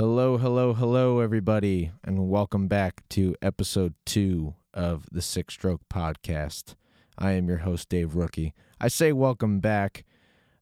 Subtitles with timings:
[0.00, 6.76] Hello, hello, hello, everybody, and welcome back to episode two of the Six Stroke Podcast.
[7.18, 8.54] I am your host, Dave Rookie.
[8.80, 10.04] I say welcome back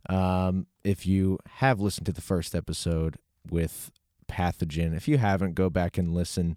[0.09, 3.17] um, if you have listened to the first episode
[3.51, 3.91] with
[4.27, 4.96] Pathogen.
[4.96, 6.56] If you haven't, go back and listen.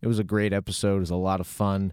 [0.00, 1.92] It was a great episode, it was a lot of fun.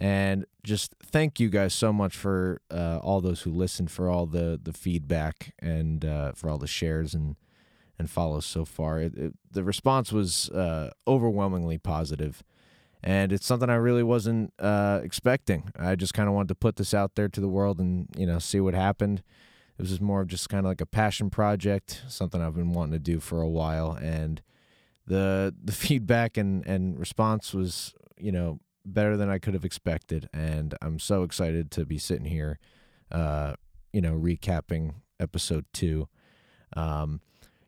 [0.00, 4.26] And just thank you guys so much for uh, all those who listened, for all
[4.26, 7.36] the, the feedback, and uh, for all the shares and
[7.98, 9.00] and follows so far.
[9.00, 12.42] It, it, the response was uh, overwhelmingly positive,
[13.02, 15.72] and it's something I really wasn't uh, expecting.
[15.78, 18.26] I just kind of wanted to put this out there to the world and you
[18.26, 19.22] know see what happened.
[19.78, 22.72] It was just more of just kind of like a passion project, something I've been
[22.72, 24.42] wanting to do for a while, and
[25.06, 30.28] the the feedback and and response was you know better than I could have expected,
[30.32, 32.58] and I'm so excited to be sitting here,
[33.10, 33.54] uh,
[33.92, 36.08] you know, recapping episode two.
[36.76, 37.20] Um,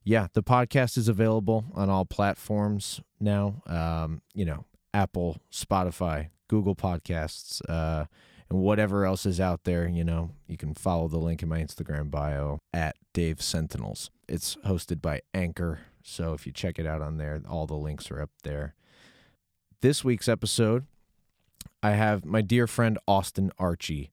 [0.04, 3.62] yeah, the podcast is available on all platforms now.
[3.66, 4.64] Um, you know,
[4.94, 8.06] Apple, Spotify, Google Podcasts, uh,
[8.48, 9.86] and whatever else is out there.
[9.86, 14.10] You know, you can follow the link in my Instagram bio at Dave Sentinels.
[14.28, 18.10] It's hosted by Anchor, so if you check it out on there, all the links
[18.10, 18.74] are up there.
[19.82, 20.86] This week's episode,
[21.82, 24.10] I have my dear friend Austin Archey.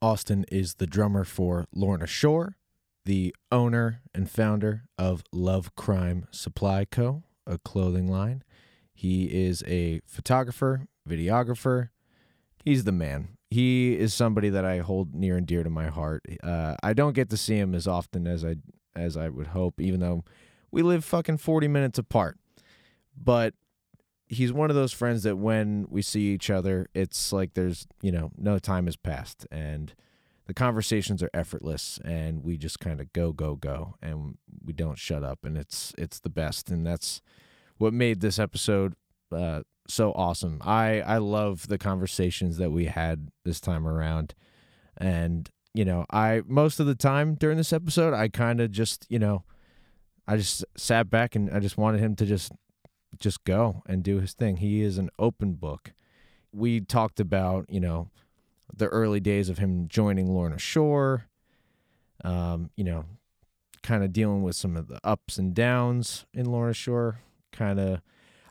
[0.00, 2.57] Austin is the drummer for Lorna Shore
[3.04, 8.42] the owner and founder of Love Crime Supply Co., a clothing line.
[8.94, 11.90] He is a photographer, videographer.
[12.64, 13.28] He's the man.
[13.50, 16.22] He is somebody that I hold near and dear to my heart.
[16.42, 18.56] Uh, I don't get to see him as often as I
[18.94, 20.24] as I would hope, even though
[20.70, 22.36] we live fucking forty minutes apart.
[23.16, 23.54] But
[24.26, 28.12] he's one of those friends that when we see each other, it's like there's you
[28.12, 29.94] know no time has passed, and
[30.48, 34.98] the conversations are effortless and we just kind of go go go and we don't
[34.98, 36.70] shut up and it's it's the best.
[36.70, 37.22] And that's
[37.76, 38.94] what made this episode
[39.30, 40.60] uh, so awesome.
[40.64, 44.34] I i love the conversations that we had this time around.
[44.96, 49.06] And you know i most of the time during this episode i kind of just
[49.10, 49.44] you know
[50.26, 52.50] i just sat back and i just wanted him to just
[53.18, 54.58] just go and do his thing.
[54.58, 55.92] He is an open book.
[56.52, 58.10] We talked about you know
[58.74, 61.26] the early days of him joining Lorna Shore.
[62.24, 63.04] Um, you know,
[63.82, 67.20] kind of dealing with some of the ups and downs in Lorna Shore.
[67.52, 68.00] Kind of,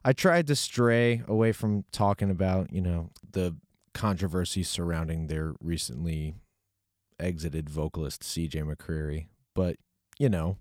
[0.03, 3.55] I tried to stray away from talking about you know the
[3.94, 6.35] controversy surrounding their recently
[7.19, 9.78] exited vocalist CJ McCreery, but
[10.19, 10.57] you know,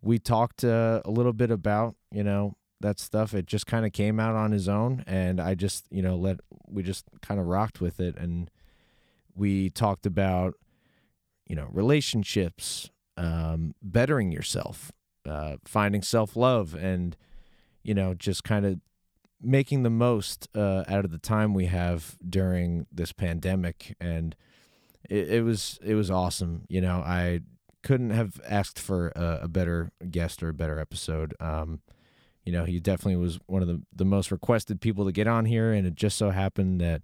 [0.00, 3.34] we talked uh, a little bit about you know that stuff.
[3.34, 6.40] It just kind of came out on his own, and I just you know let
[6.68, 8.50] we just kind of rocked with it, and
[9.34, 10.54] we talked about
[11.46, 14.92] you know relationships, um, bettering yourself,
[15.26, 17.16] uh, finding self love, and
[17.82, 18.80] you know just kind of
[19.40, 24.36] making the most uh, out of the time we have during this pandemic, and
[25.08, 26.64] it, it was it was awesome.
[26.68, 27.40] You know, I
[27.82, 31.34] couldn't have asked for a, a better guest or a better episode.
[31.40, 31.80] Um,
[32.44, 35.44] you know, he definitely was one of the, the most requested people to get on
[35.44, 35.72] here.
[35.72, 37.02] And it just so happened that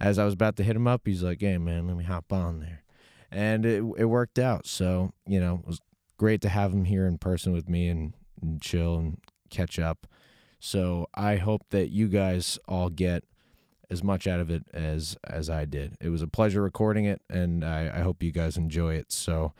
[0.00, 2.32] as I was about to hit him up, he's like, hey, man, let me hop
[2.32, 2.82] on there.
[3.30, 4.66] And it, it worked out.
[4.66, 5.80] So, you know, it was
[6.16, 9.18] great to have him here in person with me and, and chill and
[9.50, 10.06] catch up.
[10.58, 13.24] So I hope that you guys all get
[13.90, 15.96] as much out of it as as I did.
[16.00, 19.12] It was a pleasure recording it, and I, I hope you guys enjoy it.
[19.12, 19.52] So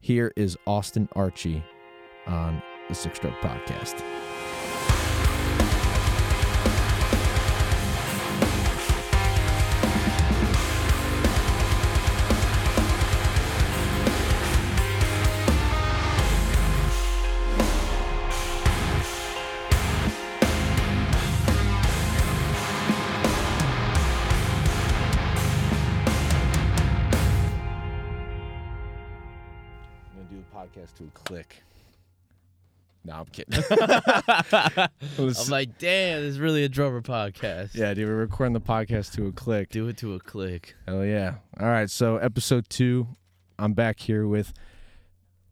[0.00, 1.62] here is Austin Archey
[2.26, 4.02] on the Six Stroke Podcast.
[30.54, 31.62] Podcast to a click.
[33.04, 33.62] No, I'm kidding.
[35.18, 37.74] I'm like, damn, this is really a drummer podcast.
[37.74, 39.70] yeah, dude, we're recording the podcast to a click.
[39.70, 40.74] Do it to a click.
[40.86, 41.36] Hell yeah.
[41.58, 43.08] All right, so episode two,
[43.58, 44.52] I'm back here with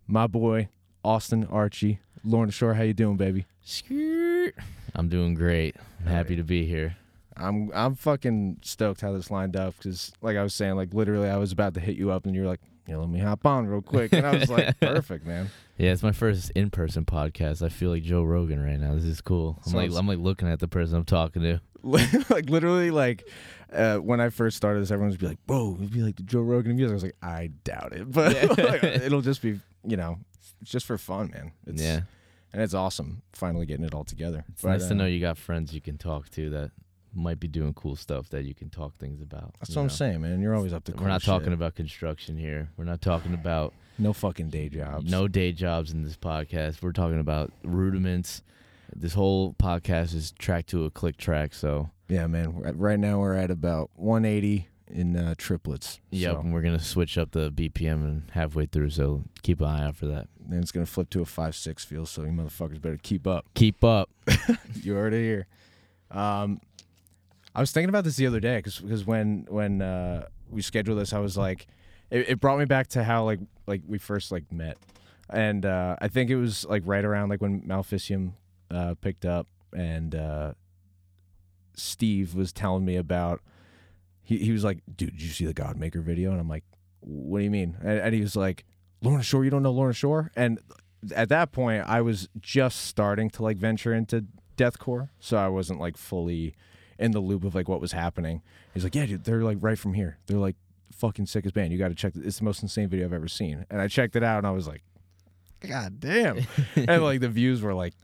[0.07, 0.69] my boy,
[1.05, 1.99] Austin Archey.
[2.25, 3.47] Lorna Shore, how you doing, baby?
[3.63, 4.55] Skirt.
[4.95, 5.77] I'm doing great.
[6.01, 6.97] I'm happy to be here.
[7.37, 11.29] I'm I'm fucking stoked how this lined up because, like I was saying, like literally,
[11.29, 13.67] I was about to hit you up, and you're like, "Yeah, let me hop on
[13.67, 17.63] real quick," and I was like, "Perfect, man." Yeah, it's my first in-person podcast.
[17.65, 18.95] I feel like Joe Rogan right now.
[18.95, 19.61] This is cool.
[19.67, 21.61] I'm like I'm like looking at the person I'm talking to.
[21.83, 23.29] like literally, like
[23.73, 26.23] uh, when I first started this, everyone would be like, "Whoa, it'd be like the
[26.25, 28.65] Joe Rogan music." I was like, "I doubt it," but Yeah.
[28.65, 30.19] like, it'll just be, you know,
[30.61, 31.53] it's just for fun, man.
[31.67, 32.01] It's, yeah.
[32.53, 34.45] and it's awesome finally getting it all together.
[34.49, 36.71] It's But, nice to uh, know you got friends you can talk to that
[37.19, 39.55] might be doing cool stuff that you can talk things about.
[39.61, 40.41] That's what I'm saying, man.
[40.41, 40.93] You're always up to.
[40.93, 41.27] We're cool not shit.
[41.27, 42.71] talking about construction here.
[42.77, 45.11] We're not talking about no fucking day jobs.
[45.11, 46.81] no day jobs in this podcast.
[46.83, 48.43] We're talking about rudiments.
[48.95, 51.53] This whole podcast is tracked to a click track.
[51.53, 52.55] So, Yeah, man.
[52.79, 56.01] Right now we're at about 180 in uh, triplets.
[56.11, 58.89] yep, So, and we're going to switch up the BPM and halfway through.
[58.91, 60.29] So, keep an eye out for that.
[60.41, 62.07] then it's gonna flip to a five six feel.
[62.07, 63.45] So you motherfuckers better keep up.
[63.55, 64.09] Keep up.
[64.83, 65.47] you heard it here.
[66.11, 66.61] Um,
[67.59, 71.13] I was thinking about this the other day because when when uh, we scheduled this,
[71.13, 71.67] I was like,
[72.09, 74.79] it, it brought me back to how like like we first like met,
[75.29, 78.35] and uh, I think it was like right around like when Maleficium
[78.71, 80.53] uh, picked up, and uh,
[81.75, 83.41] Steve was telling me about.
[84.23, 86.31] He he was like, dude, did you see the Godmaker video?
[86.31, 86.63] And I'm like,
[87.01, 87.77] what do you mean?
[87.81, 88.67] And, and he was like,
[89.03, 90.31] Lorna Shore, you don't know Lorna Shore?
[90.37, 90.61] And
[91.13, 94.27] at that point, I was just starting to like venture into
[94.57, 96.55] deathcore, so I wasn't like fully
[96.99, 98.43] in the loop of like what was happening.
[98.75, 100.19] He's like, yeah, dude, they're like right from here.
[100.27, 100.57] They're like
[100.93, 101.73] fucking sick as band.
[101.73, 102.17] You got to check.
[102.17, 102.25] It.
[102.25, 103.65] It's the most insane video I've ever seen.
[103.71, 104.83] And I checked it out, and I was like,
[105.61, 106.39] God damn!
[106.77, 107.95] and like the views were like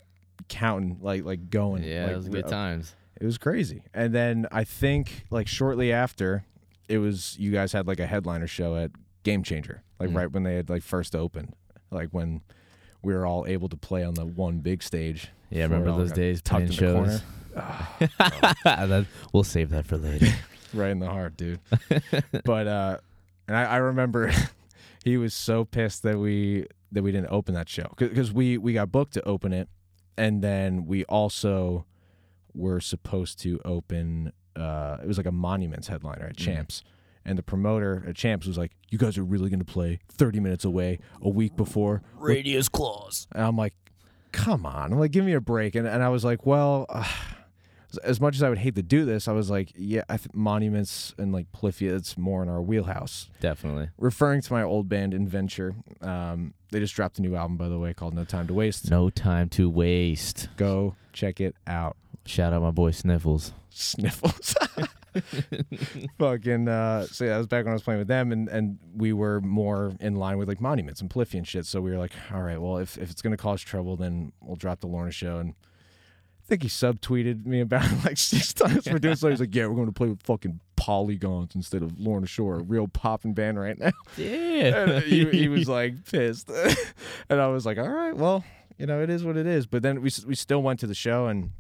[0.49, 1.83] counting, like like going.
[1.83, 2.95] Yeah, like, it was good uh, times.
[3.21, 3.83] It was crazy.
[3.93, 6.45] And then I think like shortly after,
[6.89, 8.91] it was you guys had like a headliner show at
[9.23, 10.17] Game Changer, like Mm.
[10.17, 11.55] right when they had like first opened,
[11.91, 12.43] like when
[13.03, 15.29] we were all able to play on the one big stage.
[15.51, 17.21] Yeah, remember those days tucked in the corner.
[17.55, 18.55] Shows?
[18.65, 20.27] that, we'll save that for later.
[20.75, 21.61] right in the heart, dude.
[22.45, 22.99] but uh,
[23.49, 24.33] and I, I remember
[25.05, 28.73] he was so pissed that we that we didn't open that show because we we
[28.73, 29.69] got booked to open it,
[30.17, 31.87] and then we also
[32.55, 34.33] were supposed to open.
[34.57, 36.45] Uh, it was like a monuments headliner at Mhm.
[36.45, 36.83] Champs.
[37.27, 40.65] And the promoter at Champs was like, "You guys are really gonna play 30 minutes
[40.65, 43.27] away a week before." Radius claws.
[43.33, 43.73] And I'm like,
[44.31, 44.93] come on.
[44.93, 45.75] I'm like, give me a break.
[45.75, 47.09] And, and I was like, well, uh,
[47.99, 50.35] as much as I would hate to do this, I was like, yeah, I think
[50.35, 53.31] monuments and like Polyphia, it's more in our wheelhouse.
[53.41, 53.91] Definitely.
[53.99, 57.79] Referring to my old band, Inventure, um, they just dropped a new album, by the
[57.79, 58.91] way, called No Time to Waste.
[58.91, 60.49] No time to waste.
[60.57, 61.97] Go check it out.
[62.27, 63.53] Shout out my boy Sniffles.
[63.71, 64.55] Sniffles.
[66.19, 68.79] Fucking uh so yeah, that was back when I was playing with them and and
[68.97, 71.67] we were more in line with like monuments and Polyphia and shit.
[71.67, 74.57] So we were like, all right, well if, if it's gonna cause trouble then we'll
[74.57, 75.55] drop the Lorna show and
[76.45, 79.31] I think he subtweeted me about it like six times for doing so.
[79.31, 82.87] He's like, Yeah, we're gonna play with fucking polygons instead of Lorna Shore, a real
[82.89, 83.93] popping band right now.
[84.17, 85.01] Yeah.
[85.01, 86.51] He, he was like pissed.
[87.31, 88.45] and I was like, all right, well,
[88.79, 89.67] you know, it is what it is.
[89.67, 91.51] But then we we still went to the show and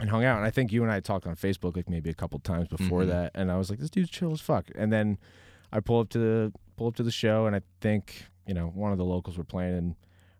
[0.00, 0.38] and hung out.
[0.38, 3.02] And I think you and I talked on Facebook like maybe a couple times before
[3.02, 3.08] Mhm.
[3.08, 3.30] that.
[3.34, 4.66] And I was like, this dude's chill as fuck.
[4.74, 5.18] And then
[5.72, 8.66] I pull up to the pull up to the show, and I think you know
[8.74, 9.94] one of the locals were playing, and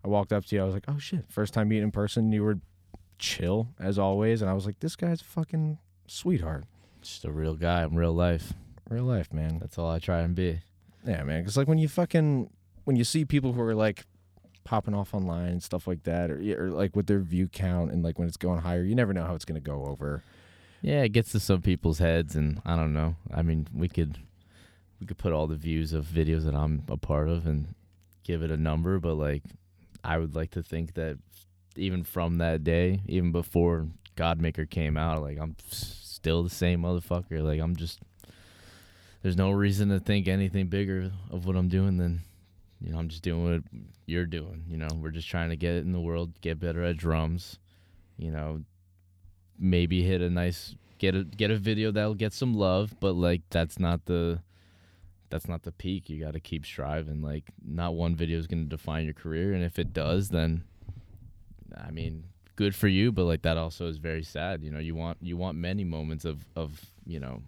[0.04, 0.60] I walked up to you.
[0.62, 2.32] I was like, oh shit, first time meeting in person.
[2.32, 2.58] You were
[3.22, 6.64] chill as always, and I was like, this guy's a fucking sweetheart,
[7.00, 8.52] Just a real guy in real life.
[8.90, 9.58] real life, man.
[9.60, 10.60] That's all I try and be.
[11.06, 11.40] Yeah, man.
[11.42, 12.50] Because like when you fucking
[12.84, 14.04] when you see people who are like
[14.64, 18.02] popping off online and stuff like that, or or like with their view count and
[18.02, 20.22] like when it's going higher, you never know how it's gonna go over.
[20.82, 23.14] Yeah, it gets to some people's heads, and I don't know.
[23.32, 24.18] I mean, we could
[25.00, 27.74] we could put all the views of videos that I'm a part of and
[28.24, 29.42] give it a number, but like,
[30.04, 31.18] I would like to think that
[31.76, 37.42] even from that day, even before Godmaker came out, like I'm still the same motherfucker.
[37.42, 38.00] Like I'm just
[39.22, 42.20] there's no reason to think anything bigger of what I'm doing than
[42.80, 43.62] you know I'm just doing what
[44.06, 44.64] you're doing.
[44.68, 47.58] You know, we're just trying to get it in the world, get better at drums.
[48.18, 48.62] You know,
[49.58, 53.42] maybe hit a nice get a get a video that'll get some love, but like
[53.50, 54.40] that's not the
[55.30, 56.10] that's not the peak.
[56.10, 57.22] You got to keep striving.
[57.22, 60.64] Like not one video is going to define your career, and if it does, then
[61.76, 62.24] I mean,
[62.56, 63.12] good for you.
[63.12, 64.62] But like that also is very sad.
[64.62, 67.42] You know, you want you want many moments of of you know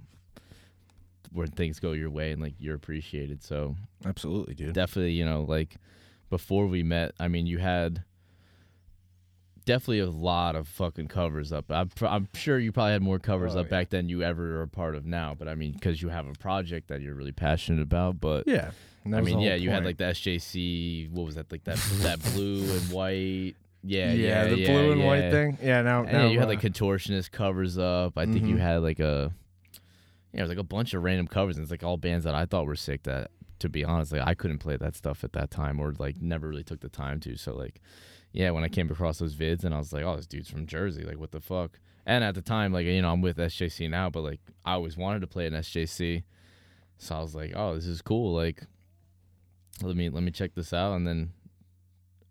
[1.33, 3.43] where things go your way and like you're appreciated.
[3.43, 4.73] So Absolutely, dude.
[4.75, 5.77] definitely, you know, like
[6.31, 8.05] before we met, I mean, you had
[9.65, 11.65] definitely a lot of fucking covers up.
[11.71, 13.71] I'm, pr- I'm sure you probably had more covers Oh, up yeah.
[13.71, 15.35] back then you ever are a part of now.
[15.37, 18.21] But I mean, because you have a project that you're really passionate about.
[18.21, 18.71] But yeah.
[19.07, 21.11] I mean, yeah, you had like the SJC.
[21.11, 21.51] What was that?
[21.53, 23.55] Like that that blue and white.
[23.87, 25.59] Yeah, yeah, yeah, the yeah, blue and white thing.
[25.63, 28.17] Yeah, now, And now yeah, you had uh, like contortionist covers up.
[28.17, 28.61] I think you Mhm.
[28.61, 29.33] had like a
[30.33, 32.35] yeah, it was like a bunch of random covers, and it's like all bands that
[32.35, 33.03] I thought were sick.
[33.05, 36.21] That to be honest, like I couldn't play that stuff at that time, or like
[36.21, 37.37] never really took the time to.
[37.37, 37.81] So like,
[38.33, 40.67] yeah, when I came across those vids, and I was like, oh, this dude's from
[40.67, 41.79] Jersey, like what the fuck.
[42.07, 44.97] And at the time, like you know, I'm with SJC now, but like I always
[44.97, 46.23] wanted to play an SJC,
[46.99, 48.35] so I was like, oh, this is cool.
[48.35, 48.63] Like,
[49.83, 51.33] let me let me check this out, and then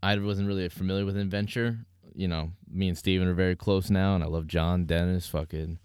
[0.04, 4.16] I wasn't really familiar with Adventure you know, me and Steven are very close now,
[4.16, 5.80] and I love John, Dennis, fucking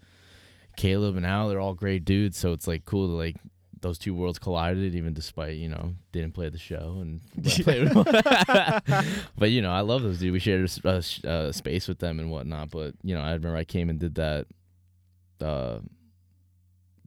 [0.77, 1.49] Caleb, and Al.
[1.49, 2.37] They're all great dudes.
[2.37, 3.37] So it's like cool to like
[3.81, 7.21] those two worlds collided, even despite you know didn't play the show and
[9.37, 10.33] but you know I love those dudes.
[10.33, 12.71] We shared a, a, a, space with them and whatnot.
[12.71, 14.47] But you know I remember I came and did that,
[15.41, 15.79] uh,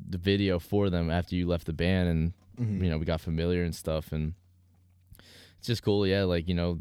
[0.09, 2.85] the video for them after you left the band, and Mhm.
[2.85, 4.35] you know we got familiar and stuff, and
[5.59, 6.07] it's just cool.
[6.07, 6.81] Yeah, like you know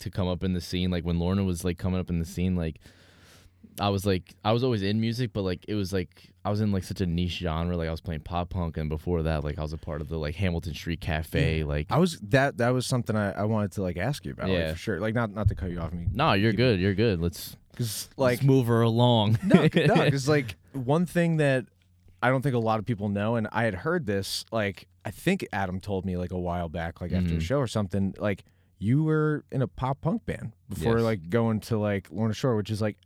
[0.00, 2.26] to come up in the scene, like when Lorna was like coming up in the
[2.26, 2.80] scene, like.
[3.78, 6.60] I was like I was always in music, but like it was like I was
[6.60, 7.76] in like such a niche genre.
[7.76, 10.08] Like I was playing pop punk, and before that, like I was a part of
[10.08, 11.64] the like Hamilton Street Cafe.
[11.64, 14.48] Like I was that that was something I, I wanted to like ask you about.
[14.48, 14.72] like, Yeah.
[14.72, 15.00] for sure.
[15.00, 16.08] Like not not to cut you off me.
[16.12, 16.80] no, you're good.
[16.80, 17.20] You're good.
[17.20, 19.38] Let's Because like like move her along.
[19.44, 19.66] no, no,
[20.04, 21.66] because like one thing that
[22.22, 25.10] I don't think a lot of people know, and I had heard this, like I
[25.10, 27.38] think Adam told me like a while back, like after a mm-hmm.
[27.38, 28.44] show or something, like
[28.80, 31.04] you were in a pop punk band before Yes.
[31.04, 32.96] like going to like Lorna Shore, which is like,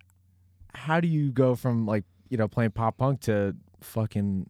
[0.72, 4.48] how do you go from like you know playing pop punk to fucking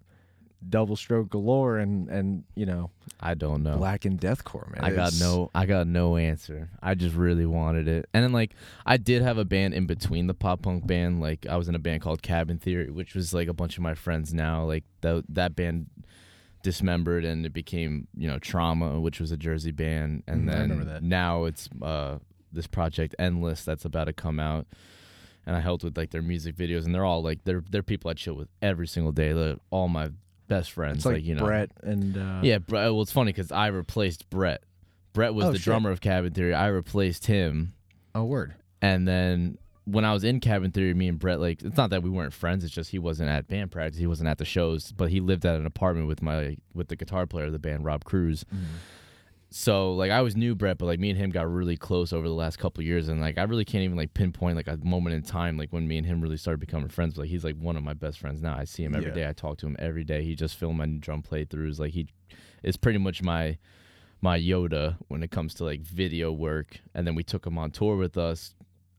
[0.67, 2.91] double stroke galore and and you know
[3.21, 3.77] I don't know.
[3.77, 4.85] black and deathcore, man?
[4.85, 6.71] I got no I got no answer.
[6.83, 8.07] I just really wanted it.
[8.15, 8.53] And then like
[8.87, 11.21] I did have a band in between the pop punk band.
[11.21, 13.83] Like I was in a band called Cabin Theory, which was like a bunch of
[13.83, 14.65] my friends now.
[14.65, 15.87] Like that that band
[16.65, 20.25] dismembered and it became, you know, Trauma, which was a Jersey band.
[20.27, 22.19] And I then now it's uh
[22.53, 24.67] this project Endless that's about to come out.
[25.47, 28.11] And I helped with like their music videos and they're all like they're they're people
[28.11, 29.33] I chill with every single day.
[29.33, 30.11] They're all my
[30.49, 30.99] best friends.
[30.99, 32.91] It's like, you know Brett and uh, yeah, Brett.
[32.93, 34.63] Well, it's funny because I replaced Brett.
[35.13, 35.65] Brett was Oh, the shit.
[35.65, 36.55] drummer of Cabin Theory.
[36.55, 37.75] I replaced him,
[38.17, 38.55] Oh, word.
[38.83, 42.03] and then when I was in Cabin Theory, me and Brett like it's not that
[42.03, 42.65] we weren't friends.
[42.65, 43.99] It's just he wasn't at band practice.
[43.99, 46.97] He wasn't at the shows, but he lived at an apartment with my with the
[46.97, 48.45] guitar player of the band, Rob Cruz.
[48.45, 48.65] Mm-hmm.
[49.51, 52.27] So like I always knew Brett, but like me and him got really close over
[52.27, 54.77] the last couple of years, and like I really can't even like pinpoint like a
[54.83, 57.15] moment in time like when me and him really started becoming friends.
[57.15, 58.57] But like he's like one of my best friends now.
[58.57, 59.15] I see him every Yeah.
[59.15, 59.29] day.
[59.29, 60.25] I talk to him every day.
[60.25, 61.79] He just filmed my drum playthroughs.
[61.79, 62.09] Like he
[62.65, 63.59] is pretty much my
[64.21, 66.81] my Yoda when it comes to like video work.
[66.95, 68.55] And then we took him on tour with us.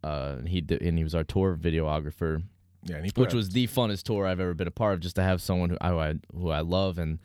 [0.06, 2.44] Uh, and he did, and he was our tour videographer
[2.84, 5.00] Yeah, and he which was the funnest tour I've ever been a part of.
[5.00, 7.18] Just to have someone who I who I love and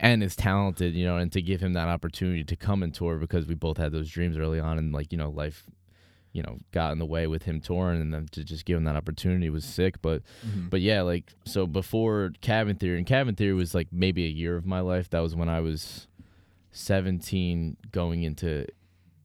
[0.00, 3.16] and is talented, you know, and to give him that opportunity to come and tour
[3.16, 5.64] because we both had those dreams early on, and like you know, life,
[6.32, 8.84] you know, got in the way with him touring, and then to just give him
[8.84, 10.02] that opportunity was sick.
[10.02, 10.68] But Mhm.
[10.68, 14.56] but yeah, like so before Cabin Theory, and Cabin Theory was like maybe a year
[14.56, 15.08] of my life.
[15.10, 16.06] That was when I was
[16.72, 18.66] seventeen, going into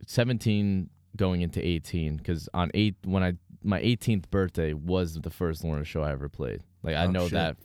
[0.05, 2.17] seventeen, going into eighteen.
[2.17, 6.29] Because on eight, when I my 18th birthday was the first Lorna show I ever
[6.29, 6.61] played.
[6.81, 7.33] Like I Oh, know shit.
[7.33, 7.57] that.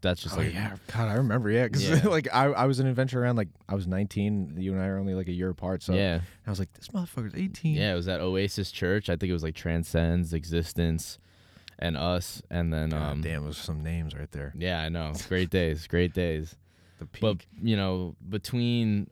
[0.00, 1.48] That's just oh like yeah, God, I remember.
[1.48, 2.08] Yeah, because Yeah.
[2.08, 4.56] like I, I was an adventure around like I was 19.
[4.58, 5.80] You and I are only like a year apart.
[5.84, 7.76] So yeah, I was like, this motherfucker's 18.
[7.76, 7.92] yeah.
[7.92, 9.08] It was at Oasis Church.
[9.08, 11.20] I think it was like Transcends, Existence,
[11.78, 14.52] and Us, and then God um, damn, those are some names right there.
[14.58, 15.12] yeah, I know.
[15.28, 16.56] Great days, great days.
[16.98, 17.20] The peak.
[17.20, 19.08] But you know, between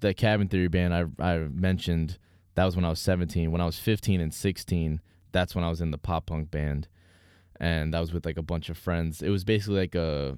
[0.00, 2.16] the Cabin Theory band I I mentioned,
[2.58, 3.52] that was when I was 17.
[3.52, 5.00] When I was 15 and 16,
[5.30, 6.88] that's when I was in the pop punk band,
[7.60, 9.22] and that was with like a bunch of friends.
[9.22, 10.36] It was basically like a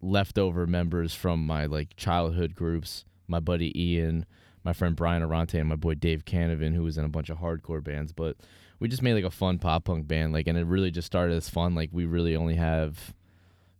[0.00, 3.04] leftover members from my like childhood groups.
[3.28, 4.26] My buddy Ian,
[4.64, 7.38] my friend Brian Arante, and my boy Dave Canavan, who was in a bunch of
[7.38, 8.12] hardcore bands.
[8.12, 8.36] But
[8.80, 11.36] we just made like a fun pop punk band, like, and it really just started
[11.36, 11.74] as fun.
[11.74, 13.14] Like we really only have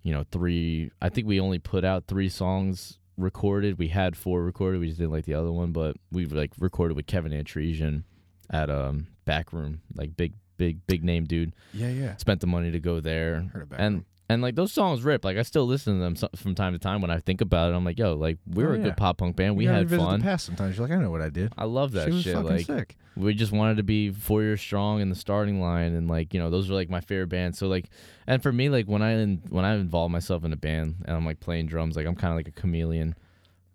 [0.02, 0.90] you know, three.
[1.00, 3.78] I think we only put out three songs recorded.
[3.78, 4.80] We had four recorded.
[4.80, 8.04] We just didn't like the other one, but we like recorded with Kevin Antreassian
[8.50, 11.54] at um Backroom, like big, big, big name dude.
[11.72, 12.16] yeah, yeah.
[12.16, 14.04] Spent the money to go there, Heard about and.
[14.28, 15.24] And like those songs rip.
[15.26, 17.70] Like I still listen to them so- from time to time when I think about
[17.70, 17.76] it.
[17.76, 18.84] I'm like, yo, like we Oh, were a yeah.
[18.84, 19.56] good pop punk band.
[19.56, 20.20] We had fun.
[20.20, 21.52] The past sometimes you're like, I know what I did.
[21.58, 22.34] I love that she was shit.
[22.34, 22.96] fucking Like sick.
[23.16, 26.40] we just wanted to be four years strong in the starting line and like you
[26.40, 27.90] know those were like my favorite bands so like
[28.26, 31.14] and for me like when i in, when i involve myself in a band and
[31.14, 33.14] i'm like playing drums like i'm kind of like a chameleon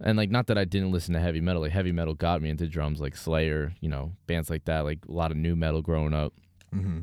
[0.01, 2.49] and like not that i didn't listen to heavy metal like heavy metal got me
[2.49, 5.83] into drums like slayer you know bands like that like a lot of nu metal
[5.83, 6.33] growing up
[6.75, 7.01] Mm-hmm.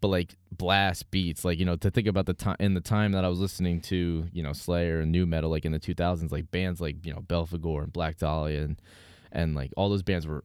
[0.00, 3.12] But like blast beats like you know to think about the time in the time
[3.12, 6.30] that i was listening to you know slayer and nu metal like in the 2000s
[6.32, 8.82] like bands like you know belphegor and black dahlia and
[9.30, 10.44] and like all those bands were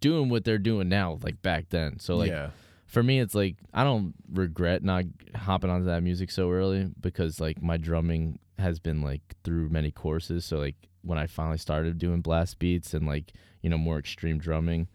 [0.00, 2.50] doing what they're doing now like back then so like yeah.
[2.86, 7.40] for me it's like i don't regret not hopping onto that music so early because
[7.40, 11.98] like my drumming has been like through many courses so like when i finally started
[11.98, 14.86] doing blast beats and like you know more extreme drumming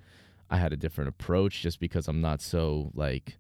[0.50, 3.38] i had a different approach just because i'm not so like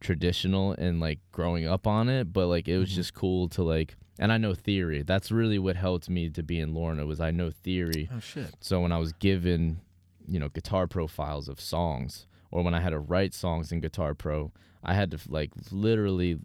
[0.00, 2.94] traditional and like growing up on it but like it was Mhm.
[2.94, 6.58] just cool to like and i know theory that's really what helped me to be
[6.58, 8.54] in lorna was i know theory Oh shit.
[8.60, 9.80] so when I was given,
[10.26, 13.80] you know, Guitar Pro files of songs or when I had to write songs in
[13.80, 14.52] Guitar Pro,
[14.82, 16.38] I had to like literally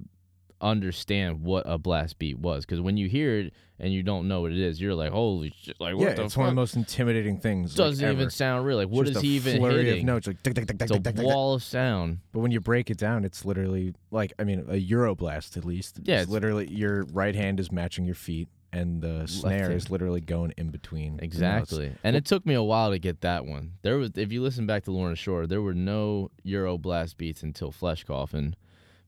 [0.65, 4.41] understand what a blast beat was because when you hear it and you don't know
[4.41, 5.75] what it is, you're like, holy shit!
[5.79, 6.41] Like, what yeah, the it's fuck?
[6.41, 7.75] one of the most intimidating things.
[7.75, 8.29] Doesn't even ever.
[8.29, 8.77] sound real.
[8.77, 10.01] Like, what is a he even flurry hitting?
[10.01, 12.19] of notes like tick, tick, tick, it's a wall of sound.
[12.31, 15.99] But when you break it down, it's literally like I mean a Euroblast at least.
[16.03, 19.89] Yeah, it's it's- literally your right hand is matching your feet, and the snare is
[19.89, 21.19] literally going in between.
[21.21, 21.93] Exactly.
[22.03, 23.73] And it took me a while to get that one.
[23.81, 27.43] There was if you listen back to Lorna Shore, there were no Euro blast beats
[27.43, 28.55] until Flesh Coffin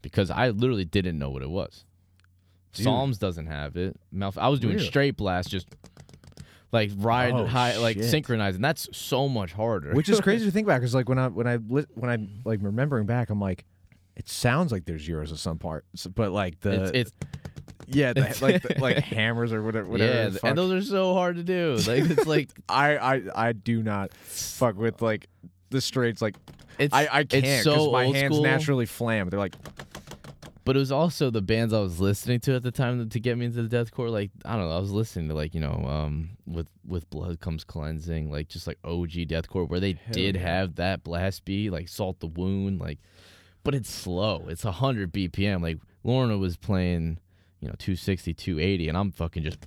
[0.01, 1.83] because I literally didn't know what it was.
[2.73, 2.83] Dude.
[2.83, 3.97] Psalms doesn't have it.
[4.13, 4.87] Malf- I was doing Really?
[4.87, 5.67] straight blast just
[6.71, 8.05] like ride Oh, high like shit.
[8.05, 8.61] synchronizing.
[8.61, 9.93] That's so much harder.
[9.93, 12.59] which is crazy to think about because like when I when I when I like
[12.61, 13.65] remembering back, I'm like,
[14.15, 17.11] it sounds like there's euros at some parts, but like the it's, it's
[17.87, 19.87] yeah the, like the, like hammers or whatever.
[19.87, 21.75] whatever yeah, the and those are so hard to do.
[21.87, 25.27] Like it's like I I I do not fuck with like
[25.69, 26.21] the straights.
[26.21, 26.35] Like
[26.79, 28.43] it's I I can't because so my hands school.
[28.43, 29.29] naturally flam.
[29.29, 29.55] They're like
[30.63, 33.37] But it was also the bands I was listening to at the time to get
[33.37, 34.09] me into the deathcore.
[34.09, 37.39] Like I don't know, I was listening to like you know, um, with with blood
[37.39, 40.41] comes cleansing, like just like OG deathcore, where they Hell did yeah.
[40.41, 42.99] have that blast beat, like salt the wound, like,
[43.63, 44.45] but it's slow.
[44.49, 45.61] It's hundred BPM.
[45.61, 47.19] Like Lorna was playing,
[47.59, 49.59] you know, 260, 280, and I'm fucking just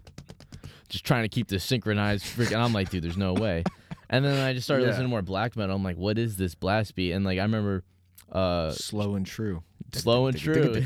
[0.89, 2.25] just trying to keep this synchronized.
[2.25, 3.65] Freaking, I'm like, dude, there's no way.
[4.13, 4.89] And then I just started Yeah.
[4.91, 5.75] listening to more black metal.
[5.77, 7.13] I'm like, what is this blast beat?
[7.13, 7.85] And like I remember.
[8.31, 9.63] Uh, slow and true.
[9.93, 10.85] slow and true.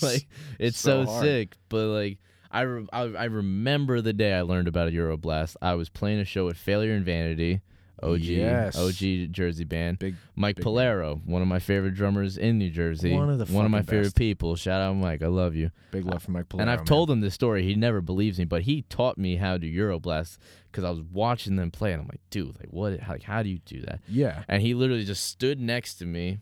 [0.00, 0.26] like
[0.58, 2.18] it's so so, sick, but like
[2.50, 5.56] I, re- I I remember the day I learned about Euroblast.
[5.60, 7.60] I was playing a show at Failure and Vanity,
[8.02, 8.76] OG Yes.
[8.78, 9.98] OG Jersey band.
[9.98, 13.12] Big Mike big Polero, one of my favorite drummers in New Jersey.
[13.12, 14.56] One of the one of my fucking favorite people.
[14.56, 15.70] Shout out Mike, I love you.
[15.90, 16.60] big love for Mike Polaro.
[16.62, 16.86] and I've man.
[16.86, 17.62] told him this story.
[17.62, 20.38] He never believes me, but he taught me how to Euroblast
[20.70, 22.98] because I was watching them play, and I'm like, dude, like what?
[23.00, 24.00] How, like how do you do that?
[24.08, 24.42] yeah.
[24.48, 26.38] and he literally just stood next to me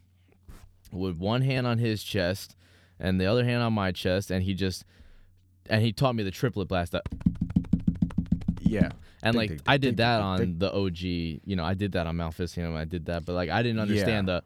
[0.92, 2.56] with one hand on his chest
[2.98, 4.84] and the other hand on my chest and he just
[5.68, 7.08] and he taught me the triplet blast up
[8.70, 8.90] Yeah.
[9.22, 12.74] and like I did that on the OG you know I did that on Maleficium
[12.76, 14.42] I did that but like I didn't understand the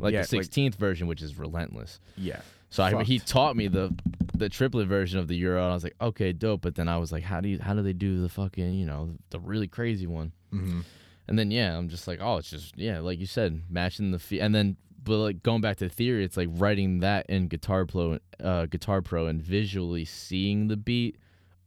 [0.00, 2.40] like Yeah, the like- 16th version which is relentless Yeah.
[2.70, 3.94] so I, he taught me the
[4.34, 6.98] the triplet version of the euro and I was like okay dope but then I
[6.98, 9.68] was like how do you how do they do the fucking you know the really
[9.68, 10.80] crazy one Mm-hmm.
[11.28, 14.18] and then yeah, I'm just like, oh, it's just yeah, like you said, matching the
[14.18, 14.40] fee.
[14.40, 18.18] And then, but like going back to theory, it's like writing that in Guitar Pro,
[18.42, 21.16] uh, Guitar Pro, and visually seeing the beat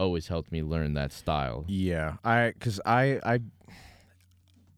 [0.01, 1.65] always helped me learn that style.
[1.67, 3.39] Yeah, I because I I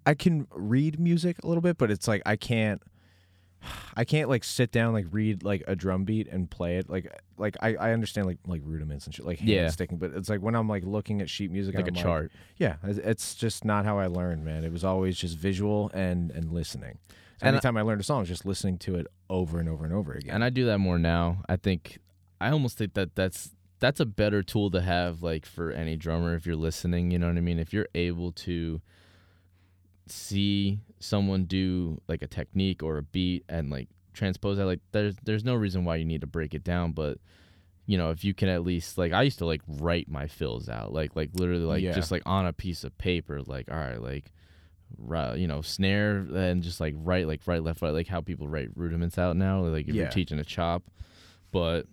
[0.06, 2.82] I can read music a little bit, but it's like I can't
[3.96, 7.12] I can't like sit down like read like a drum beat and play it like
[7.38, 9.70] like I, I understand like like rudiments and shit like hand Yeah.
[9.70, 12.32] sticking, but it's like when I'm like looking at sheet music Like a I'm chart.
[12.58, 14.64] yeah, it's just not how I learned, man.
[14.64, 17.00] It was always just visual and and listening.
[17.08, 19.86] So And I- anytime I learned a song, just listening to it over and over
[19.86, 20.36] and over again.
[20.36, 21.44] And I do that more now.
[21.48, 22.00] I think
[22.42, 23.52] I almost think that that's
[23.84, 27.28] that's a better tool to have like for any drummer if you're listening, you know
[27.28, 27.60] what I mean?
[27.60, 28.80] If you're able to
[30.08, 35.18] see someone do like a technique or a beat and like transpose that like there's
[35.26, 37.18] there's no reason why you need to break it down, but
[37.86, 40.70] you know, if you can at least like I used to like write my fills
[40.70, 41.92] out, like like literally like Yeah.
[41.92, 44.32] just like on a piece of paper, like all right, like
[45.36, 48.70] you know, snare and just like right, like right, left, right, like how people write
[48.76, 50.04] rudiments out now, like if Yeah.
[50.04, 50.84] you're teaching a chop.
[51.52, 51.86] But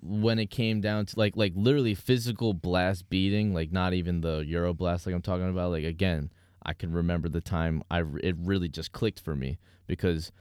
[0.00, 4.44] when it came down to like like literally physical blast beating, like not even the
[4.46, 6.30] Euro blast like I'm talking about, like again,
[6.62, 10.32] I can remember the time I it really just clicked for me because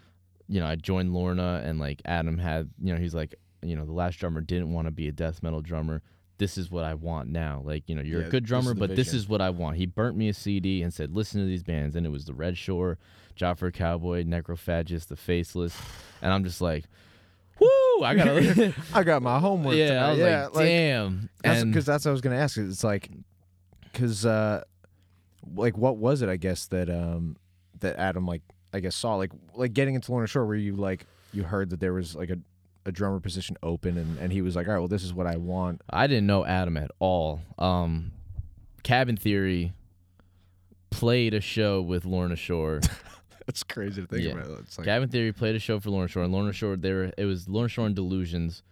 [0.47, 3.85] you know, I joined Lorna and like Adam had, you know, he's like, you know,
[3.85, 6.01] the last drummer didn't want to be a death metal drummer.
[6.39, 7.61] This is what I want now.
[7.63, 9.77] Like, you know, you're Yeah, a good drummer, the but this is what I want.
[9.77, 11.95] He burnt me a CD and said, listen to these bands.
[11.95, 12.97] And it was the Red Shore,
[13.35, 15.77] Job for a Cowboy, Necrophagist, The Faceless.
[16.21, 16.85] And I'm just like,
[17.59, 18.73] whoo, I gotta.
[18.93, 19.75] I got my homework.
[19.75, 20.05] yeah, tonight.
[20.05, 21.29] I was yeah, like, damn.
[21.43, 22.57] That's because that's what I was gonna ask.
[22.57, 23.09] It's like,
[23.91, 24.63] because uh,
[25.55, 26.29] like what was it?
[26.29, 27.37] I guess that um
[27.79, 28.41] that Adam like
[28.73, 31.79] I guess saw like like getting into Lorna Shore where you like you heard that
[31.79, 32.37] there was like a,
[32.85, 35.27] a drummer position open and and he was like all right well this is what
[35.27, 37.41] I want I didn't know Adam at all.
[37.57, 38.11] Um,
[38.83, 39.73] Cabin Theory
[40.89, 42.81] played a show with Lorna Shore.
[43.47, 44.31] that's crazy to think Yeah.
[44.33, 46.91] about it's like Cabin Theory played a show for Lorna Shore, and Lorna Shore they
[46.93, 48.63] were it was Lorna Shore and Delusions,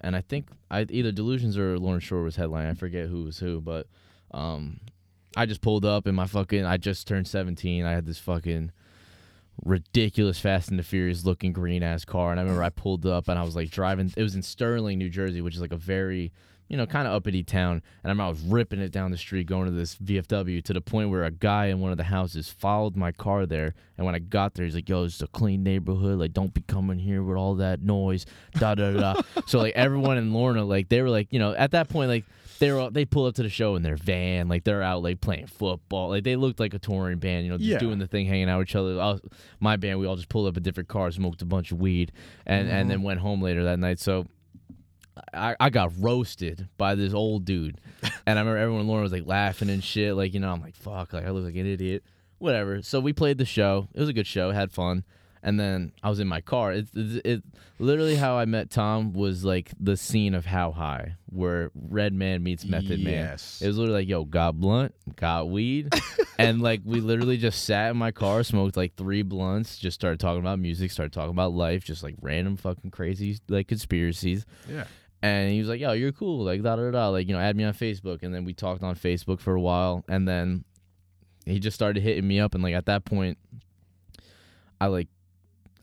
[0.00, 2.66] and I think I either Delusions or Lorna Shore was headline.
[2.66, 3.86] I forget who was who, but
[4.32, 4.80] um,
[5.36, 6.64] I just pulled up in my fucking.
[6.64, 7.84] I just turned seventeen.
[7.84, 8.70] I had this fucking
[9.64, 13.28] ridiculous Fast and the Furious looking green ass car, and I remember I pulled up
[13.28, 14.12] and I was like driving.
[14.16, 16.32] It was in Stirling, New Jersey, which is like a very
[16.68, 17.72] you know, kind of uppity town.
[17.72, 20.72] And I remember I was ripping it down the street going to this VFW to
[20.72, 23.74] the point where a guy in one of the houses followed my car there.
[23.96, 26.18] And when I got there, he's like, "Yo, it's a clean neighborhood.
[26.18, 29.22] Like, don't be coming here with all that noise." Da da da.
[29.46, 32.24] so like everyone in Lorna, like they were like, you know, at that point, like
[32.58, 35.20] they were they pull up to the show in their van, like they're out like
[35.20, 37.78] playing football, like they looked like a touring band, you know, just Yeah.
[37.78, 38.96] doing the thing, hanging out with each other.
[38.96, 39.20] Was-
[39.60, 42.12] my band, we all just pulled up a different car, smoked a bunch of weed,
[42.46, 43.06] and and then mm-hmm.
[43.06, 44.00] went home later that night.
[44.00, 44.26] So.
[45.32, 47.80] I, I got roasted by this old dude,
[48.26, 50.14] and I remember everyone Lorna was like laughing and shit.
[50.14, 52.04] Like you know, I'm like fuck, like I look like an idiot,
[52.38, 52.82] whatever.
[52.82, 53.88] So we played the show.
[53.94, 55.04] It was a good show, had fun,
[55.44, 56.72] and then I was in my car.
[56.72, 57.42] It, it, it
[57.78, 62.64] literally how I met Tom was like the scene of How High, where Redman meets
[62.64, 63.12] Method Man.
[63.12, 63.60] Yes.
[63.60, 65.94] It was literally like, yo, got blunt, got weed.
[66.38, 70.18] and like we literally just sat in my car, smoked like three blunts, just started
[70.18, 74.46] talking about music, started talking about life, just like random fucking crazy like conspiracies.
[74.68, 74.84] yeah.
[75.24, 77.56] And he was like, yo, you're cool, like da da da, like, you know, add
[77.56, 78.22] me on Facebook.
[78.22, 80.04] And then we talked on Facebook for a while.
[80.06, 80.64] And then
[81.46, 82.54] he just started hitting me up.
[82.54, 83.38] And like at that point,
[84.80, 85.08] I like,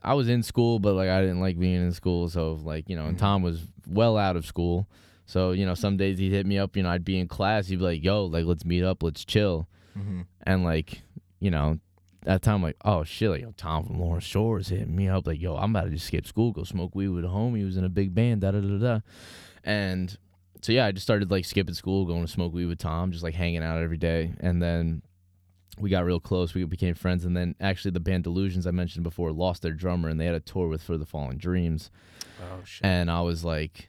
[0.00, 2.28] I was in school, but like I didn't like being in school.
[2.28, 3.20] So like, you know, and Mhm.
[3.20, 4.86] Tom was well out of school.
[5.26, 7.66] So, you know, some days he'd hit me up, you know, I'd be in class.
[7.66, 9.66] He'd be like, yo, like, let's meet up, let's chill.
[9.98, 10.20] Mm-hmm.
[10.44, 11.02] And like,
[11.40, 11.78] you know,
[12.24, 15.40] that time, like, oh shit, like, yo, Tom from Lorna Shore's hitting me up, like,
[15.40, 17.76] yo, I'm about to just skip school, go smoke weed with a homie who was
[17.76, 19.00] in a big band, da da da da.
[19.64, 20.16] And
[20.62, 23.24] so yeah, I just started like skipping school, going to smoke weed with Tom, just
[23.24, 24.32] like hanging out every day.
[24.40, 25.02] And then
[25.78, 26.54] we got real close.
[26.54, 27.24] We became friends.
[27.24, 30.34] And then actually, the band Delusions I mentioned before lost their drummer, and they had
[30.34, 31.90] a tour with For the Fallen Dreams.
[32.40, 32.84] Oh shit.
[32.84, 33.88] And I was like,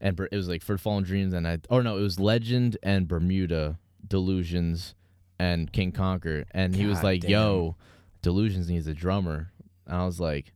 [0.00, 2.76] and it was like For the Fallen Dreams, and I, or no, it was Legend
[2.82, 4.94] and Bermuda Delusions
[5.42, 6.44] and King Conquer.
[6.52, 7.30] And he was God like, damn.
[7.30, 7.76] yo,
[8.22, 9.50] Delusions needs a drummer.
[9.86, 10.52] And I was like,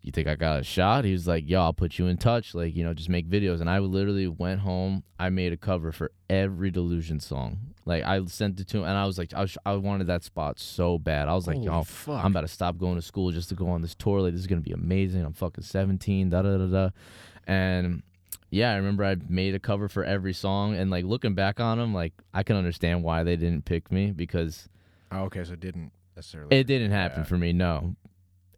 [0.00, 1.04] you think I got a shot?
[1.04, 2.54] He was like, yo, I'll put you in touch.
[2.54, 3.60] Like, you know, just make videos.
[3.60, 5.04] And I literally went home.
[5.18, 7.58] I made a cover for every Delusion song.
[7.84, 10.22] Like, I sent it to him, and I was like, I, was, I wanted that
[10.22, 11.28] spot so bad.
[11.28, 12.24] I was like, Holy yo, fuck.
[12.24, 14.22] I'm about to stop going to school just to go on this tour.
[14.22, 15.22] Like, this is gonna be amazing.
[15.22, 16.30] I'm fucking 17.
[16.30, 16.90] Da da da da.
[17.46, 18.02] And
[18.50, 21.78] yeah, I remember I made a cover for every song, and like looking back on
[21.78, 24.68] them, like I can understand why they didn't pick me because
[25.12, 26.56] Oh, okay, so it didn't necessarily.
[26.56, 27.24] it didn't happen Yeah.
[27.24, 27.52] for me.
[27.52, 27.94] No,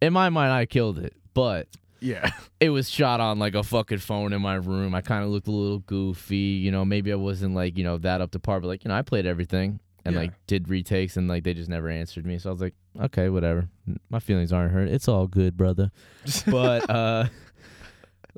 [0.00, 1.68] in my mind, I killed it, but
[2.00, 2.30] yeah.
[2.60, 4.94] it was shot on like a fucking phone in my room.
[4.94, 6.84] I kind of looked a little goofy, you know.
[6.84, 9.02] Maybe I wasn't like you know that up to par, but like you know, I
[9.02, 10.22] played everything and Yeah.
[10.22, 12.38] like did retakes, and like they just never answered me.
[12.38, 13.68] So I was like, okay, whatever.
[14.10, 14.88] My feelings aren't hurt.
[14.88, 15.90] It's all good, brother.
[16.46, 17.26] but uh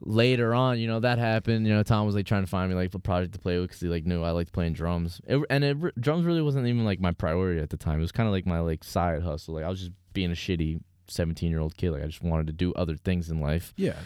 [0.00, 1.66] later on, you know, that happened.
[1.66, 3.68] You know, Tom was like trying to find me like a project to play with
[3.68, 5.20] because he like knew I liked playing drums.
[5.26, 7.98] It, and it, drums really wasn't even like my priority at the time.
[7.98, 9.54] It was kind of like my like side hustle.
[9.54, 11.90] Like I was just being a shitty 17 year old kid.
[11.92, 13.72] Like I just wanted to do other things in life.
[13.76, 13.96] yeah.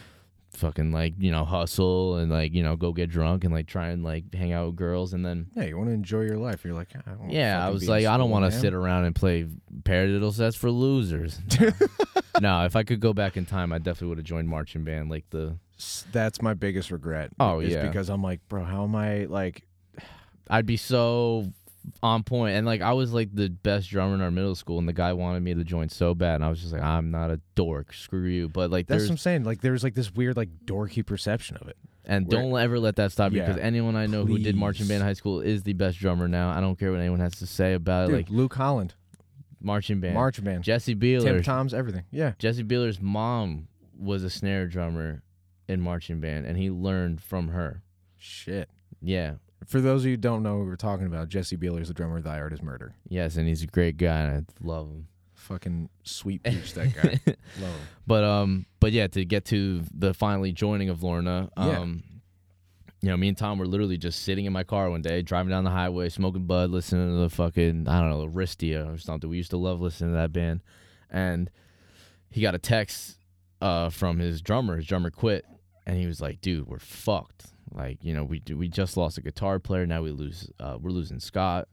[0.55, 3.89] Fucking like, you know, hustle and like, you know, go get drunk and like try
[3.89, 5.13] and like hang out with girls.
[5.13, 6.65] And then, Yeah, you want to enjoy your life.
[6.65, 9.05] You're like, "Ah, I don't yeah, I was like, I don't want to sit around
[9.05, 9.47] and play
[9.83, 11.39] paradiddle sets for losers.
[12.41, 15.11] no, if I could go back in time, I definitely would have joined marching band.
[15.11, 15.59] Like the,
[16.13, 17.31] That's my biggest regret.
[17.39, 17.87] Oh, is yeah.
[17.87, 19.63] because I'm like, bro, how am I like?
[20.51, 21.53] I'd be so
[22.03, 22.25] on.
[22.31, 25.13] And like I was like the best drummer in our middle school, and the guy
[25.13, 27.93] wanted me to join so bad, and I was just like, I'm not a dork.
[27.93, 28.49] Screw you.
[28.49, 29.45] But like That's what I'm saying.
[29.45, 31.77] Like, there's like this weird like dorky perception of it.
[32.05, 33.47] and where- don't ever let that stop you Yeah.
[33.49, 36.27] because anyone I know who did marching band in high school is the best drummer
[36.29, 36.51] now.
[36.51, 38.15] I don't care what anyone has to say about it.
[38.15, 38.95] Like Luke Holland,
[39.61, 41.43] marching band, march band, Jesse Beeler, Tim.
[41.43, 42.05] Tom's, everything.
[42.11, 42.33] Yeah.
[42.39, 45.23] Jesse Beeler's mom was a snare drummer
[45.69, 47.83] in marching band, and he learned from her.
[48.17, 48.69] Shit.
[49.01, 49.35] Yeah.
[49.67, 51.95] For those of you who don't know what we're talking about, Jesse Beeler is the
[51.95, 52.95] drummer of Thy Art Is Murder.
[53.09, 55.09] Yes, and he's a great guy, and I love him.
[55.35, 57.21] Fucking sweet peach, that guy.
[57.61, 57.81] Love him.
[58.07, 61.79] But um, but yeah, to get to the finally joining of Lorna, Yeah.
[61.81, 62.03] um,
[63.01, 65.51] you know, me and Tom were literally just sitting in my car one day, driving
[65.51, 69.29] down the highway, smoking bud, listening to the fucking I don't know, Aristia or something.
[69.31, 70.63] We used to love listening to that band,
[71.11, 71.51] and
[72.31, 73.19] he got a text
[73.61, 74.77] uh from his drummer.
[74.77, 75.45] His drummer quit,
[75.89, 77.47] and he was like, "Dude, we're fucked.
[77.73, 79.87] Like, you know, we we just lost a guitar player.
[79.87, 80.51] Now we lose.
[80.61, 81.69] Uh, we're losing Scott.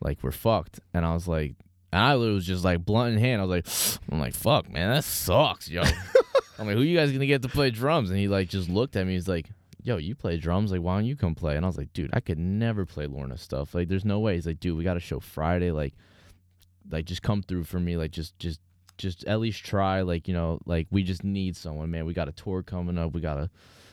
[0.00, 1.54] Like, we're fucked." And I was like.
[1.94, 3.42] And I was just like blunt in hand.
[3.42, 5.82] I was like, I'm like, fuck, man, that sucks, yo.
[6.58, 8.08] I'm like, who you guys gonna get to play drums?
[8.08, 9.12] And he like just looked at me.
[9.12, 9.50] He's like,
[9.82, 10.72] yo, you play drums?
[10.72, 11.56] Like, why don't you come play?
[11.56, 13.74] And I was like, dude, I could never play Lorna stuff.
[13.74, 14.34] Like, there's no way.
[14.34, 15.70] He's like, dude, we got a show Friday.
[15.70, 15.94] Like,
[16.90, 17.96] like just come through for me.
[17.96, 18.60] Like, just, just,
[19.02, 20.00] just at least try.
[20.00, 22.06] Like, you know, like we just need someone, man.
[22.06, 23.12] We got a tour coming up.
[23.12, 23.50] We got a,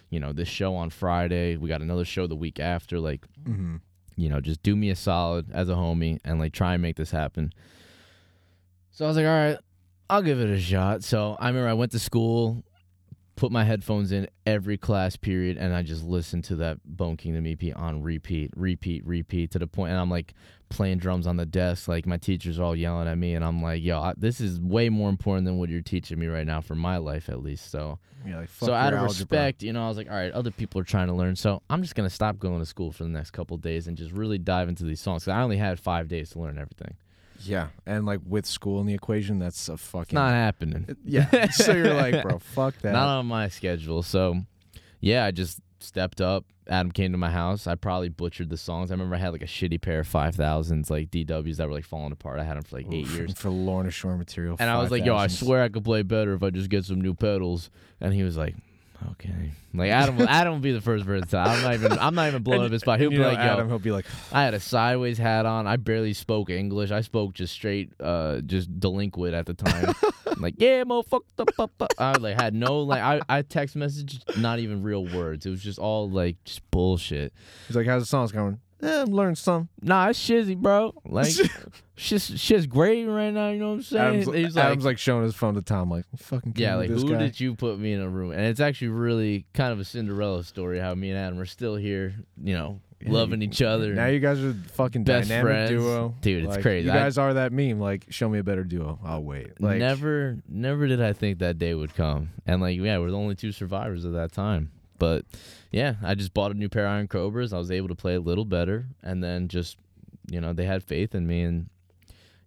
[0.10, 1.58] you know, this show on Friday.
[1.58, 3.00] We got another show the week after.
[3.00, 3.78] Like, Mm-hmm.
[4.16, 6.96] you know, just do me a solid as a homie and like try and make
[6.96, 7.52] this happen.
[8.92, 9.58] So I was like, all right,
[10.10, 11.04] I'll give it a shot.
[11.04, 12.64] So I remember I went to school,
[13.40, 17.48] put my headphones in every class period and I just listened to that Bone Kingdom
[17.48, 20.34] EP on repeat, repeat, repeat to the point and I'm like
[20.68, 23.64] playing drums on the desk like my teachers are all yelling at me and I'm
[23.64, 26.60] like, "Yo, I, this is way more important than what you're teaching me right now
[26.60, 27.98] for my life at least." So
[28.28, 29.08] Yeah, like so out of algebra.
[29.08, 31.62] respect, you know, I was like, "All right, other people are trying to learn, so
[31.70, 34.12] I'm just going to stop going to school for the next couple days and just
[34.12, 36.96] really dive into these songs." Cause I only had 5 days to learn everything.
[37.42, 40.86] Yeah, and like with school in the equation, that's a fucking not happening.
[40.90, 42.92] Uh, yeah, so you're like, bro, fuck that.
[42.94, 44.04] Not on my schedule.
[44.04, 44.36] So,
[45.00, 46.46] yeah, I just stepped up.
[46.68, 47.66] Adam came to my house.
[47.66, 48.92] I probably butchered the songs.
[48.92, 51.86] I remember I had like a shitty pair of 5000s, like DWs that were like
[51.86, 52.40] falling apart.
[52.40, 53.34] I had them for like eight Oof, years.
[53.34, 54.56] for Lorna Shore material.
[54.60, 55.40] And I was like, yo, I 5000s.
[55.40, 57.72] swear I could play better if I just get some new pedals.
[58.00, 58.56] And he was like,
[59.12, 59.52] okay.
[59.74, 61.28] Like Adam, will- Adam will be the first person.
[61.30, 61.92] To, I'm not even.
[62.00, 63.00] I'm not even blowing And- up his spot.
[63.00, 65.46] He'll be you know like, yo, Adam, he'll be like, I had a sideways hat
[65.46, 65.68] on.
[65.68, 66.92] I barely spoke English.
[66.92, 69.94] I spoke just straight, uh, just delinquent at the time.
[70.40, 71.22] like, yeah, motherfucker.
[71.38, 73.02] da, ba, ba." I like had no like.
[73.02, 75.46] I I text message, not even real words.
[75.46, 77.34] It was just all like just bullshit.
[77.68, 78.60] he's like, how's the songs going?
[78.82, 79.68] Eh, I'm learning some.
[79.82, 80.94] Nah, it's shizzy, bro.
[81.06, 81.32] Like,
[81.96, 83.50] shit's shit's great right now.
[83.50, 84.20] You know what I'm saying?
[84.22, 87.18] Adam's, He's Adam's like showing his phone to Tom, like, fucking Yeah, like who guy?
[87.18, 88.32] did you put me in a room?
[88.32, 91.76] And it's actually really kind of a Cinderella story how me and Adam are still
[91.76, 93.94] here, you know, Yeah, loving each other.
[93.94, 95.70] Now you guys are fucking Best dynamic friends.
[95.72, 96.86] duo, Dude, it's Like, crazy.
[96.88, 97.82] You I- guys are that meme.
[97.82, 98.98] Like, show me a better duo.
[99.04, 99.60] I'll wait.
[99.60, 102.30] Like, never never did I think that day would come.
[102.46, 104.72] And like yeah, we're the only two survivors of that time.
[105.00, 105.26] But
[105.72, 107.54] yeah, I just bought a new pair of Iron Cobras.
[107.54, 109.78] I was able to play a little better and then just
[110.30, 111.70] you know, they had faith in me and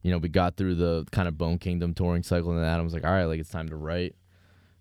[0.02, 2.84] you know, we got through the kind of Bone Kingdom touring cycle and then Adam
[2.84, 4.14] was like, "All right, like it's time to write."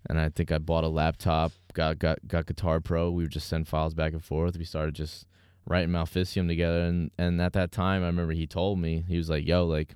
[0.09, 3.09] And I think I bought a laptop, got got got Guitar Pro.
[3.11, 4.57] We would just send files back and forth.
[4.57, 5.25] We started just
[5.65, 9.29] writing Maleficium together and and at that time I remember he told me, he was
[9.29, 9.95] like, "Yo, like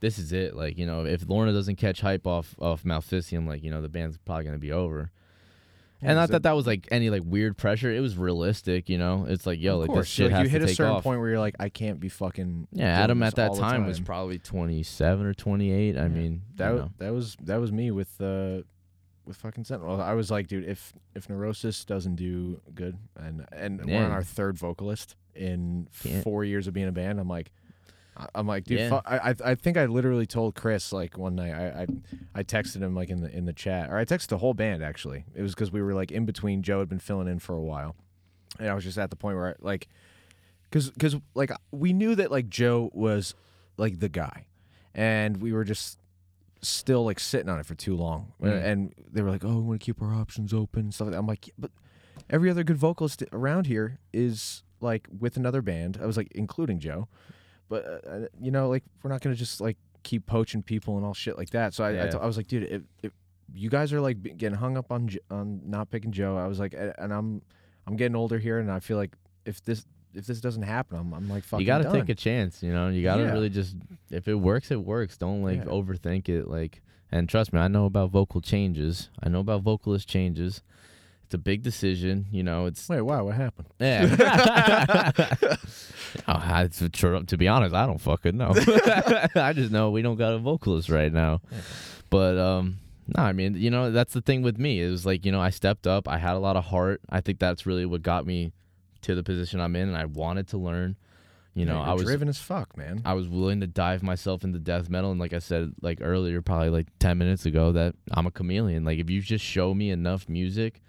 [0.00, 0.54] this is it.
[0.54, 3.88] Like, you know, if Lorna doesn't catch hype off off Maleficium, like, you know, the
[3.88, 5.10] band's probably gonna be over.
[6.02, 7.90] Yeah, and not that that was like any like weird pressure.
[7.90, 9.24] It was realistic, you know.
[9.28, 11.02] It's like, yo, like this shit like, has you hit to a certain off.
[11.02, 12.68] point where you're like, I can't be fucking.
[12.72, 15.96] yeah, Adam at that the time, was probably twenty seven or twenty eight.
[15.96, 16.90] I mean, That you know.
[16.98, 18.62] that was that was me with uh
[19.24, 20.00] with fucking Sentinel.
[20.00, 24.22] I was like, dude, if if Neurosis doesn't do good, and and we're on our
[24.22, 27.52] third vocalist in Can't- four years of being a band, I'm like.
[28.34, 28.78] I'm like, dude.
[28.78, 28.88] Yeah.
[28.88, 31.52] Fu- I, I I think I literally told Chris like one night.
[31.52, 31.86] I, I
[32.36, 34.82] I texted him like in the in the chat, or I texted the whole band
[34.82, 35.24] actually.
[35.34, 36.62] It was because we were like in between.
[36.62, 37.94] Joe had been filling in for a while,
[38.58, 39.88] and I was just at the point where I, like,
[40.64, 43.34] because because like we knew that like Joe was
[43.76, 44.46] like the guy,
[44.94, 45.98] and we were just
[46.62, 48.32] still like sitting on it for too long.
[48.42, 48.64] Uh, Mm.
[48.64, 51.12] And they were like, "Oh, we want to keep our options open." and Stuff like
[51.12, 51.18] that.
[51.18, 51.70] I'm like, "Yeah, but
[52.30, 55.98] every other good vocalist around here is like with another band.
[56.02, 57.08] I was like, including Joe,
[57.68, 61.04] but uh, uh, you know, like we're not gonna just like keep poaching people and
[61.06, 61.74] all shit like that.
[61.74, 62.16] So I, I, Yeah.
[62.20, 63.12] I was like, dude, if, if
[63.54, 66.58] you guys are like getting hung up on J- on not picking Joe, I was
[66.60, 67.42] like, and I'm
[67.86, 71.12] I'm getting older here, and I feel like if this if this doesn't happen, I'm
[71.12, 71.60] I'm like fucking.
[71.60, 71.94] you gotta done.
[71.94, 72.88] take a chance, you know.
[72.88, 73.32] You gotta Yeah.
[73.32, 73.76] really just
[74.10, 75.16] if it works, it works.
[75.18, 76.48] Don't like overthink it.
[76.48, 79.10] Like, and trust me, I know about vocal changes.
[79.22, 80.62] I know about vocalist changes.
[81.26, 82.66] It's a big decision, you know.
[82.66, 83.20] It's Wait, why?
[83.20, 83.66] what happened?
[83.80, 85.10] Yeah.
[85.16, 85.58] oh,
[86.28, 88.52] I, to, to be honest, I don't fucking know.
[89.34, 91.40] I just know we don't got a vocalist right now.
[92.10, 94.80] But um no, I mean, you know, that's the thing with me.
[94.80, 96.06] It was like, you know, I stepped up.
[96.06, 97.00] I had a lot of heart.
[97.10, 98.52] I think that's really what got me
[99.02, 100.94] to the position I'm in and I wanted to learn.
[101.54, 103.02] You know, Yeah, I was driven as fuck, man.
[103.04, 106.40] I was willing to dive myself into death metal and like I said like earlier
[106.40, 108.84] probably like 10 minutes ago that I'm a chameleon.
[108.84, 110.82] Like if you just show me enough music,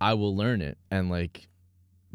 [0.00, 0.78] I will learn it.
[0.90, 1.48] And like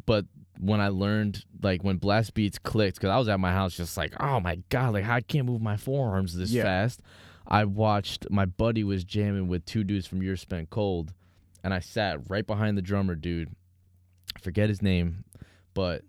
[0.06, 0.26] but
[0.60, 3.98] when I learned like when blast beats clicked cuz I was at my house just
[3.98, 6.64] like, "Oh my god, like I can't move my forearms this Yeah.
[6.64, 7.02] fast."
[7.48, 11.14] I watched my buddy was jamming with two dudes from Year Spent Cold
[11.64, 13.50] and I sat right behind the drummer dude.
[14.36, 15.26] I forget his name,
[15.74, 16.02] but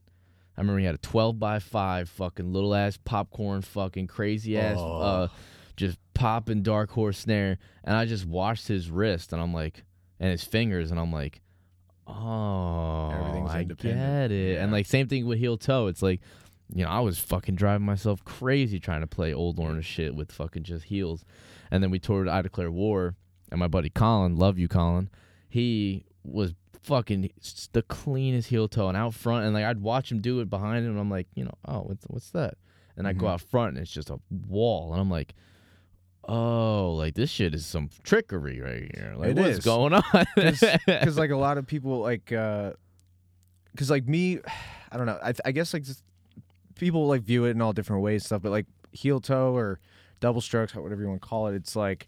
[0.56, 4.78] I remember he had a 12 by 5 fucking little ass popcorn fucking crazy ass
[4.80, 4.98] Oh.
[5.00, 5.28] uh
[5.76, 9.84] just popping dark horse snare and I just watched his wrist and I'm like
[10.18, 11.42] and his fingers and I'm like
[12.06, 14.30] oh Everything's I independent.
[14.30, 16.20] get it and like same thing with heel toe it's like
[16.74, 20.32] you know I was fucking driving myself crazy trying to play old Lorna shit with
[20.32, 21.24] fucking just heels
[21.70, 23.14] and then we toured I Declare War
[23.50, 25.08] and my buddy Colin love you Colin
[25.48, 27.30] he was fucking
[27.72, 30.84] the cleanest heel toe and out front and like I'd watch him do it behind
[30.84, 32.54] him and I'm like, you know, oh, what's what's that?
[32.96, 33.30] And I go Mhm.
[33.30, 35.34] out front and it's just a wall and I'm like,
[36.28, 39.14] oh, like this shit is some trickery right here.
[39.16, 39.64] Like It what's is.
[39.64, 40.02] going on?
[40.34, 42.72] because like a lot of people like uh,
[43.72, 44.40] because like me
[44.92, 46.02] i don't know I, I guess like just,
[46.76, 49.80] people like view it in all different ways and stuff but like heel toe or
[50.20, 52.06] double strokes whatever you want to call it it's like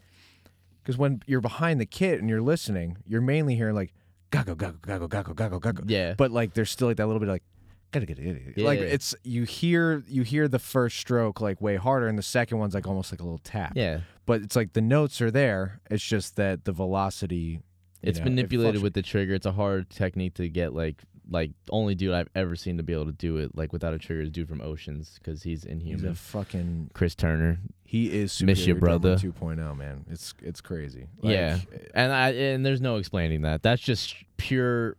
[0.88, 3.92] because when you're behind the kit and you're listening, you're mainly hearing like
[4.32, 5.82] gago gago gago gago gago gago.
[5.86, 6.14] Yeah.
[6.16, 7.42] But like there's still like that little bit of, like
[7.90, 8.58] gotta get it.
[8.58, 8.86] Like Yeah.
[8.86, 12.74] it's you hear you hear the first stroke like way harder, and the second one's
[12.74, 13.72] like almost like a little tap.
[13.76, 14.00] yeah.
[14.26, 15.80] But it's like the notes are there.
[15.90, 17.60] It's just that the velocity.
[18.02, 19.34] It's know, manipulated fluctu- with the trigger.
[19.34, 22.92] It's a hard technique to get like like only dude I've ever seen to be
[22.94, 25.70] able to do it like without a trigger is dude from Oceano because he's He's
[25.72, 26.08] inhuman.
[26.12, 26.90] a fucking.
[26.94, 27.58] Chris Turner.
[27.84, 29.16] He is Miss you, Superior Drummer brother.
[29.16, 30.04] 2.0, man.
[30.10, 31.06] It's it's crazy.
[31.22, 31.58] Yeah.
[31.94, 33.62] And I and there's no explaining that.
[33.62, 34.96] That's just pure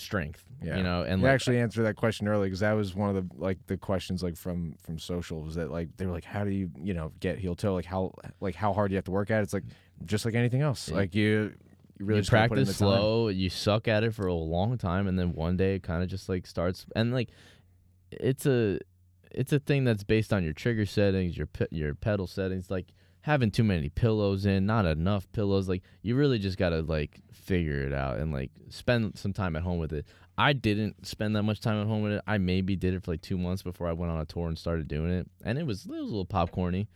[0.00, 0.44] strength.
[0.62, 0.76] Yeah.
[0.76, 3.16] You know, and You like, actually answered that question early because that was one of
[3.28, 6.44] the like the questions like from from social was that like they were like how
[6.44, 9.04] do you you know get heel toe like how like how hard do you have
[9.04, 9.42] to work at it?
[9.44, 9.64] it's like
[10.04, 10.96] just like anything else Yeah.
[10.96, 11.54] like you
[11.98, 14.34] you really you just gotta put in practice slow, you suck at it for a
[14.34, 16.86] long time, and then one day it kind of just like starts.
[16.96, 17.28] And like,
[18.10, 18.78] it's a
[19.30, 22.70] it's a thing that's based on your trigger settings, your pe- your pedal settings.
[22.70, 22.86] Like
[23.22, 25.68] having too many pillows in, not enough pillows.
[25.68, 29.62] Like you really just gotta like figure it out and like spend some time at
[29.62, 30.06] home with it.
[30.38, 32.22] I didn't spend that much time at home with it.
[32.26, 34.58] I maybe did it for like two months before I went on a tour and
[34.58, 36.86] started doing it, and it was it was a little popcorny.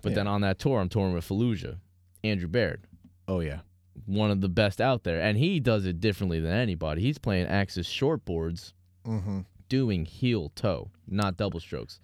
[0.00, 0.16] But Yeah.
[0.16, 1.76] then on that tour, I'm touring with Fallujah,
[2.24, 2.84] Andrew Baird
[3.26, 3.60] Oh yeah.
[4.06, 7.02] one of the best out there, and he does it differently than anybody.
[7.02, 8.72] He's playing Axis shortboards,
[9.04, 9.40] Mm-hmm.
[9.68, 12.00] doing heel toe, not double strokes.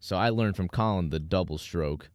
[0.00, 2.10] So I learned from Colin the double stroke,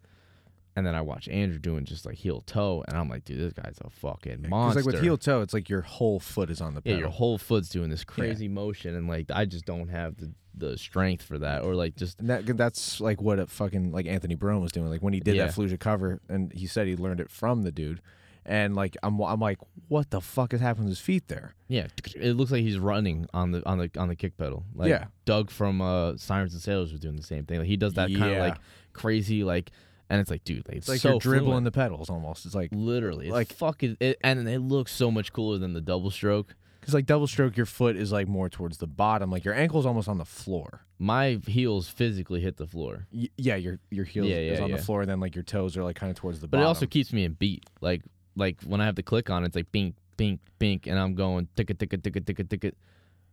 [0.78, 3.52] and then I watch Andrew doing just like heel toe, and I'm like, dude, this
[3.54, 4.80] guy's a fucking Because monster.
[4.84, 7.38] like with heel toe, it's like your whole foot is on the yeah, your whole
[7.38, 11.38] foot's doing this crazy motion, and like I just don't have the the strength for
[11.40, 14.72] that, or like just And that that's like what a fucking like Anthony Brown was
[14.72, 14.88] doing.
[14.90, 15.46] Like when he did Yeah.
[15.48, 18.00] that Fallujah cover, and he said he learned it from the dude.
[18.46, 19.58] And like I'm I'm like,
[19.90, 21.54] what the fuck is happening to his feet there?
[21.68, 24.64] yeah, it looks like he's running on the on the on the kick pedal.
[24.74, 25.06] Like Yeah.
[25.26, 27.58] Doug from uh, Sirens and Sailors was doing the same thing.
[27.60, 28.58] Like he does that kind of like
[28.94, 29.72] crazy like,
[30.10, 31.66] and it's like, dude, like, It's like so you're dribbling fluent.
[31.66, 32.46] the pedals almost.
[32.46, 35.82] It's like Literally, it's like- fucking, it, and it looks so much cooler than the
[35.82, 36.56] double stroke.
[36.80, 39.30] because like double stroke, your foot is like more towards the bottom.
[39.30, 40.82] Like your ankle's almost on the floor.
[41.00, 44.72] My heels physically hit the floor, Y- yeah, your your heel Yeah, is yeah, on
[44.72, 46.52] the floor, and then like your toes are like kind of towards the bottom.
[46.52, 46.66] but bottom.
[46.66, 47.66] it also keeps me in beat.
[47.82, 48.04] Like,
[48.36, 51.50] like when I have the click on, it's like bink, bink, bink, and I'm going
[51.58, 52.72] ticka, ticka, ticka, ticka, ticka.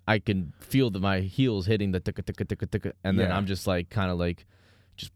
[0.07, 3.37] I can feel that my heels hitting the ticka, ticka, ticka, ticka, and then Yeah.
[3.37, 4.45] I'm just like kind of like,
[4.97, 5.13] just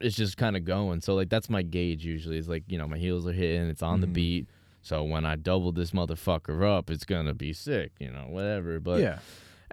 [0.00, 1.00] it's just kind of going.
[1.00, 2.38] So like that's my gauge usually.
[2.38, 4.12] It's like you know my heels are hitting, it's on the Mhm.
[4.12, 4.48] beat.
[4.82, 8.80] So when I double this motherfucker up, it's gonna be sick, you know, whatever.
[8.80, 9.18] But yeah,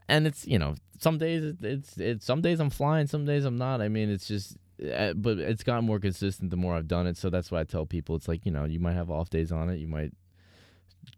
[0.09, 3.45] and it's you know some days it- it's it's some days I'm flying, some days
[3.45, 3.81] I'm not.
[3.81, 4.57] I mean, it's just.
[4.93, 7.63] Uh, but it's gotten more consistent the more I've done it, so that's why I
[7.63, 10.11] tell people it's like you know you might have off days on it, you might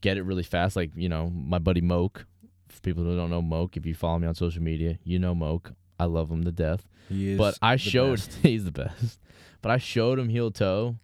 [0.02, 0.76] get it really fast.
[0.76, 2.26] Like you know my buddy Moke.
[2.70, 5.34] For people who don't know Moke, if you follow me on social media, you know
[5.34, 5.72] Moke.
[6.00, 6.88] I love him to death.
[7.10, 7.38] he is.
[7.38, 9.20] but I showed he's the best.
[9.62, 10.96] But I showed him heel toe,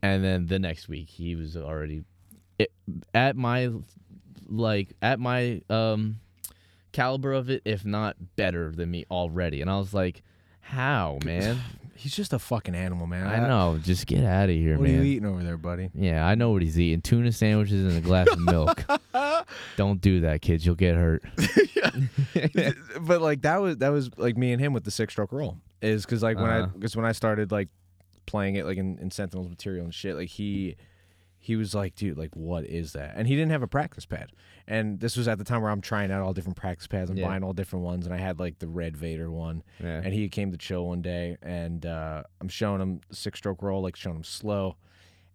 [0.00, 2.04] and then the next week he was already
[2.58, 2.72] it,
[3.12, 3.70] at my
[4.48, 6.20] like at my um
[6.92, 9.60] caliber of it, if not better than me already.
[9.60, 10.22] And I was like,
[10.60, 11.58] "How, man?
[11.94, 13.26] He's just a fucking animal, man.
[13.26, 13.78] I know.
[13.82, 14.80] Just get out of here, man.
[14.80, 15.90] What are you eating over there, buddy?
[15.94, 18.84] Yeah, I know what he's eating: tuna sandwiches and a glass of milk.
[19.76, 20.64] Don't do that, kids.
[20.66, 21.22] You'll get hurt.
[23.02, 25.58] but like that was that was like me and him with the six stroke roll
[25.80, 26.70] is because like when I Uh-huh.
[26.74, 27.68] because when I started like
[28.26, 30.76] playing it like in, in Sentinels material and shit like he
[31.44, 33.14] he was like dude like what is that?
[33.16, 34.30] And he didn't have a practice pad.
[34.68, 37.18] And this was at the time where I'm trying out all different practice pads and
[37.18, 37.26] Yeah.
[37.26, 38.06] buying all different ones.
[38.06, 39.64] And I had like the red Vader one.
[39.82, 40.00] Yeah.
[40.04, 41.36] and he came to chill one day.
[41.42, 44.76] And uh, I'm showing him six stroke roll like showing him slow.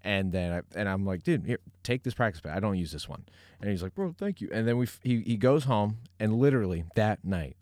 [0.01, 2.55] And then I, and I'm like dude here take this practice pad.
[2.55, 3.25] I don't use this one.
[3.59, 4.49] And he's like bro thank you.
[4.53, 5.97] And then we f- he he goes home.
[6.19, 7.57] And literally that night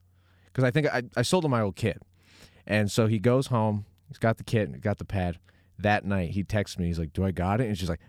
[0.45, 1.99] because I think I, I sold him my old kit.
[2.67, 3.85] And so he goes home.
[4.07, 5.39] He's got the kit and got the pad
[5.79, 7.99] that night he texts me he's like do I got it and she's like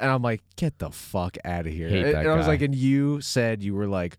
[0.00, 2.62] and I'm like get the fuck out of here Hate and, and I was like
[2.62, 4.18] and you said you were like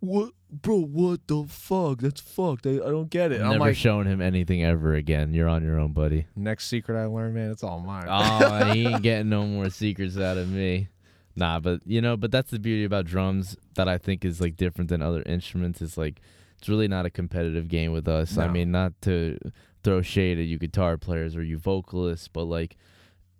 [0.00, 3.76] what bro what the fuck that's fucked I, I don't get it Never I'm like
[3.76, 5.32] showing him anything ever again.
[5.32, 6.26] You're on your own, buddy.
[6.34, 10.18] next secret I learned man it's all mine Oh, he ain't getting no more secrets
[10.18, 10.88] out of me.
[11.34, 14.56] Nah, but you know, but that's the beauty about drums that I think is like
[14.56, 15.80] different than other instruments.
[15.80, 16.20] Is like
[16.58, 18.36] it's really not a competitive game with us.
[18.36, 19.38] I mean, not to
[19.82, 22.76] throw shade at you guitar players or you vocalists, but like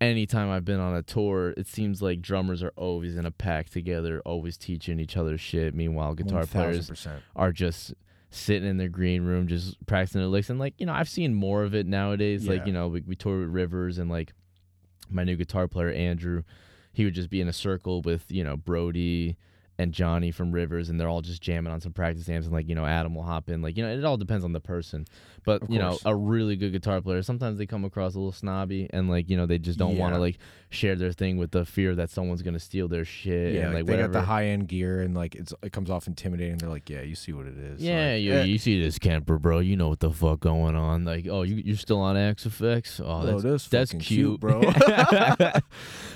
[0.00, 3.68] anytime I've been on a tour, it seems like drummers are always in a pack
[3.70, 5.74] together, always teaching each other shit.
[5.74, 7.20] Meanwhile, guitar players 1000%.
[7.36, 7.94] are just
[8.30, 11.34] sitting in their green room just practicing the licks and like you know i've seen
[11.34, 12.52] more of it nowadays Yeah.
[12.54, 14.32] like you know we, we tour with rivers and like
[15.10, 16.42] my new guitar player andrew
[16.94, 19.36] he would just be in a circle with you know brody
[19.82, 22.68] and Johnny from Rivers, and they're all just jamming on some practice amps, and like
[22.68, 25.06] you know Adam will hop in, like you know it all depends on the person,
[25.44, 28.88] but you know a really good guitar player sometimes they come across a little snobby
[28.92, 30.38] and like you know they just don't want to like
[30.70, 33.80] share their thing with the fear that someone's gonna steal their shit Yeah, and like,
[33.80, 34.12] like they whatever.
[34.12, 36.56] got the high end gear and like it's it comes off intimidating.
[36.56, 37.82] They're like, yeah, you see what it is.
[37.82, 39.58] yeah, like, you, eh, you see this Kemper, bro.
[39.58, 41.04] You know what the fuck going on.
[41.04, 43.00] Like, oh, you you're still on Axe-Fx?
[43.04, 44.60] Oh, that's that's that's fucking cute, bro.
[44.62, 45.62] but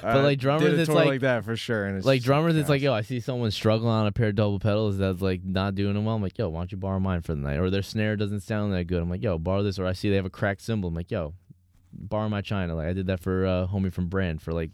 [0.03, 1.85] like drummers, it's like- like that for sure.
[1.87, 4.35] And it's like drummers, it's like, yo, I see someone struggling on a pair of
[4.35, 6.17] double pedals that's like not doing them well.
[6.17, 7.59] I'm like, yo, why don't you borrow mine for the night?
[7.59, 9.03] Or their snare doesn't sound that good.
[9.03, 9.79] I'm like, yo, borrow this.
[9.79, 10.89] Or I see they have a cracked cymbal.
[10.89, 11.35] I'm like, yo,
[11.93, 12.77] borrow my China.
[12.77, 14.71] Like I did that for a homie from Brand for like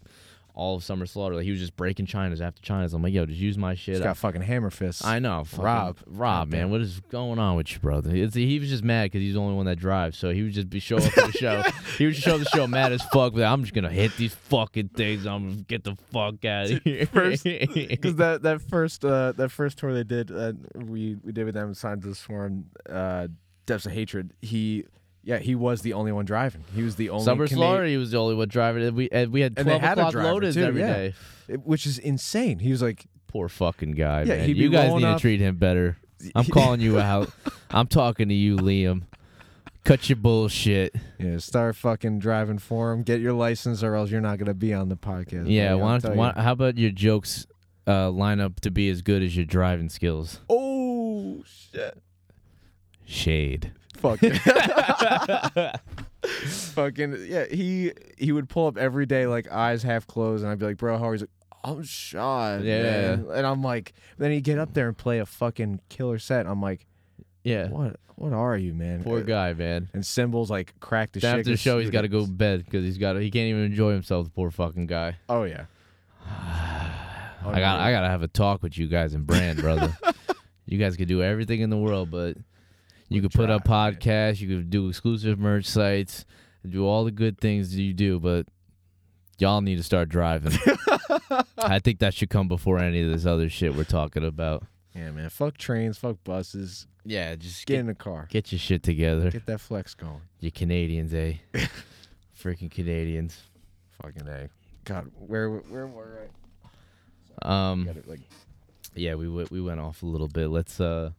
[0.55, 1.35] all of Summer Slaughter.
[1.35, 2.93] Like he was just breaking Chinas after Chinas.
[2.93, 3.95] I'm like, yo, just use my shit.
[3.95, 5.03] He's got fucking hammer fists.
[5.03, 5.97] I know, fucking- Rob.
[6.05, 8.11] Rob, man, what is going on with you, brother?
[8.15, 10.53] It's, he was just mad because he's the only one that drives, so he would
[10.53, 11.63] just be show up to the show.
[11.97, 13.33] He would show up the show mad as fuck.
[13.33, 15.25] But I'm just gonna hit these fucking things.
[15.27, 17.05] I'm gonna get the fuck out of here.
[17.05, 17.43] First-
[17.93, 21.53] Because that that first uh, that first tour they did, uh, we we did with
[21.55, 23.27] them, Signs of the Swarm, uh,
[23.65, 24.33] Depths of Hatred.
[24.41, 24.85] He,
[25.23, 26.63] yeah, he was the only one driving.
[26.75, 28.93] He was the only Summer Cana- Slaughter, he was the only one driving it.
[28.93, 30.93] We and we had And they twelve had a o'clock driver, loaders too, every yeah.
[30.93, 31.13] day.
[31.47, 32.59] it- which is insane.
[32.59, 34.47] He was like, Poor fucking guy, Yeah, man.
[34.47, 35.97] he'd be You guys rolling need up- to treat him better.
[36.35, 37.29] I'm calling you out.
[37.71, 39.03] I'm talking to you, Liam.
[39.83, 40.95] Cut your bullshit.
[41.19, 43.03] yeah, start fucking driving for him.
[43.03, 45.45] Get your license, or else you're not gonna be on the podcast.
[45.49, 46.19] Yeah, buddy, I'll why, tell don't- you.
[46.19, 47.47] why, how about your jokes
[47.87, 50.39] uh, line up to be as good as your driving skills?
[50.49, 52.01] Oh shit!
[53.05, 53.73] Shade.
[54.03, 54.19] Fuck.
[56.25, 57.45] fucking yeah.
[57.45, 60.77] He he would pull up every day, like eyes half closed, and I'd be like,
[60.77, 61.29] "Bro, how are you?" He's like,
[61.63, 62.81] "I'm shot." Yeah.
[62.83, 66.45] man." And I'm like, then he'd get up there and play a fucking killer set.
[66.45, 66.85] I'm like,
[67.43, 67.69] Yeah.
[67.69, 67.97] what?
[68.15, 69.03] What are you, man?
[69.03, 69.89] Poor guy, man.
[69.93, 71.29] And symbols like cracked the shit.
[71.29, 73.47] After the 'cause show, he's got to go to bed because he's got he can't
[73.49, 74.25] even enjoy himself.
[74.25, 75.17] The poor fucking guy.
[75.27, 75.65] Oh yeah.
[76.25, 79.97] I got I gotta have a talk with you guys in brand, brother.
[80.65, 82.37] you guys could do everything in the world, but
[83.13, 86.25] you could put up podcasts, you could do exclusive merch sites,
[86.67, 88.47] do all the good things that you do, but
[89.37, 90.53] y'all need to start driving.
[91.57, 94.63] I think that should come before any of this other shit we're talking about.
[94.95, 95.29] Yeah, man.
[95.29, 95.97] Fuck trains.
[95.97, 96.87] Fuck buses.
[97.05, 98.27] Yeah, just Get get in the car.
[98.29, 99.29] get your shit together.
[99.31, 100.21] Get that flex going.
[100.39, 101.33] You Canadians, eh?
[102.41, 103.37] Freaking Canadians.
[104.01, 104.49] Fucking a.
[104.85, 106.19] God, where where were
[107.43, 107.71] I?
[107.71, 108.21] Um, it, like
[108.95, 110.47] yeah, we w- we went off a little bit.
[110.47, 111.11] Let's uh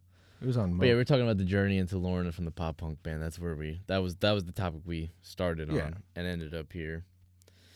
[0.44, 0.76] it was on.
[0.78, 3.22] But yeah, we're talking about the journey into Lorna from the pop punk band.
[3.22, 5.86] That's where we that was that was the topic we started Yeah.
[5.86, 7.04] on and ended up here.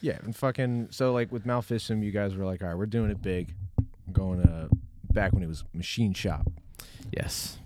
[0.00, 3.10] Yeah, and fucking so like with Maleficium, you guys were like, all right, we're doing
[3.10, 3.54] it big.
[3.78, 4.68] I'm going to
[5.12, 6.46] back when it was Machine Shop,
[7.12, 7.58] Yes,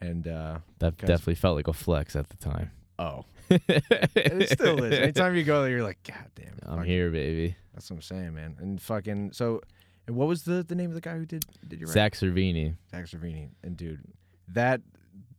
[0.00, 2.70] and uh that definitely felt like a flex at the time.
[2.98, 4.98] oh, it still is.
[4.98, 7.56] Anytime you go there, you're like, God damn, it, I'm fuck, here, baby.
[7.74, 8.56] That's what I'm saying, man.
[8.60, 9.60] And fucking so,
[10.06, 11.92] and what was the the name of the guy who did did you write?
[11.92, 12.76] Zach Cervini.
[12.90, 13.48] Zach Cervini.
[13.62, 14.00] And dude,
[14.48, 14.80] that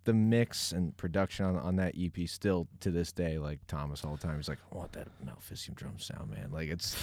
[0.03, 4.15] the mix and production on, on that EP still to this day, like Thomas all
[4.15, 6.49] the time, he's like, I want that Maleficium drum sound, man.
[6.51, 6.95] Like it's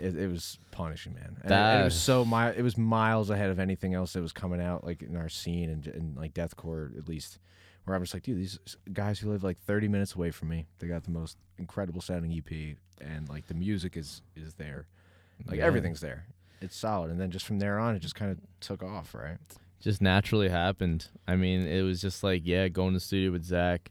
[0.00, 1.36] it, it was punishing, man.
[1.42, 4.22] And, it- and it was so mi- it was miles ahead of anything else that
[4.22, 7.38] was coming out like in our scene and, and like deathcore at least.
[7.84, 8.60] Where I'm just like, dude, these
[8.92, 12.32] guys who live like 30 minutes away from me, they got the most incredible sounding
[12.32, 14.86] EP, and like the music is is there,
[15.48, 15.64] like Yeah.
[15.66, 16.26] everything's there.
[16.60, 19.38] It's solid, and then just from there on, it just kind of took off, right?
[19.82, 21.08] Just naturally happened.
[21.26, 23.90] I mean, it was just like, yeah, going to the studio with Zach,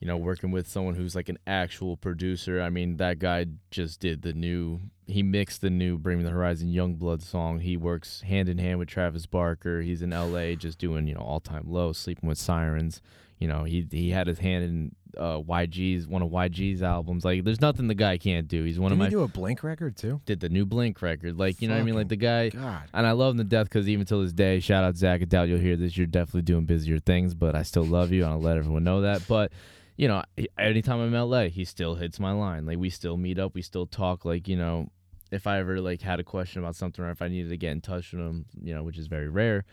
[0.00, 2.60] you know, working with someone who's like an actual producer.
[2.60, 6.30] I mean, that guy just did the new, he mixed the new Bring Me the
[6.30, 7.60] Horizon Yungblud song.
[7.60, 9.80] He works hand in hand with Travis Barker.
[9.80, 13.00] He's in LA just doing, you know, all time low, sleeping with sirens.
[13.42, 17.24] You know, he he had his hand in uh, YG's, one of YG's albums.
[17.24, 18.62] Like, there's nothing the guy can't do.
[18.62, 20.20] He's one Did of he my, do a Blink record too?
[20.26, 21.36] did the new Blink record.
[21.40, 21.96] Like, you know what I mean?
[21.96, 22.84] Like, the guy, God.
[22.94, 25.20] and I love him to death because even till this day, shout out Zach.
[25.20, 25.96] I doubt you'll hear this.
[25.96, 29.00] You're definitely doing busier things, but I still love you, and I'll let everyone know
[29.00, 29.26] that.
[29.26, 29.50] But
[29.96, 30.22] you know,
[30.56, 32.64] anytime I'm in LA, he still hits my line.
[32.64, 34.24] Like we still meet up, we still talk.
[34.24, 34.88] Like you know,
[35.32, 37.72] if I ever like had a question about something or if I needed to get
[37.72, 39.64] in touch with him, you know, which is very rare,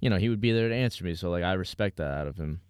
[0.00, 1.14] you know, he would be there to answer me.
[1.16, 2.60] So like I respect that out of him.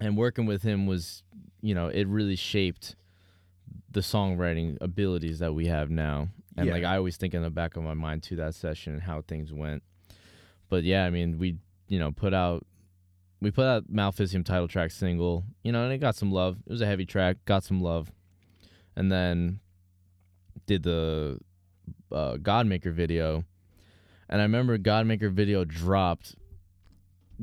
[0.00, 1.22] And working with him was,
[1.60, 2.96] you know, it really shaped
[3.90, 6.28] the songwriting abilities that we have now.
[6.56, 6.72] And Yeah.
[6.72, 9.22] like I always think in the back of my mind to that session and how
[9.22, 9.82] things went.
[10.68, 12.66] But yeah, I mean, we you know put out
[13.40, 16.58] we put out Maleficium title track single, you know, and it got some love.
[16.66, 18.10] It was a heavy track, got some love,
[18.96, 19.60] and then
[20.66, 21.38] did the
[22.10, 23.44] uh, Godmaker video,
[24.30, 26.36] and I remember Godmaker video dropped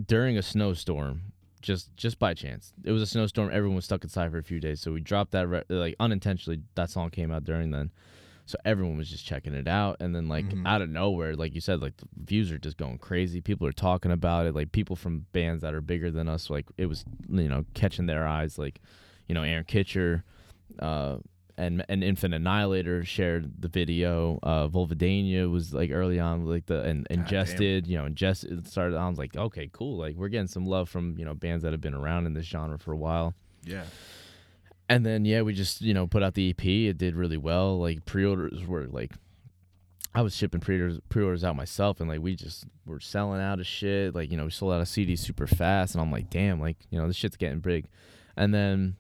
[0.07, 1.30] during a snowstorm.
[1.61, 3.49] Just, just by chance, it was a snowstorm.
[3.53, 6.61] Everyone was stuck inside for a few days, so we dropped that re- like unintentionally.
[6.75, 7.91] That song came out during then,
[8.45, 10.65] So everyone was just checking it out, and then like Mhm.
[10.67, 13.39] out of nowhere, like you said, like the views are just going crazy.
[13.39, 14.55] People are talking about it.
[14.55, 18.07] Like people from bands that are bigger than us, like it was you know catching
[18.07, 18.57] their eyes.
[18.57, 18.81] Like
[19.27, 20.23] you know Aaron Kitcher,
[20.79, 21.17] uh,
[21.57, 24.39] and and Infant Annihilator shared the video.
[24.43, 28.97] Uh, Vulvodynia was like early on, like the and ingested, you know, ingested started.
[28.97, 29.97] I was like, okay, cool.
[29.97, 32.45] Like we're getting some love from you know bands that have been around in this
[32.45, 33.33] genre for a while.
[33.63, 33.83] Yeah.
[34.89, 36.65] And then yeah, we just you know put out the EP.
[36.65, 37.79] It did really well.
[37.79, 39.13] Like pre-orders were like,
[40.13, 43.67] I was shipping pre-orders pre-orders out myself, and like we just were selling out of
[43.67, 44.13] shit.
[44.13, 46.77] Like you know we sold out a CD super fast, and I'm like, damn, like
[46.89, 47.85] you know this shit's getting big.
[48.35, 48.95] And then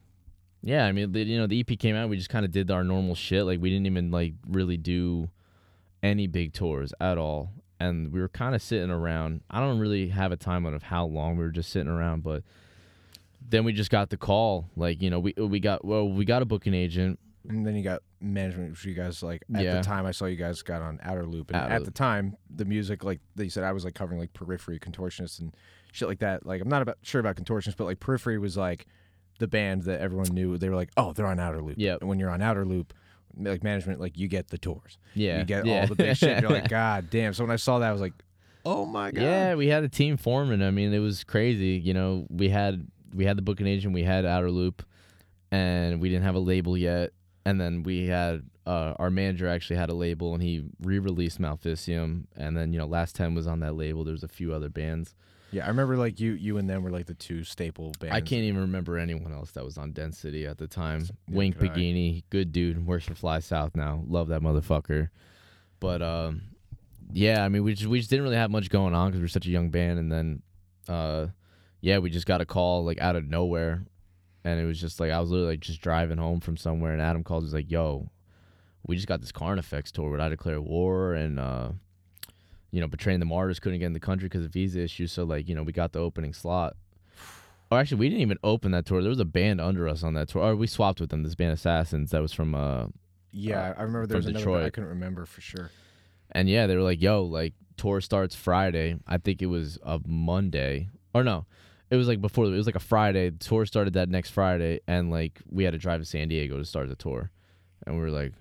[0.61, 2.09] yeah, I mean you know the EP came out.
[2.09, 3.45] We just kind of did our normal shit.
[3.45, 5.29] Like we didn't even like really do
[6.03, 7.51] any big tours at all.
[7.79, 9.41] And we were kind of sitting around.
[9.49, 12.43] I don't really have a timeline of how long we were just sitting around, but
[13.49, 14.69] then we just got the call.
[14.75, 17.19] Like you know, we we got well, we got a booking agent.
[17.49, 19.73] And then you got management, which you guys like at Yeah.
[19.77, 21.85] the time I saw you guys got on Outer Loop, and Outer at Loop.
[21.85, 25.55] the time the music like they said I was like covering like Periphery, Contortionists, and
[25.91, 26.45] shit like that.
[26.45, 28.85] Like I'm not about sure about Contortionists, but like Periphery was like
[29.41, 30.57] the band that everyone knew.
[30.57, 31.75] They were like, oh, they're on Outer Loop.
[31.77, 31.99] Yep.
[31.99, 32.93] And when you're on Outer Loop,
[33.37, 35.81] like management, like you get the tours, Yeah, you get yeah.
[35.81, 36.41] all the big shit.
[36.41, 37.33] You're like, god damn.
[37.33, 38.13] So when I saw that, I was like,
[38.65, 39.21] oh my god.
[39.21, 40.61] Yeah, we had a team forming.
[40.61, 41.81] I mean, it was crazy.
[41.83, 44.83] You know, we had we had the booking agent, we had Outer Loop,
[45.51, 47.11] and we didn't have a label yet.
[47.45, 52.25] And then we had uh, our manager actually had a label, and he re-released Maleficium.
[52.35, 54.03] And then you know, Last Ten was on that label.
[54.03, 55.15] There was a few other bands.
[55.51, 58.15] Yeah, I remember like you, you and them were like the two staple bands.
[58.15, 61.01] I can't even remember anyone else that was on Density at the time.
[61.01, 61.73] Yeah, Wink could I.
[61.73, 64.03] Pagini, good dude, works for Fly South now.
[64.07, 65.09] Love that motherfucker.
[65.81, 66.43] But um,
[67.11, 69.27] yeah, I mean, we just we just didn't really have much going on because we're
[69.27, 70.41] such a young band, and then
[70.87, 71.27] uh,
[71.81, 73.83] yeah, we just got a call like out of nowhere,
[74.43, 77.01] and it was just like I was literally like, just driving home from somewhere, and
[77.01, 78.09] Adam calls, he's like, "Yo,
[78.87, 80.09] we just got this Carnifex tour.
[80.11, 81.71] Would I declare war?" And uh,
[82.71, 85.11] you know, betraying the martyrs couldn't get in the country because of visa issues.
[85.11, 86.75] So like, you know, we got the opening slot.
[87.69, 89.01] Or actually, we didn't even open that tour.
[89.01, 90.41] There was a band under us on that tour.
[90.43, 91.23] Or we swapped with them.
[91.23, 92.87] This band Assassins that was from uh,
[93.31, 94.51] Yeah, I remember there was from another.
[94.51, 95.71] Band, I couldn't remember for sure.
[96.31, 99.99] and yeah, they were like, "Yo, like tour starts Friday." I think it was a
[100.05, 101.45] Monday, or no,
[101.89, 102.45] it was like before.
[102.45, 103.31] It was like a Friday.
[103.31, 106.65] Tour started that next Friday, and like we had to drive to San Diego to
[106.65, 107.31] start the tour,
[107.87, 108.33] and we were like,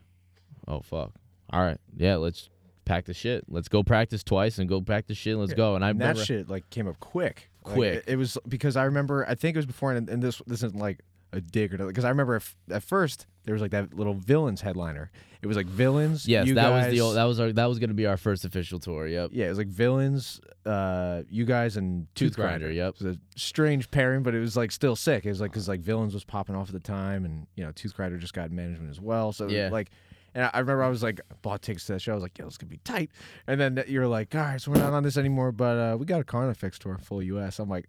[0.67, 1.13] "Oh fuck,
[1.51, 2.49] all right, yeah, let's
[2.91, 3.45] pack the shit.
[3.49, 5.33] Let's go practice twice and go practice shit.
[5.33, 7.51] And let's Yeah, go." And I And that remember, shit like came up quick.
[7.65, 7.95] Like, Quick.
[7.99, 9.27] it, it was because I remember.
[9.29, 11.01] I think it was before, and, and this this isn't like
[11.33, 14.63] a dig or because I remember if, at first there was like that little villains
[14.63, 15.11] headliner.
[15.43, 16.27] It was like villains.
[16.27, 18.79] yes, that was the old, that was our that was gonna be our first official
[18.81, 19.07] tour.
[19.07, 22.95] Yep, yeah, it was like villains, uh, you guys and Tooth, Toothgrinder, yep.
[22.99, 25.25] It was a strange pairing, but it was like still sick.
[25.25, 27.71] It was like because like villains was popping off at the time, and you know
[27.73, 29.33] Toothgrinder just got management as well.
[29.33, 29.69] So Yeah.
[29.71, 29.91] like,
[30.35, 32.13] and I remember I was like bought tickets to that show.
[32.13, 33.11] I was like, yo, this could be tight.
[33.47, 36.07] And then you're like, all right, so we're not on this anymore, but uh, we
[36.07, 37.59] got a Carnifex tour full U.S.
[37.59, 37.87] I'm like,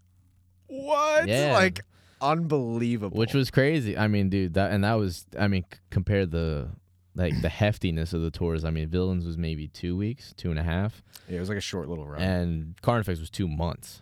[0.68, 1.28] what?
[1.28, 1.54] Yeah.
[1.54, 1.82] Like
[2.22, 3.18] unbelievable.
[3.18, 3.98] which was crazy.
[3.98, 6.70] I mean, dude, that and that was I mean, c- compare the
[7.16, 8.64] like the heftiness of the tours.
[8.64, 11.58] I mean, Villains was maybe two weeks, two and a half, yeah, it was like
[11.58, 12.22] a short little run.
[12.22, 14.02] and Carnifex was two months.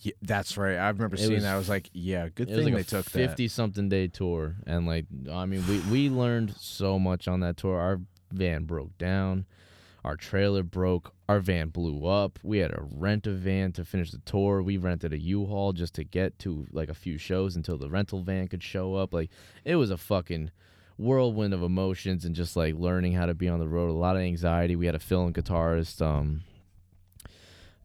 [0.00, 0.76] Yeah, that's right.
[0.76, 1.54] I remember It seeing was that.
[1.54, 3.10] I was like, yeah, good thing like they took that.
[3.10, 7.56] fifty something day tour, and like I mean, we we learned so much on that
[7.56, 7.78] tour.
[7.78, 9.46] Our van broke down,
[10.04, 12.38] our trailer broke, our van blew up.
[12.42, 14.62] We had to rent a van to finish the tour.
[14.62, 18.22] We rented a U-Haul just to get to like a few shows until the rental
[18.22, 19.12] van could show up.
[19.12, 19.30] Like
[19.64, 20.50] it was a fucking
[20.96, 23.90] whirlwind of emotions and just like learning how to be on the road.
[23.90, 24.76] A lot of anxiety.
[24.76, 26.00] We had a fill-in guitarist.
[26.04, 26.42] Um,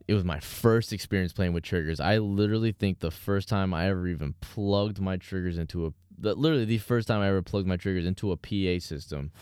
[0.06, 2.00] it was my first experience playing with triggers.
[2.00, 6.34] I literally think the first time I ever even plugged my triggers into a the,
[6.34, 9.32] literally the first time I ever plugged my triggers into a PA system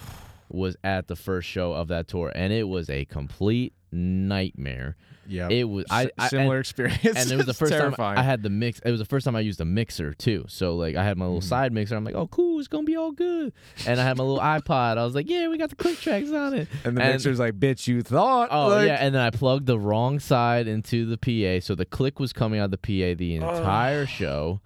[0.49, 4.97] was at the first show of that tour and it was a complete nightmare.
[5.27, 7.05] Yeah, It was I, I similar and, experience.
[7.05, 8.17] and it was the first terrifying.
[8.17, 8.81] time I had the mix.
[8.81, 10.45] It was the first time I used a mixer too.
[10.49, 11.45] So like I had my little Mhm.
[11.45, 11.95] side mixer.
[11.97, 13.53] I'm like, oh cool, it's gonna be all good.
[13.87, 14.99] And I had my little iPod.
[14.99, 16.69] I was like, yeah, we got the click tracks on it.
[16.85, 18.49] and the and- mixer's like, bitch, you thought.
[18.51, 21.85] Oh like, yeah, and then I plugged the wrong side into the PA, so the
[21.87, 24.61] click was coming out of the PA the entire show.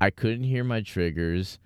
[0.00, 1.58] I couldn't hear my triggers.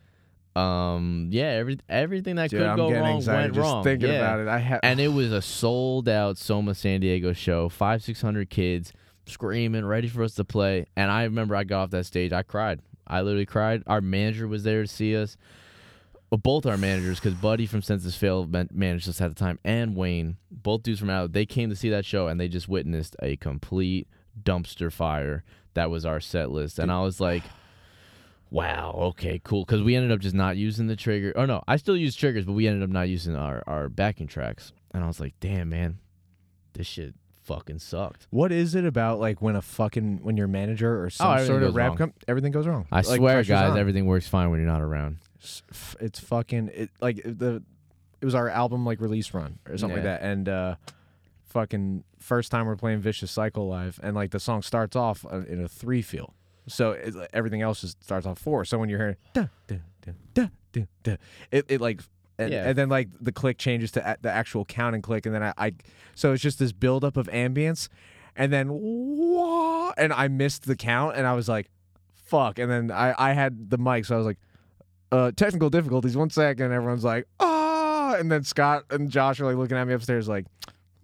[0.57, 3.85] Um, yeah, every everything that Dude, could I'm go wrong anxiety went just wrong.
[3.85, 4.19] thinking yeah.
[4.19, 4.49] about it.
[4.49, 8.51] I have, And it was a sold out Soma San Diego show, five six hundred
[8.51, 8.93] kids
[9.27, 10.87] screaming, ready for us to play.
[10.97, 12.81] And I remember I got off that stage, I cried.
[13.07, 13.83] I literally cried.
[13.87, 15.37] Our manager was there to see us.
[16.31, 20.37] Both our managers, because Buddy from Sense Fail managed us at the time, and Wayne,
[20.51, 23.37] both dudes from out, they came to see that show and they just witnessed a
[23.37, 24.09] complete
[24.43, 25.45] dumpster fire.
[25.75, 27.45] That was our set list, and I was like,
[28.55, 29.65] wow, okay, cool.
[29.65, 31.33] Because we ended up just not using the trigger.
[31.37, 34.27] Oh no, I still use triggers, but we ended up not using our our backing
[34.29, 34.73] tracks.
[34.93, 35.99] And I was like, damn, man,
[36.75, 38.27] this shit fucking sucked.
[38.31, 41.47] What is it about like when a fucking when your manager or some Oh, everything
[41.49, 41.97] sort of goes rap wrong.
[41.99, 42.87] com- everything goes wrong.
[42.93, 43.79] I Like, swear, pressure's guys, on.
[43.79, 45.19] everything works fine when you're not around.
[45.43, 47.63] s- f- it's fucking it like the
[48.21, 50.77] it was our album like release run or something like that and uh
[51.45, 55.41] fucking first time we're playing vicious cycle live and like the song starts off uh,
[55.43, 56.33] in a three feel
[56.67, 60.13] so it, everything else just starts off four so when you're hearing da, da, da,
[60.35, 61.17] da, da, da,
[61.51, 62.01] it, it like
[62.39, 62.69] and, Yeah.
[62.69, 65.53] and then like the click changes to a- the actual counting click and then I,
[65.59, 65.73] I
[66.15, 67.89] so it's just this buildup of ambience
[68.37, 71.71] and then wah, and I missed the count and I was like
[72.13, 74.39] fuck and then I I had the mic so I was like
[75.13, 76.17] uh, technical difficulties.
[76.17, 79.95] One second, everyone's like, ah, and then Scott and Josh are like looking at me
[79.95, 80.45] upstairs, like,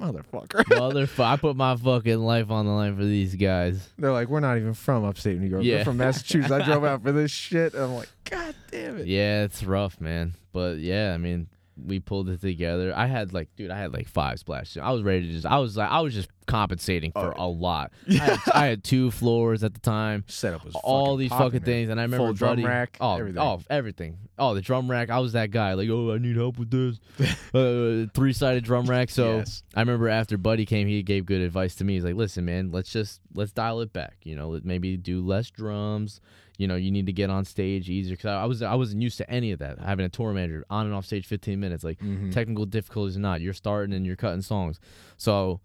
[0.00, 0.48] motherfucker.
[0.64, 3.88] Motherfucker, I put my fucking life on the line for these guys.
[3.98, 5.62] They're like, we're not even from upstate New York.
[5.64, 5.78] Yeah.
[5.78, 6.50] We're from Massachusetts.
[6.50, 7.74] I drove out for this shit.
[7.74, 9.06] And I'm like, God damn it.
[9.06, 10.34] Yeah, it's rough, man.
[10.52, 11.48] But yeah, I mean,
[11.86, 12.92] we pulled it together.
[12.96, 14.78] I had like, dude, I had like five splashes.
[14.78, 17.46] I was ready to just, I was like, I was just compensating for Oh.
[17.46, 17.92] a lot.
[18.08, 20.24] I, had, I had two floors at the time.
[20.26, 21.64] Setup was all fucking these popping, fucking man.
[21.64, 23.38] things, and I remember Full drum Buddy, rack, oh, everything.
[23.42, 25.10] oh, everything, oh, the drum rack.
[25.10, 26.98] I was that guy, like, oh, I need help with this,
[27.54, 29.10] uh, three sided drum rack.
[29.10, 29.62] So Yes.
[29.74, 31.94] I remember after Buddy came, he gave good advice to me.
[31.94, 34.16] He's like, listen, man, let's just let's dial it back.
[34.24, 36.20] You know, maybe do less drums.
[36.60, 39.16] You know, you need to get on stage easier because I was I wasn't used
[39.16, 39.78] to any of that.
[39.78, 42.32] Having a tour manager on and off stage, fifteen minutes, like Mhm.
[42.32, 44.78] technical difficulties or not, you're starting and you're cutting songs.
[45.16, 45.60] So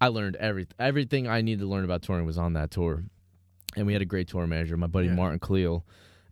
[0.00, 0.74] I learned everything.
[0.80, 3.04] Everything I needed to learn about touring was on that tour,
[3.76, 5.14] and we had a great tour manager, my buddy Yeah.
[5.14, 5.84] Martin Cleo,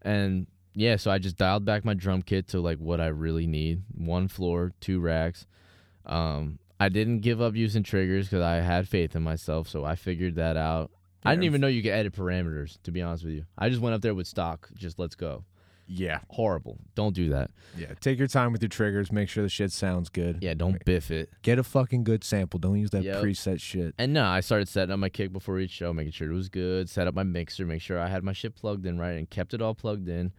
[0.02, 3.46] and yeah, so I just dialed back my drum kit to like what I really
[3.46, 5.46] need: one floor, two racks.
[6.06, 9.94] Um, I didn't give up using triggers because I had faith in myself, so I
[9.94, 10.90] figured that out.
[11.24, 12.78] I didn't even know you could edit parameters.
[12.82, 14.68] To be honest with you, I just went up there with stock.
[14.74, 15.44] Just let's go.
[15.86, 16.20] Yeah.
[16.30, 16.78] Horrible.
[16.94, 17.50] Don't do that.
[17.76, 17.88] Yeah.
[18.00, 19.12] Take your time with your triggers.
[19.12, 20.38] Make sure the shit sounds good.
[20.40, 21.30] Yeah, don't biff it.
[21.42, 22.58] Get a fucking good sample.
[22.58, 23.22] Don't use that Yep.
[23.22, 23.94] preset shit.
[23.98, 26.48] And no, I started setting up my kick before each show, making sure it was
[26.48, 26.88] good.
[26.88, 29.52] Set up my mixer, make sure I had my shit plugged in right, and kept
[29.54, 30.32] it all plugged in.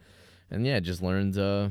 [0.50, 1.70] And yeah, just learned uh,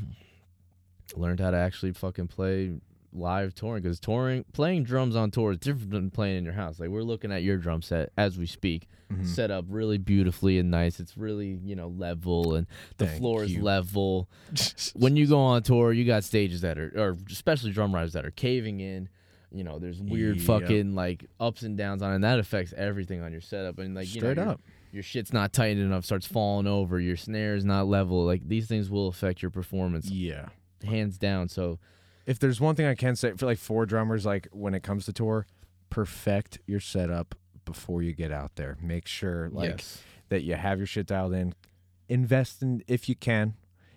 [1.17, 2.73] learned how to actually fucking play
[3.13, 6.81] live touring because touring, playing drums on tour is different than playing in your house.
[6.81, 9.27] Like we're looking at your drum set as we speak, Mhm.
[9.27, 10.99] set up really beautifully and nice.
[10.99, 14.29] It's really you know level and the Thank floor is level.
[14.95, 18.25] when you go on tour, you got stages that are, or especially drum riders that
[18.25, 19.09] are caving in.
[19.55, 20.47] You know, there's weird Yep.
[20.47, 23.79] fucking like ups and downs on, it, and that affects everything on your setup.
[23.79, 24.63] And like, you know, Straight up.
[24.93, 26.99] your shit's not tight enough, starts falling over.
[26.99, 28.25] Your snare is not level.
[28.25, 30.47] Like these things will affect your performance, Yeah.
[30.83, 31.51] hands down.
[31.51, 31.79] So
[32.27, 35.07] if there's one thing I can say for like four drummers, like when it comes
[35.07, 35.47] to tour,
[35.91, 38.77] perfect your setup before you get out there.
[38.81, 41.55] Make sure like yes, that you have your shit dialed in.
[42.09, 43.55] Invest in if you can.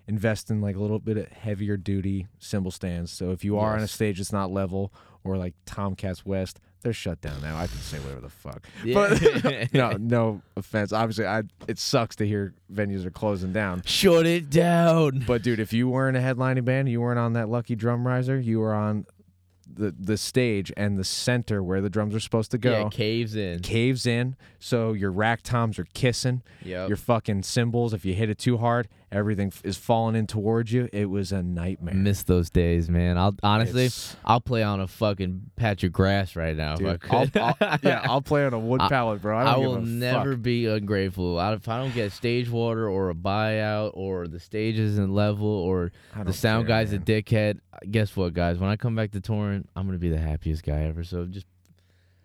[0.08, 3.12] Invest in like a little bit of heavier duty cymbal stands.
[3.12, 6.94] So if you are on a stage that's not level or like Tomcats West, they're
[6.94, 7.58] shut down now.
[7.58, 8.68] I can say whatever the fuck.
[8.84, 8.94] Yeah.
[8.94, 10.94] But no, no offense.
[10.94, 13.82] Obviously, I it sucks to hear venues are closing down.
[13.86, 15.24] shut it down.
[15.26, 18.40] But dude, if you weren't a headlining band, you weren't on that lucky drum riser,
[18.40, 19.08] you were on
[19.68, 22.84] the the stage and the center where the drums are supposed to go.
[22.84, 23.62] Yeah, caves in.
[23.62, 26.44] Caves in, so your rack toms are kissing.
[26.64, 26.88] Yep.
[26.90, 30.72] Your fucking cymbals, if you hit it too hard, everything f- is falling in towards
[30.72, 30.90] you.
[30.92, 31.94] It was a nightmare.
[31.94, 33.18] Miss those days, man.
[33.18, 37.28] I'll honestly, It's- I'll play on a fucking patch of grass right now dude, I'll.
[37.36, 39.38] I'll- yeah, I'll play on a wood pallet, bro.
[39.38, 40.42] I, I, will never fuck.
[40.42, 41.40] be ungrateful.
[41.40, 45.48] I, if I don't get stage water or a buyout or the stage isn't level
[45.48, 45.92] or
[46.24, 47.02] the sound care, guy's man.
[47.02, 47.60] a dickhead,
[47.92, 48.58] guess what, guys?
[48.58, 51.04] When I come back to touring, I'm gonna be the happiest guy ever.
[51.04, 51.46] So just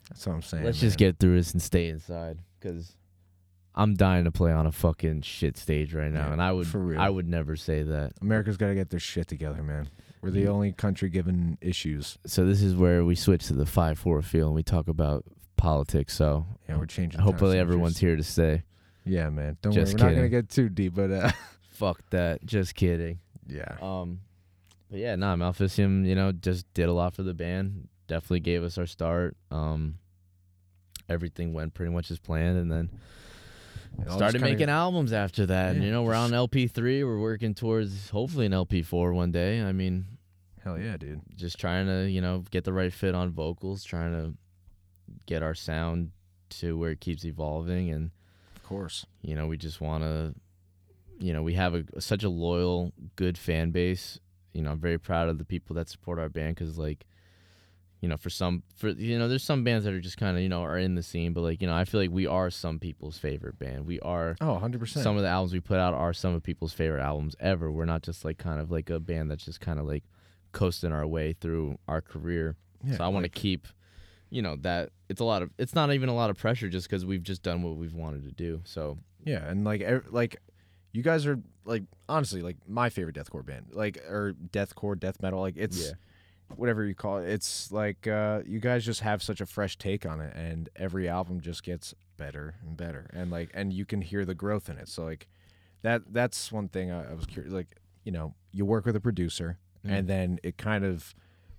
[0.08, 0.64] That's what I'm saying.
[0.64, 2.96] let's just get through this and stay inside because
[3.74, 6.66] I'm dying to play on a fucking shit stage right now, Yeah, and I would.
[6.98, 8.12] I would never say that.
[8.20, 9.88] America's got to get their shit together, man.
[10.22, 12.18] We're the only country given issues.
[12.26, 15.24] So this is where we switch to the five four feel and we talk about
[15.56, 16.14] politics.
[16.14, 17.20] So Yeah, we're changing.
[17.20, 18.64] hopefully everyone's here to stay.
[19.06, 19.56] Yeah, man.
[19.62, 20.02] Don't Just worry.
[20.02, 21.30] We're not gonna get too deep, but uh,
[21.70, 22.44] Fuck that.
[22.44, 23.20] Just kidding.
[23.46, 23.76] yeah.
[23.80, 24.20] Um,
[24.90, 27.88] but yeah, nah, Maleficium, you know, just did a lot for the band.
[28.08, 29.36] Definitely gave us our start.
[29.50, 29.94] Um,
[31.08, 32.90] everything went pretty much as planned, and then
[34.08, 35.74] started making albums after that.
[35.76, 37.04] and you know, we're on LP three.
[37.04, 39.60] We're working towards hopefully an LP four one day.
[39.62, 40.06] I mean,
[40.64, 41.20] Hell yeah, dude.
[41.36, 44.34] just trying to you know get the right fit on vocals, trying to
[45.26, 46.10] get our sound
[46.50, 48.10] to where it keeps evolving, and
[48.56, 49.06] Of course.
[49.22, 50.34] you know, we just want to,
[51.18, 54.18] you know, we have a such a loyal, good fan base.
[54.52, 57.06] You know, I'm very proud of the people that support our band because, like,
[58.00, 60.42] you know, for some, for you know, there's some bands that are just kind of,
[60.42, 62.50] you know, are in the scene, but like, you know, I feel like we are
[62.50, 63.86] some people's favorite band.
[63.86, 64.36] We are.
[64.40, 65.04] Oh, 100 percent.
[65.04, 67.70] Some of the albums we put out are some of people's favorite albums ever.
[67.70, 70.04] We're not just like kind of like a band that's just kind of like
[70.52, 72.56] coasting our way through our career.
[72.82, 73.68] Yeah, so I want to keep,
[74.30, 75.50] you know, that it's a lot of.
[75.58, 78.24] It's not even a lot of pressure just because we've just done what we've wanted
[78.24, 78.62] to do.
[78.64, 80.36] So Yeah, and like ev- like
[80.92, 83.66] you guys are like honestly like my favorite deathcore band.
[83.72, 85.92] Like or deathcore, death metal, like it's Yeah.
[86.56, 87.28] Whatever you call it.
[87.28, 91.08] It's like uh you guys just have such a fresh take on it and every
[91.08, 93.08] album just gets better and better.
[93.12, 94.88] And like and you can hear the growth in it.
[94.88, 95.28] So like
[95.82, 99.00] that that's one thing I, I was curious like, you know, you work with a
[99.00, 99.98] producer Mm.
[99.98, 101.14] and then it kind of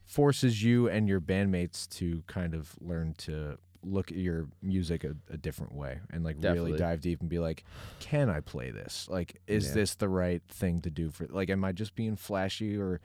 [0.06, 5.16] forces you and your bandmates to kind of learn to look at your music a,
[5.32, 6.74] a different way and like Definitely.
[6.74, 7.64] really dive deep and be like
[8.00, 9.74] can i play this like is Yeah.
[9.74, 13.02] this the right thing to do for like am i just being flashy or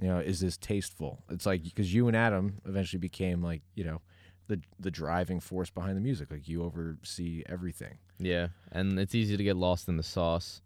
[0.00, 3.84] you know is this tasteful it's like because you and adam eventually became like you
[3.84, 4.00] know
[4.48, 9.36] the the driving force behind the music like you oversee everything Yeah, and it's easy
[9.36, 10.60] to get lost in the sauce.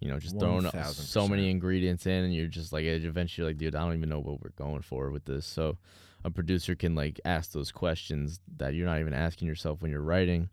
[0.00, 0.92] You know, just throwing 1000%.
[0.92, 4.20] so many ingredients in, and you're just like, eventually, like, dude, I don't even know
[4.20, 5.46] what we're going for with this.
[5.46, 5.78] So,
[6.24, 10.02] a producer can like ask those questions that you're not even asking yourself when you're
[10.02, 10.50] writing.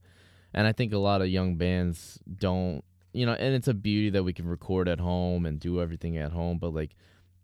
[0.54, 4.10] And I think a lot of young bands don't, you know, and it's a beauty
[4.12, 6.96] that we can record at home and do everything at home, but like,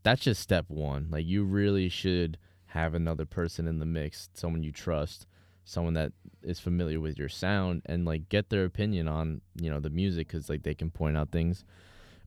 [0.07, 1.07] that's just step one.
[1.11, 2.37] Like, you really should
[2.67, 5.27] have another person in the mix, someone you trust,
[5.65, 9.81] someone that is familiar with your sound and like get their opinion on you know
[9.81, 11.65] the music because like they can point out things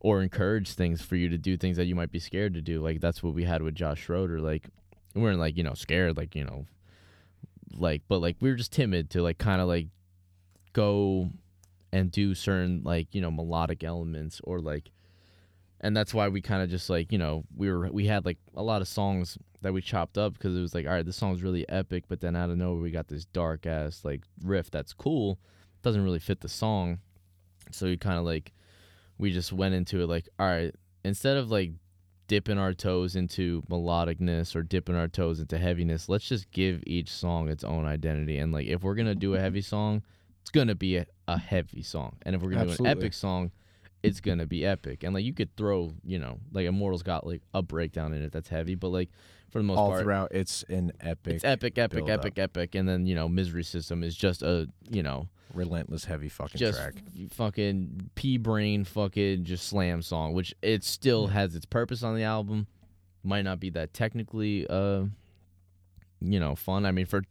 [0.01, 2.83] or encourage things for you to do things that you might be scared to do
[2.83, 4.69] like that's what we had with josh schroeder like
[5.15, 6.67] we weren't like you know scared like you know
[7.73, 9.87] like but like we were just timid to like kind of like
[10.75, 11.31] go
[11.93, 14.91] and do certain like you know melodic elements or like
[15.81, 18.39] and that's why we kind of just like you know we were we had like
[18.57, 21.17] a lot of songs that we chopped up because it was like all right this
[21.17, 24.71] song's really epic but then out of nowhere we got this dark ass like riff
[24.71, 25.39] that's cool
[25.83, 26.99] doesn't really fit the song.
[27.73, 28.53] So we kind of like
[29.19, 30.75] we just went into it like all right
[31.05, 31.73] instead of like
[32.27, 37.11] dipping our toes into melodicness or dipping our toes into heaviness let's just give each
[37.11, 38.39] song its own identity.
[38.39, 40.03] And like if we're gonna do a heavy song
[40.41, 42.17] it's gonna be a, a heavy song.
[42.23, 43.53] And if we're gonna do an epic song
[44.03, 45.03] it's gonna be epic.
[45.03, 48.33] And like you could throw you know like immortals got like a breakdown in it
[48.33, 49.11] that's heavy but like
[49.51, 52.75] for the most all part throughout it's an epic it's epic epic epic epic.
[52.75, 56.79] And then you know misery system is just a you know relentless heavy fucking just
[56.79, 56.95] track.
[57.33, 62.23] fucking pea brain fucking just slam song which it still has its purpose on the
[62.23, 62.67] album.
[63.23, 65.05] Might not be that technically uh
[66.23, 66.87] you know fun.
[66.87, 67.23] I mean for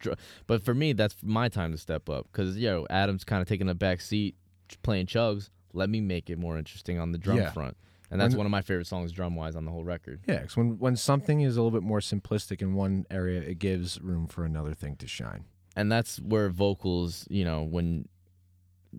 [0.46, 3.68] but for me that's my time to step up because yo adam's kind of taking
[3.68, 4.36] a back seat
[4.82, 7.50] playing chugs let me make it more interesting on the drum Yeah.
[7.52, 7.76] front
[8.10, 10.42] and that's When- one of my favorite songs drum wise on the whole record Yeah,
[10.42, 14.00] 'cause when when something is a little bit more simplistic in one area, it gives
[14.00, 15.44] room for another thing to shine.
[15.76, 18.08] and that's where vocals you know when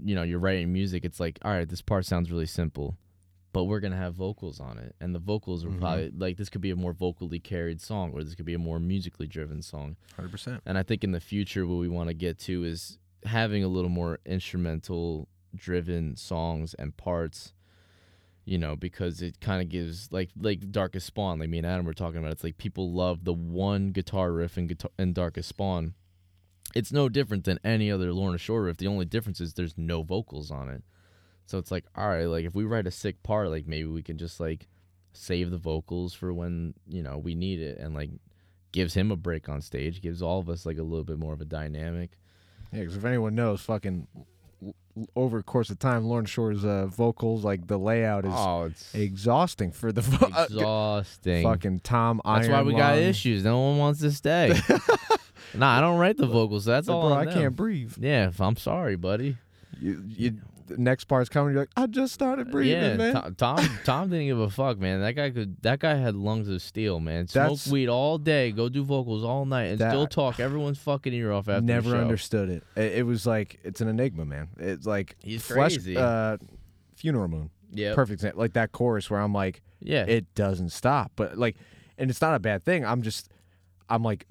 [0.06, 2.98] you know you're writing music it's like all right this part sounds really simple
[3.52, 5.80] but we're gonna have vocals on it and the vocals are Mhm.
[5.82, 8.58] probably like this could be a more vocally carried song or this could be a
[8.58, 10.62] more musically driven song Hundred percent.
[10.66, 13.68] and i think in the future what we want to get to is having a
[13.68, 17.54] little more instrumental driven songs and parts
[18.46, 21.86] you know because it kind of gives like like darkest spawn like me and adam
[21.86, 25.50] were talking about it's like people love the one guitar riff in guitar in darkest
[25.50, 25.94] spawn.
[26.74, 28.78] It's no different than any other lorna shore riff.
[28.78, 30.84] The only difference is there's no vocals on it.
[31.46, 34.02] So it's like all right like if we write a sick part like maybe we
[34.02, 34.68] can just like
[35.14, 38.10] save the vocals for when you know we need it and like
[38.72, 41.34] gives him a break on stage gives all of us like a little bit more
[41.34, 42.12] of a dynamic.
[42.72, 44.08] Yeah, because if anyone knows, fucking
[45.16, 48.94] over the course of time, Lorna Shore's uh, vocals, like the layout is oh it's
[48.96, 51.44] exhausting for the vo- uh, exhausting.
[51.44, 52.22] fucking Tom.
[52.26, 53.44] that's why Iron we got issues.
[53.44, 54.54] No one wants to stay.
[55.54, 57.96] Nah i don't write the vocals that's Like, all bro, I can't breathe.
[58.00, 59.36] yeah i'm sorry buddy.
[59.82, 60.38] You, you,
[60.78, 61.54] next part's coming.
[61.54, 63.14] You're like, I just started breathing, yeah, man.
[63.14, 65.02] Tom, Tom Tom didn't give a fuck, man.
[65.02, 65.62] That guy could.
[65.62, 67.28] That guy had lungs of steel, man.
[67.28, 70.80] Smoke That's- weed all day, go do vocals all night, and That- still talk everyone's
[70.80, 72.02] fucking ear off after Never the show.
[72.02, 72.64] understood it.
[72.76, 72.92] it.
[73.00, 74.50] It was like it's an enigma, man.
[74.58, 75.98] It's like He's flesh, crazy.
[75.98, 76.38] Uh,
[76.96, 77.50] funeral moon.
[77.74, 78.42] Yeah, Perfect example.
[78.42, 80.04] Like that chorus where I'm like, yeah.
[80.06, 81.14] it doesn't stop.
[81.16, 81.56] But like,
[81.98, 82.86] and it's not a bad thing.
[82.86, 83.30] I'm just,
[83.90, 84.28] I'm like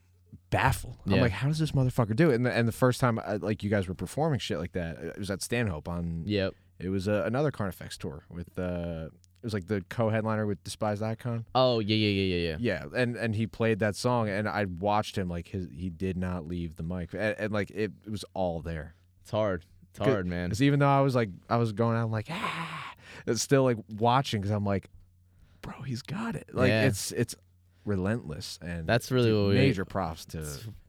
[0.51, 0.97] baffled.
[1.07, 1.21] I'm Yeah.
[1.23, 2.35] like, how does this motherfucker do it?
[2.35, 4.99] And the, and the first time, I, like, you guys were performing shit like that,
[4.99, 6.23] it was at Stanhope on.
[6.27, 6.55] yep.
[6.79, 8.59] It was uh, another Carnifex tour with.
[8.59, 9.09] uh
[9.43, 11.45] It was like the co-headliner with Despised Icon.
[11.55, 12.57] Oh yeah, yeah, yeah, yeah, yeah.
[12.59, 16.17] Yeah, and and he played that song, and I watched him like his he did
[16.17, 18.95] not leave the mic, and, and like it, it was all there.
[19.21, 19.67] It's hard.
[19.91, 20.49] It's hard, man.
[20.49, 22.95] Because even though I was like I was going out like ah,
[23.27, 24.89] it's still like watching because I'm like,
[25.61, 26.49] bro, he's got it.
[26.55, 26.85] Like Yeah.
[26.87, 27.35] it's it's
[27.85, 30.43] relentless, and That's really what we- major props to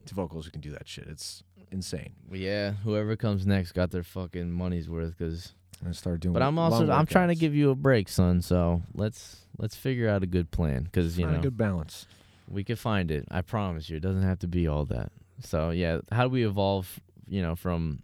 [0.06, 1.06] to vocals who can do that shit.
[1.08, 2.12] It's insane.
[2.30, 5.16] Yeah, whoever comes next got their fucking money's worth.
[5.18, 5.52] Cause,
[5.84, 6.32] And start doing.
[6.34, 8.42] but I'm also I'm trying to give you a break, son.
[8.42, 10.88] So let's let's figure out a good plan.
[10.92, 12.06] Cause you know a good balance.
[12.48, 13.26] we could find it.
[13.30, 13.96] I promise you.
[13.96, 15.10] It doesn't have to be all that.
[15.40, 17.00] So yeah, how do we evolve?
[17.28, 18.02] You know, from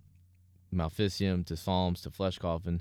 [0.74, 2.80] Maleficium to Psalms to Flesh Coffin,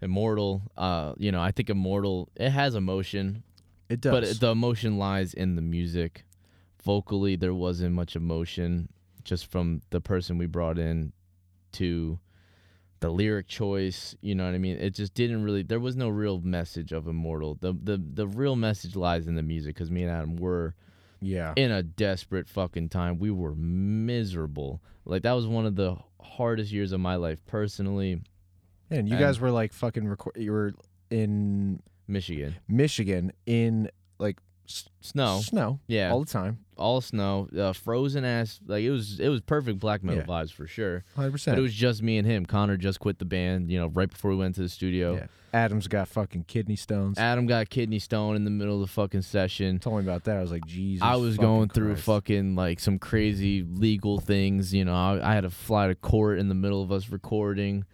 [0.00, 0.62] Immortal.
[0.76, 3.42] Uh, you know, I think Immortal it has emotion,
[3.92, 4.12] It does.
[4.12, 6.24] but the emotion lies in the music.
[6.82, 8.88] Vocally, there wasn't much emotion,
[9.22, 11.12] just from the person we brought in
[11.72, 12.18] to
[13.00, 14.16] the lyric choice.
[14.20, 14.78] You know what I mean?
[14.78, 15.62] It just didn't really.
[15.62, 17.58] There was no real message of Immortal.
[17.60, 20.74] The the the real message lies in the music because me and Adam were
[21.20, 21.52] yeah.
[21.56, 23.18] in a desperate fucking time.
[23.18, 24.82] We were miserable.
[25.04, 28.22] Like that was one of the hardest years of my life personally.
[28.90, 30.36] and you and- guys were like fucking record.
[30.36, 30.72] You were
[31.10, 34.38] in Michigan, Michigan in like
[34.68, 36.58] s- snow, snow yeah, all all, the time.
[36.76, 38.60] All snow, uh, frozen ass.
[38.66, 40.26] Like it was, it was perfect black metal Yeah.
[40.26, 41.04] vibes for sure.
[41.14, 41.58] Hundred But percent.
[41.58, 42.46] it was just me and him.
[42.46, 45.14] Connor just quit the band, you know, right before we went to the studio.
[45.16, 45.26] Yeah.
[45.54, 47.18] Adam's got fucking kidney stones.
[47.18, 49.78] Adam got kidney stone in the middle of the fucking session.
[49.78, 50.38] Told me about that.
[50.38, 51.02] I was like, Jesus.
[51.02, 52.04] I was fucking going through Christ.
[52.06, 54.72] fucking like some crazy legal things.
[54.72, 57.84] You know, I, I had to fly to court in the middle of us recording.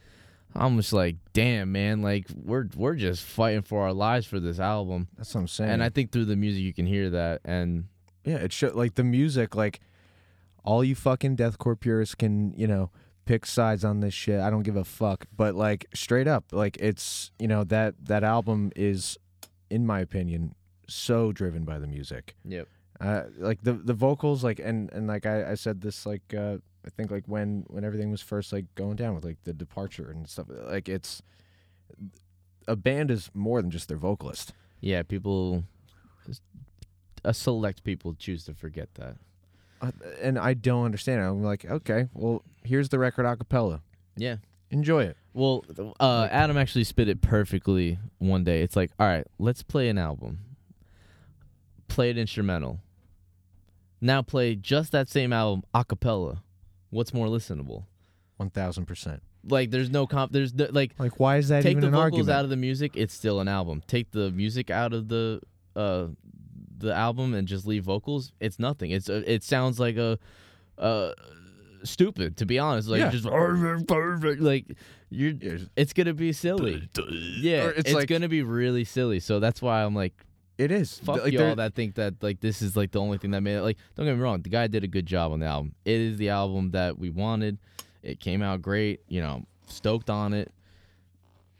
[0.54, 4.58] I'm just like, damn, man, like we're we're just fighting for our lives for this
[4.58, 5.08] album.
[5.16, 5.70] That's what I'm saying.
[5.70, 7.40] And I think through the music you can hear that.
[7.44, 7.84] And
[8.24, 9.54] yeah, it should like the music.
[9.54, 9.80] Like
[10.64, 12.90] all you fucking deathcore purists can, you know,
[13.24, 14.40] pick sides on this shit.
[14.40, 15.26] I don't give a fuck.
[15.36, 19.18] But like straight up, like it's you know that that album is,
[19.70, 20.54] in my opinion,
[20.88, 22.34] so driven by the music.
[22.44, 22.68] yep,
[23.00, 26.56] uh, like the the vocals like and and like I, I said this like uh
[26.88, 30.10] I think like when when everything was first like going down with like the departure
[30.10, 31.22] and stuff like it's
[32.66, 34.54] a band is more than just their vocalist.
[34.80, 35.64] yeah, people,
[37.24, 39.16] a select people choose to forget that.
[39.82, 41.20] Uh, and I don't understand.
[41.20, 41.24] it.
[41.24, 43.82] I'm like, okay, well, here's the record a cappella.
[44.16, 44.36] Yeah.
[44.70, 45.16] Enjoy it.
[45.32, 45.64] Well,
[46.00, 48.62] uh, Adam actually spit it perfectly one day.
[48.62, 50.40] It's like, all right, let's play an album.
[51.86, 52.80] Play it instrumental.
[54.00, 56.42] Now play just that same album a cappella.
[56.90, 57.84] What's more listenable?
[58.40, 59.20] 1000%.
[59.48, 60.32] Like, there's no comp.
[60.32, 62.30] There's no, like Like why is that take even the an vocals argument?
[62.38, 62.96] out of the music.
[62.96, 63.82] It's still an album.
[63.86, 65.40] Take the music out of the
[65.76, 66.06] uh
[66.76, 68.32] the album and just leave vocals.
[68.40, 68.90] It's nothing.
[68.92, 70.18] It's a, it sounds like a
[70.76, 71.12] uh
[71.84, 72.88] stupid to be honest.
[72.88, 73.10] Like Yeah.
[73.10, 74.40] just perfect, perfect.
[74.42, 74.66] like
[75.10, 75.32] you're
[75.76, 76.88] it's gonna be silly.
[77.40, 79.20] Yeah, it's, it's like- gonna be really silly.
[79.20, 80.14] So that's why I'm like,
[80.58, 80.98] it is.
[80.98, 83.56] fuck Like, y'all that think that like this is like the only thing that made
[83.56, 83.62] it.
[83.62, 85.74] Like, don't get me wrong, the guy did a good job on the album.
[85.84, 87.58] It is the album that we wanted.
[88.02, 89.00] It came out great.
[89.08, 90.52] You know, stoked on it.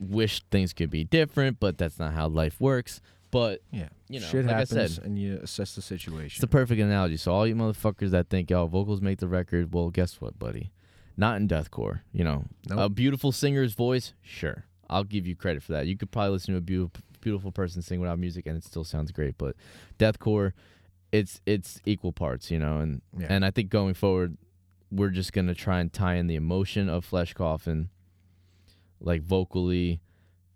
[0.01, 3.01] Wish things could be different, but that's not how life works.
[3.31, 3.89] But yeah.
[4.09, 6.27] you know, shit like I said, and you assess the situation.
[6.27, 6.41] it's situation.
[6.41, 7.17] the perfect analogy.
[7.17, 10.73] So all you motherfuckers that think y'all vocals make the record, well, guess what, buddy?
[11.17, 12.01] Not in deathcore.
[12.13, 12.79] You know, Nope.
[12.79, 15.87] a beautiful singer's voice, sure, I'll give you credit for that.
[15.87, 18.85] You could probably listen to a beautiful, beautiful person sing without music, and it still
[18.85, 19.37] sounds great.
[19.39, 19.57] But
[19.99, 20.53] deathcore,
[21.13, 22.79] it's it's equal parts, you know.
[22.79, 23.27] And Yeah.
[23.31, 24.37] and I think going forward,
[24.91, 27.89] we're just gonna try and tie in the emotion of Flesh Coffin,
[29.01, 30.01] like vocally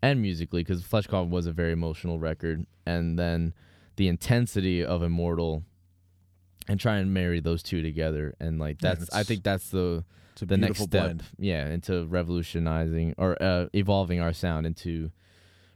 [0.02, 3.54] and musically, because Flesh Coffin was a very emotional record, and then
[3.96, 5.62] the intensity of Immortal,
[6.68, 10.04] and try and marry those two together, and like Yeah, that's I think that's the
[10.40, 11.24] the next step, blend.
[11.38, 15.10] yeah, into revolutionizing or uh, evolving our sound into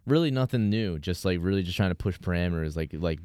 [0.07, 3.21] really nothing new, just like really just trying to push parameters, like like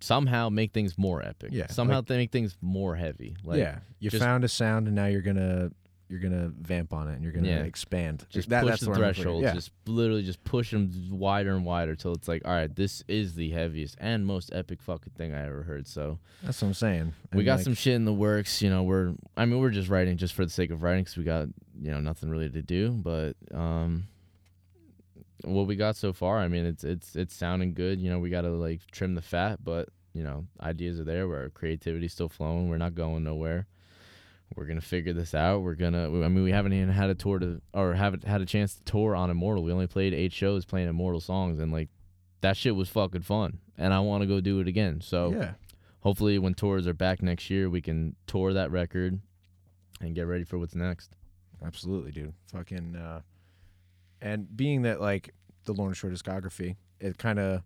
[0.00, 4.10] somehow make things more epic, Yeah, somehow like- make things more heavy, like yeah, you
[4.10, 5.70] just- found a sound and now you're gonna
[6.10, 7.64] you're gonna vamp on it and you're gonna Yeah.
[7.64, 8.24] expand.
[8.30, 9.22] just That- push that's the what I'm looking for.
[9.24, 9.52] threshold, Yeah.
[9.54, 13.34] just literally just push them wider and wider till it's like, all right, this is
[13.34, 15.86] the heaviest and most epic fucking thing I ever heard.
[15.86, 17.12] So That's what I'm saying.
[17.34, 18.62] we And, got like, some shit in the works.
[18.62, 21.18] You know, we're I mean we're just writing just for the sake of writing because
[21.18, 21.48] we got
[21.78, 22.92] you know nothing really to do.
[22.92, 24.06] But um,
[25.44, 28.00] what we got so far, I mean it's it's it's sounding good.
[28.00, 31.28] You know, we got to like trim the fat, but you know ideas are there.
[31.28, 32.68] Where creativity's still flowing.
[32.68, 33.66] We're not going nowhere.
[34.54, 35.62] We're gonna figure this out.
[35.62, 36.04] We're gonna.
[36.06, 38.84] I mean, we haven't even had a tour to, or haven't had a chance to
[38.84, 39.62] tour on Immortal.
[39.62, 41.90] We only played eight shows playing Immortal songs, and like
[42.40, 43.58] that shit was fucking fun.
[43.76, 45.00] And I want to go do it again.
[45.00, 45.52] So yeah.
[46.00, 49.20] hopefully when tours are back next year we can tour that record
[50.00, 51.12] and get ready for what's next
[51.64, 52.34] Absolutely, dude.
[52.52, 53.20] Fucking uh
[54.20, 57.62] and being that like the Lorna Shore discography, it kind of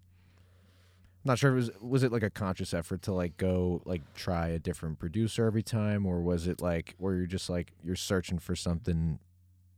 [1.24, 4.02] not sure if it was was it like a conscious effort to like go like
[4.14, 7.94] try a different producer every time or was it like where you're just like you're
[7.94, 9.18] searching for something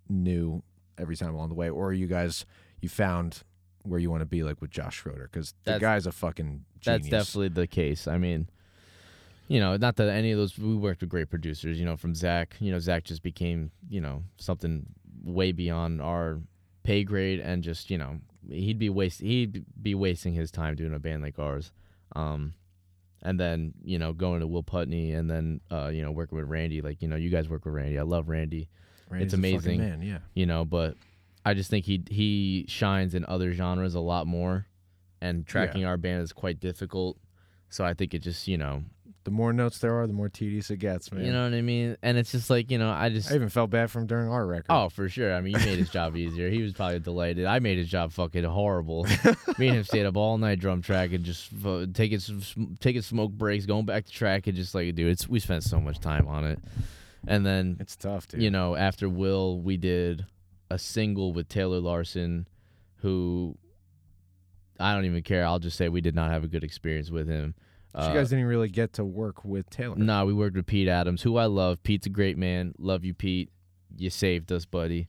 [0.08, 0.62] new
[0.96, 2.46] every time along the way or you guys
[2.80, 3.42] you found
[3.82, 6.64] where you want to be like with Josh Schroeder because the That's- guy's a fucking
[6.84, 8.08] That's definitely the case.
[8.08, 8.48] I mean,
[9.48, 11.78] you know, not that any of those we worked with great producers.
[11.78, 12.56] You know, from Zach.
[12.60, 14.86] You know, Zach just became you know something
[15.22, 16.40] way beyond our
[16.84, 20.94] pay grade, and just you know he'd be waste he'd be wasting his time doing
[20.94, 21.72] a band like ours.
[22.14, 22.54] Um,
[23.22, 26.46] and then you know going to Will Putney, and then uh, you know working with
[26.46, 26.80] Randy.
[26.80, 27.98] Like you know, you guys work with Randy.
[27.98, 28.68] I love Randy.
[29.10, 29.78] Randy's it's amazing.
[29.80, 30.02] man.
[30.02, 30.96] Yeah, you know but
[31.44, 34.66] i just think he he shines in other genres a lot more
[35.20, 37.18] and tracking our band is quite difficult
[37.68, 38.82] so i think it just you know
[39.24, 41.24] the more notes there are, the more tedious it gets, man.
[41.24, 43.48] you know what i mean and it's just like you know i just I even
[43.48, 44.66] felt bad for him during our record.
[44.68, 47.58] oh for sure i mean you made his job easier he was probably delighted i
[47.58, 49.04] made his job fucking horrible
[49.58, 52.74] me and him stayed up all night drum track and just fu- taking some sm-
[52.80, 55.80] taking smoke breaks going back to track and just like dude it's we spent so
[55.80, 56.58] much time on it
[57.26, 58.42] and then it's tough, dude.
[58.42, 60.26] you know, after Will, we did
[60.70, 62.46] a single with Taylor Larson,
[62.96, 63.56] who
[64.78, 65.44] I don't even care.
[65.46, 67.54] I'll just say we did not have a good experience with him.
[67.96, 69.94] So you guys didn't really get to work with Taylor.
[69.96, 71.82] no, nah, we worked with Pete Adams, who I love.
[71.82, 72.74] Pete's a great man.
[72.78, 73.50] Love you, Pete.
[73.96, 75.08] You saved us, buddy.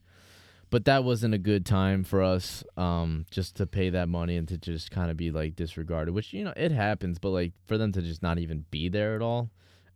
[0.70, 4.48] But that wasn't a good time for us, um, just to pay that money and
[4.48, 6.12] to just kind of be like disregarded.
[6.12, 9.14] Which you know it happens, but like for them to just not even be there
[9.14, 9.50] at all,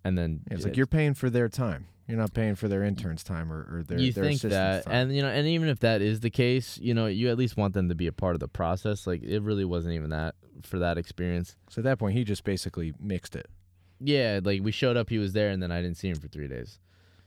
[0.04, 1.86] and then It's like you're paying for their time.
[2.10, 4.94] You're not paying for their intern's time or, or their you their think that time.
[4.94, 7.56] and you know and even if that is the case you know you at least
[7.56, 10.34] want them to be a part of the process like it really wasn't even that
[10.62, 13.46] for that experience so at that point, he just basically mixed it.
[14.00, 16.28] yeah like we showed up he was there and then i didn't see him for
[16.28, 16.78] three days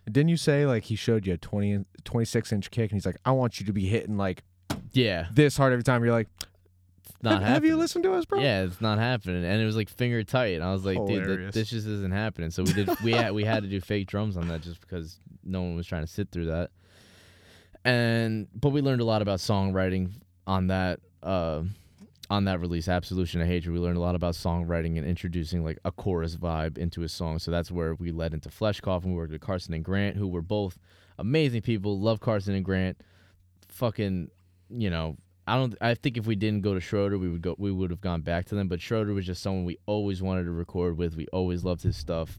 [0.06, 3.18] Didn't you say like he showed you a 20, 26 inch kick and he's like,
[3.24, 4.44] I want you to be hitting like
[4.92, 6.04] yeah this hard every time?
[6.04, 6.28] You're like,
[7.24, 8.40] not have, have you listened to us, bro?
[8.40, 9.44] yeah it's not happening.
[9.44, 10.56] And it was like finger tight.
[10.56, 12.52] And i was like dude that, this just isn't happening.
[12.52, 15.20] So we did we had we had to do fake drums on that just because
[15.44, 16.72] no one was trying to sit through that.
[17.86, 20.12] And but we learned a lot about songwriting
[20.46, 21.64] on that uh
[22.30, 22.88] on that release.
[22.88, 23.74] Absolution of hatred.
[23.74, 27.40] We learned a lot about songwriting and introducing like a chorus vibe into a song.
[27.40, 29.12] So that's where we led into flesh coffin.
[29.12, 30.78] We worked with carson and grant who were both
[31.18, 32.00] amazing people.
[32.00, 33.02] Love carson and grant.
[33.68, 34.30] Fucking
[34.70, 35.18] you know
[35.48, 37.90] i don't i think if we didn't go to schroeder we would go we would
[37.92, 40.98] have gone back to them but schroeder was just someone we always wanted to record
[40.98, 42.38] with we always loved his stuff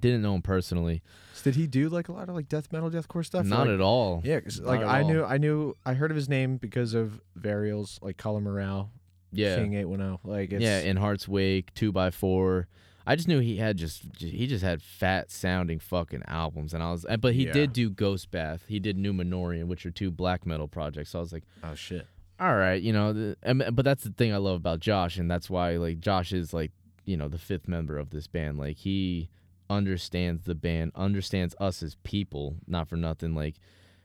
[0.00, 1.02] didn't know him personally
[1.32, 3.46] So did he do like a lot of like death metal, deathcore stuff?
[3.46, 5.08] not like, at all Yeah, 'cause, Not like at I all.
[5.08, 8.90] knew, I knew, I heard of his name because of Varials, like Colin Morale,
[9.32, 10.20] yeah King Eight One Zero.
[10.22, 12.68] Like, it's, yeah, in Heart's Wake, Two by Four.
[13.06, 16.90] I just knew he had just he just had fat sounding fucking albums, and I
[16.92, 17.52] was, but he Yeah.
[17.54, 18.64] did do Ghost Bath.
[18.68, 21.10] He did Numenorean, which are two black metal projects.
[21.10, 22.06] So I was like, oh shit,
[22.38, 25.30] all right, you know, the, and- but that's the thing I love about Josh, and
[25.30, 26.72] that's why like Josh is like
[27.04, 28.58] you know the fifth member of this band.
[28.58, 29.28] Like he
[29.70, 32.56] understands the band, understands us as people.
[32.66, 33.56] Not for nothing, like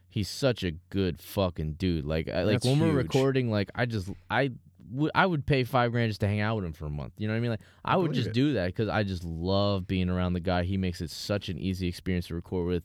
[0.10, 2.06] he's such a good fucking dude.
[2.06, 4.52] Like I, like That's when we're recording, like I just I
[4.92, 7.14] would I would pay five grand just to hang out with him for a month.
[7.18, 7.52] You know what I mean?
[7.52, 8.34] Like I would just it.
[8.34, 10.64] do that because I just love being around the guy.
[10.64, 12.84] He makes it such an easy experience to record with.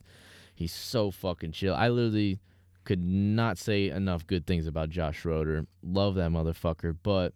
[0.55, 1.75] He's so fucking chill.
[1.75, 2.39] I literally
[2.87, 5.65] could not say enough good things about Josh Schroeder.
[5.83, 6.95] Love that motherfucker.
[7.03, 7.33] But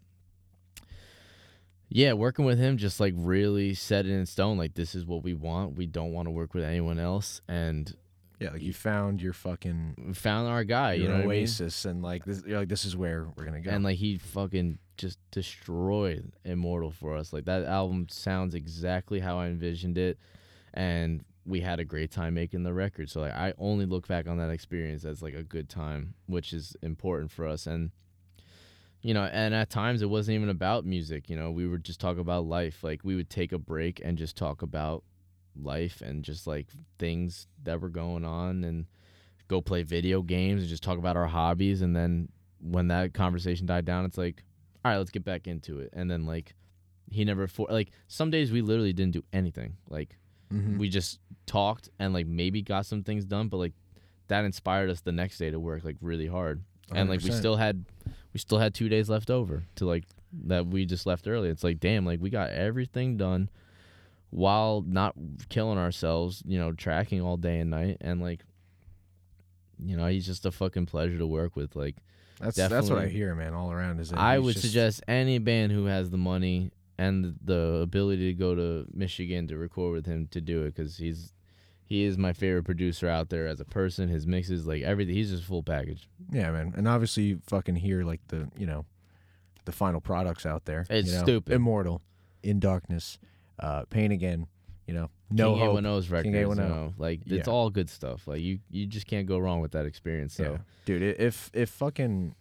[1.89, 4.57] yeah, working with him just like really set it in stone.
[4.57, 5.75] Like this is what we want.
[5.75, 7.41] We don't want to work with anyone else.
[7.49, 7.93] And
[8.39, 10.93] yeah, like you found your fucking found our guy.
[10.93, 11.41] you know what I mean?
[11.41, 13.71] oasis, and like this, you're like this is where we're gonna go.
[13.71, 17.33] And like he fucking just destroyed Immortal for us.
[17.33, 20.17] Like that album sounds exactly how I envisioned it,
[20.73, 23.09] and we had a great time making the record.
[23.09, 26.53] So like I only look back on that experience as like a good time, which
[26.53, 27.65] is important for us.
[27.65, 27.91] And
[29.01, 31.29] you know, and at times it wasn't even about music.
[31.29, 32.83] You know, we would just talk about life.
[32.83, 35.03] Like we would take a break and just talk about
[35.59, 36.67] life and just like
[36.99, 38.85] things that were going on and
[39.47, 42.29] go play video games and just talk about our hobbies and then
[42.61, 44.43] when that conversation died down it's like
[44.85, 46.55] all right let's get back into it and then like
[47.11, 50.17] he never for like some days we literally didn't do anything like
[50.51, 50.77] Mhm.
[50.77, 53.73] we just talked and like maybe got some things done but like
[54.27, 56.61] that inspired us the next day to work like really hard
[56.93, 57.85] and like we still had
[58.33, 60.03] we still had two days left over to like
[60.45, 63.49] that we just left early it's like damn like we got everything done
[64.29, 65.13] while not
[65.49, 68.41] killing ourselves you know tracking all day and night and like
[69.83, 71.95] you know he's just a fucking pleasure to work with like
[72.39, 73.99] that's that's what I hear, man, all around.
[73.99, 76.71] Is I would just- suggest any band who has the money
[77.01, 80.97] and the ability to go to Michigan to record with him to do it because
[80.97, 81.33] he's
[81.83, 84.07] he is my favorite producer out there as a person.
[84.07, 86.07] His mixes, like everything, he's just full package.
[86.31, 88.85] Yeah, man, and obviously you fucking hear like the you know,
[89.65, 90.85] the final products out there.
[90.89, 91.23] It's you know?
[91.23, 91.53] stupid.
[91.53, 92.01] Immortal,
[92.43, 93.17] In Darkness,
[93.59, 94.47] uh, Pain Again.
[94.87, 95.79] You know, No King Hope.
[95.79, 96.69] 810's records, King 810.
[96.69, 97.53] know, like it's Yeah.
[97.53, 98.27] all good stuff.
[98.27, 100.33] Like you, you just can't go wrong with that experience.
[100.33, 100.57] So Yeah.
[100.85, 102.35] dude, if if fucking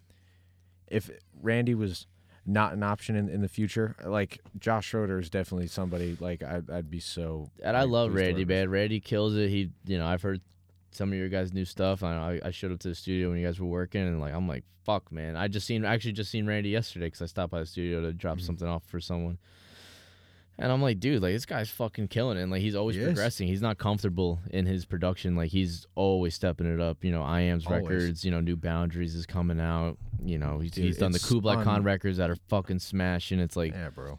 [0.89, 2.07] if Randy was
[2.47, 6.71] not an option in, in the future, like Josh Schroeder is definitely somebody like I'd,
[6.71, 7.51] I'd be so.
[7.63, 8.71] And I like, love Randy, man.
[8.71, 9.49] Randy kills it.
[9.51, 10.41] He, you know, I've heard
[10.91, 12.03] some of your guys' new stuff.
[12.03, 14.35] I, I I showed up to the studio when you guys were working, and like
[14.35, 15.37] I'm like, fuck, man.
[15.37, 18.13] I just seen, actually just seen Randy yesterday because I stopped by the studio to
[18.13, 18.43] drop Mhm.
[18.43, 19.39] something off for someone.
[20.59, 22.43] And I'm like, dude, like this guy's fucking killing it.
[22.43, 23.49] And like he's always progressing.
[23.49, 25.35] He's not comfortable in his production.
[25.35, 27.03] Like he's always stepping it up.
[27.03, 27.83] You know, I am's Always.
[27.85, 28.25] records.
[28.27, 29.97] You know, New Boundaries is coming out.
[30.23, 33.41] You know, he's, Dude, he's done the Kublai Khan records that are fucking smashing.
[33.41, 34.19] It's like Yeah, bro.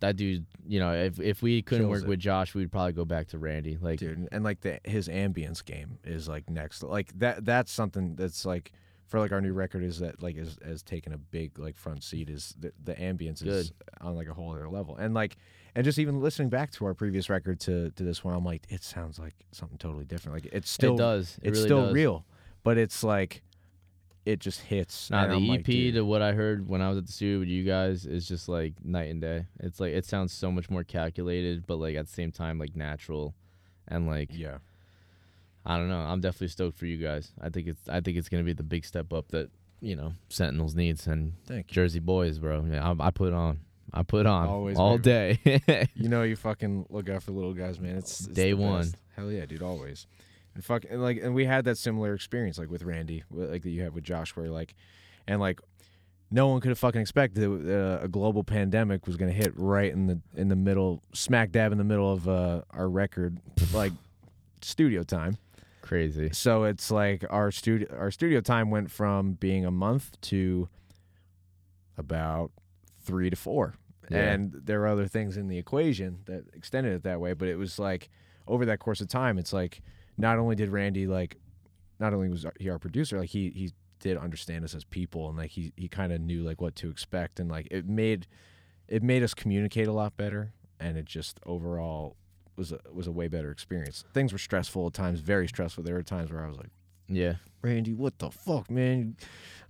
[0.00, 0.44] that dude.
[0.66, 2.08] You know, if if we couldn't Kills work it.
[2.08, 3.78] with Josh, we'd probably go back to Randy.
[3.80, 8.14] Like, dude and, like the his ambience game is like next like that that's something
[8.14, 8.72] that's like
[9.06, 12.04] for like our new record is that like is has taken a big like front
[12.04, 13.72] seat is the, the ambience is
[14.02, 15.38] on like a whole other level and like
[15.78, 18.62] and just even listening back to our previous record to to this one i'm like
[18.68, 21.38] it sounds like something totally different like it's still it does.
[21.40, 21.94] It it's really still does.
[21.94, 22.26] real
[22.64, 23.42] but it's like
[24.26, 26.98] it just hits Nah, the I'm EP like, to what I heard when I was
[26.98, 29.46] at the studio with you guys is just like night and day.
[29.60, 32.76] It's like it sounds so much more calculated, but like at the same time like
[32.76, 33.34] natural,
[33.86, 34.58] and like yeah
[35.64, 36.00] I don't know.
[36.00, 37.32] I'm definitely stoked for you guys.
[37.40, 39.50] I think it's I think it's gonna be the big step up that
[39.80, 41.32] you know Sentinels needs and
[41.66, 42.66] Jersey boys, bro.
[42.70, 43.60] Yeah, I, I put it on.
[43.92, 45.38] I put on Always, all day.
[45.94, 47.96] You know you fucking look out for little guys, man.
[47.96, 48.82] It's, it's Day one.
[48.82, 48.96] best.
[49.16, 50.06] Hell yeah, dude, always.
[50.54, 53.70] And fuck, and like, and we had that similar experience, like with Randy, like that
[53.70, 54.74] you had with Josh, where like,
[55.26, 55.60] and like,
[56.30, 60.06] no one could have fucking expected uh, a global pandemic was gonna hit right in
[60.06, 63.38] the in the middle, smack dab in the middle of uh, our record,
[63.72, 63.92] like
[64.60, 65.38] studio time.
[65.80, 66.30] Crazy.
[66.32, 70.68] So it's like our studio our studio time went from being a month to
[71.96, 72.50] about
[73.08, 73.74] three to four.
[74.10, 74.18] Yeah.
[74.32, 77.56] And there are other things in the equation that extended it that way, but it
[77.56, 78.08] was like
[78.46, 79.80] over that course of time, it's like
[80.16, 81.36] not only did Randy like
[81.98, 85.36] not only was he our producer, like he he did understand us as people and
[85.36, 88.26] like he he kind of knew like what to expect and like it made
[88.86, 92.16] it made us communicate a lot better and it just overall
[92.56, 94.04] was a, was a way better experience.
[94.14, 95.84] Things were stressful at times, very stressful.
[95.84, 96.70] There were times where I was like,
[97.08, 97.34] Yeah.
[97.62, 99.16] Randy, what the fuck, man?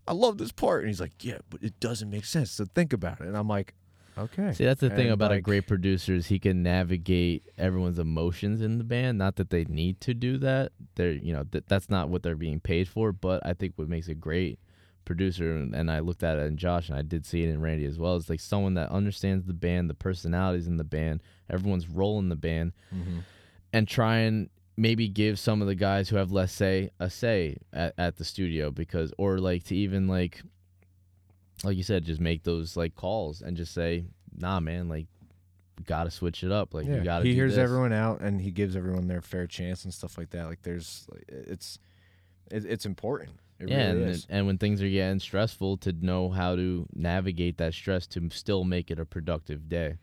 [0.08, 0.80] I love this part.
[0.82, 2.50] And he's like, yeah, but it doesn't make sense.
[2.50, 3.26] So think about it.
[3.26, 3.74] And I'm like,
[4.16, 4.52] okay.
[4.52, 8.60] See, that's the thing And, about a great producer is he can navigate everyone's emotions
[8.60, 9.18] in the band.
[9.18, 10.72] Not that they need to do that.
[10.94, 13.12] They're, you know, th- that's not what they're being paid for.
[13.12, 14.58] But I think what makes a great
[15.04, 17.60] producer, and, and I looked at it in Josh, and I did see it in
[17.60, 21.22] Randy as well, is like someone that understands the band, the personalities in the band,
[21.48, 23.20] everyone's role in the band, Mhm.
[23.72, 27.58] and try and maybe give some of the guys who have less say a say
[27.72, 30.40] at, at the studio because or like to even like
[31.64, 34.04] like you said just make those like calls and just say
[34.36, 35.06] nah man like
[35.84, 36.96] gotta switch it up like yeah.
[36.96, 37.62] you gotta he do hears this.
[37.62, 40.46] everyone out and he gives everyone their fair chance and stuff like that.
[40.46, 41.78] Like there's, it's,
[42.50, 43.36] it, it's important.
[43.58, 44.26] It yeah really and, is.
[44.30, 48.62] and when things are getting stressful to know how to navigate that stress to still
[48.62, 49.98] make it a productive day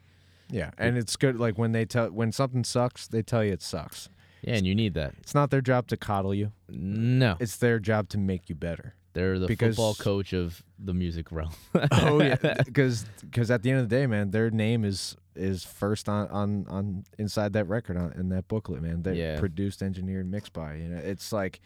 [0.51, 0.71] Yeah.
[0.77, 1.39] And it's good.
[1.39, 4.09] Like when they tell, when something sucks, they tell you it sucks.
[4.45, 6.51] Yeah and you need that It's not their job to coddle you.
[6.69, 8.93] no It's their job to make you better.
[9.13, 11.51] they're the because- football coach of the music realm
[11.91, 12.35] oh yeah,
[12.65, 16.27] because because at the end of the day, man, their name is is first on
[16.29, 19.01] on on inside that record on in that booklet, man.
[19.03, 19.39] They Yeah.
[19.39, 20.75] produced, engineered, mixed by.
[20.75, 21.59] You know, it's like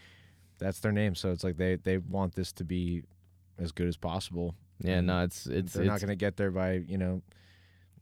[0.59, 1.13] that's their name.
[1.15, 3.03] So it's like they they want this to be
[3.59, 4.55] as good as possible.
[4.81, 7.21] yeah no it's it's they're it's not gonna get there by you know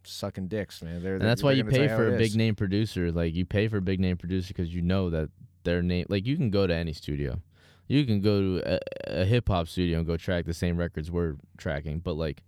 [0.08, 1.04] sucking dicks, man.
[1.04, 3.12] They're, and that's why you pay for a big name producer.
[3.12, 5.30] Like you pay for a big name producer because you know that
[5.64, 6.06] their name.
[6.10, 7.42] Like you can go to any studio,
[7.88, 8.80] you can go to a,
[9.22, 12.00] a hip hop studio and go track the same records we're tracking.
[12.00, 12.44] But like,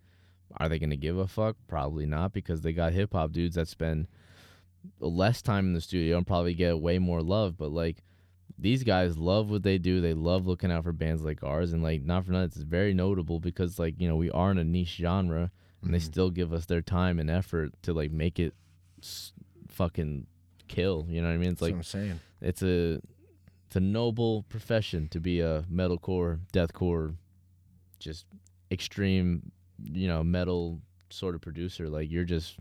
[0.58, 1.56] are they gonna give a fuck?
[1.68, 4.08] Probably not because they got hip hop dudes that spend
[5.00, 7.58] less time in the studio and probably get way more love.
[7.58, 8.04] But like.
[8.62, 10.02] These guys love what they do.
[10.02, 12.94] They love looking out for bands like ours, and like not for nothing, it's very
[12.94, 15.50] notable because like you know we are in a niche genre,
[15.84, 16.02] and they Mhm.
[16.04, 18.54] still give us their time and effort to like make it
[19.02, 19.34] s-
[19.68, 20.28] fucking
[20.68, 21.06] kill.
[21.10, 21.52] You know what I mean?
[21.52, 22.20] It's That's what like I'm saying.
[22.42, 23.02] it's a
[23.68, 27.16] it's a noble profession to be a metalcore, deathcore,
[28.00, 28.26] just
[28.72, 29.52] extreme,
[29.92, 31.88] you know, metal sort of producer.
[31.90, 32.58] Like you're just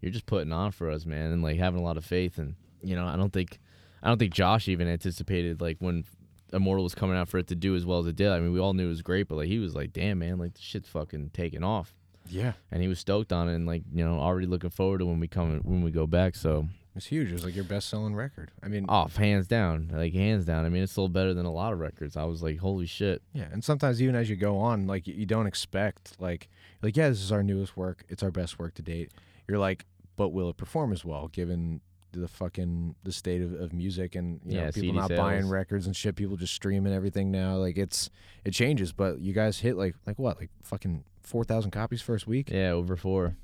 [0.00, 2.38] you're just putting on for us, man, and like having a lot of faith.
[2.38, 3.58] And you know, I don't think
[4.02, 6.04] I don't think Josh even anticipated like when
[6.52, 8.28] Immortal was coming out for it to do as well as it did.
[8.28, 10.38] I mean, we all knew it was great, but like he was like, "Damn, man,
[10.38, 11.94] like the shit's fucking taking off."
[12.28, 15.06] Yeah, and he was stoked on it and like you know already looking forward to
[15.06, 17.30] when we come when we go back so it's huge.
[17.30, 18.52] It was like your best selling record.
[18.62, 21.52] I mean, off hands down like hands down i mean it's sold better than a
[21.52, 24.58] lot of records i was like holy shit Yeah, and sometimes even as you go
[24.58, 26.48] on, like you- don't expect like
[26.82, 28.04] like yeah, this is our newest work.
[28.08, 29.10] It's our best work to date.
[29.48, 29.84] You're like,
[30.16, 31.80] but will it perform as well given
[32.12, 35.48] the fucking the state of, of music and you know Yeah, people CD not buying
[35.48, 36.14] records and shit.
[36.14, 37.56] People just streaming everything now.
[37.56, 38.08] Like it's
[38.44, 38.92] it changes.
[38.92, 42.50] But you guys hit like like what like fucking four thousand copies first week.
[42.50, 43.36] Yeah, over four.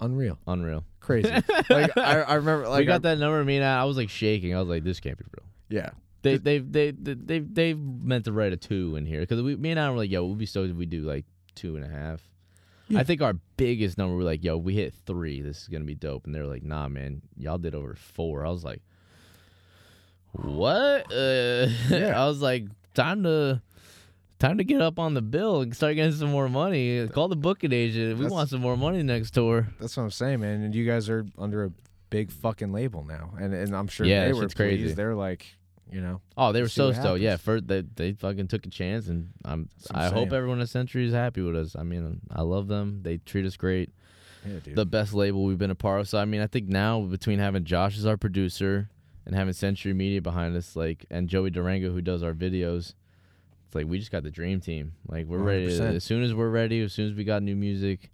[0.00, 0.84] Unreal, Unreal.
[1.00, 1.30] crazy.
[1.70, 3.40] like I, I remember like we got I- that number.
[3.40, 4.54] I mean, I I was like shaking.
[4.54, 5.46] I was like, this can't be real.
[5.68, 5.90] Yeah,
[6.22, 9.56] They they they they they they meant to write a two in here because we
[9.56, 11.84] me and I were like, yo, we'll be stoked if we do like two and
[11.84, 12.20] a half.
[12.88, 13.00] Yeah.
[13.00, 15.40] I think our biggest number, we're like, yo, we hit three.
[15.40, 16.26] This is gonna be dope.
[16.26, 18.46] And they're like, nah, man, y'all did over four.
[18.46, 18.80] I was like,
[20.32, 21.12] what?
[21.12, 22.12] Uh, Yeah.
[22.22, 23.60] I was like, time to.
[24.38, 27.06] Time to get up on the bill and start getting some more money.
[27.08, 28.08] Call the booking agent.
[28.18, 29.68] We That's- want some more money next tour.
[29.80, 30.62] that's what I'm saying, man.
[30.62, 31.70] And you guys are under a
[32.10, 34.80] big fucking label now, and and I'm sure Yeah, they that were shit's pleased.
[34.82, 34.94] crazy.
[34.94, 35.46] They're like,
[35.90, 37.20] you know, Oh, they were See so what stoked.
[37.22, 39.70] Yeah, first they they fucking took a chance, and I'm.
[39.78, 40.32] That's what I'm I hope saying.
[40.34, 41.74] everyone at Century is happy with us.
[41.74, 43.00] I mean, I love them.
[43.02, 43.90] They treat us great.
[44.46, 44.76] yeah, dude.
[44.76, 46.08] The best label we've been a part of.
[46.08, 48.90] So I mean, I think now between having Josh as our producer
[49.24, 52.92] and having Century Media behind us, like, and Joey Durango who does our videos,
[53.66, 54.92] it's like we just got the dream team.
[55.08, 55.76] Like we're ready.
[55.76, 58.10] To, as soon as we're ready, as soon as we got new music,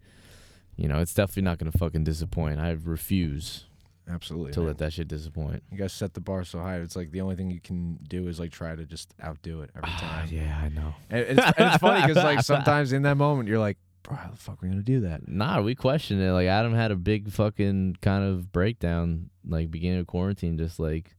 [0.77, 2.59] you know, it's definitely not gonna fucking disappoint.
[2.59, 3.65] I refuse
[4.09, 4.53] Absolutely.
[4.53, 4.67] to man.
[4.69, 5.63] let that shit disappoint.
[5.71, 6.77] You guys set the bar so high.
[6.79, 9.71] It's like the only thing you can do is like try to just outdo it
[9.77, 10.27] every time.
[10.27, 10.95] Ah, yeah, I know.
[11.11, 14.31] And it's, and it's funny because like sometimes in that moment you're like, bro, how
[14.31, 15.29] the fuck are we gonna do that?
[15.29, 16.33] Nah, we questioned it.
[16.33, 21.15] Like Adam had a big fucking kind of breakdown, like beginning of quarantine, just like,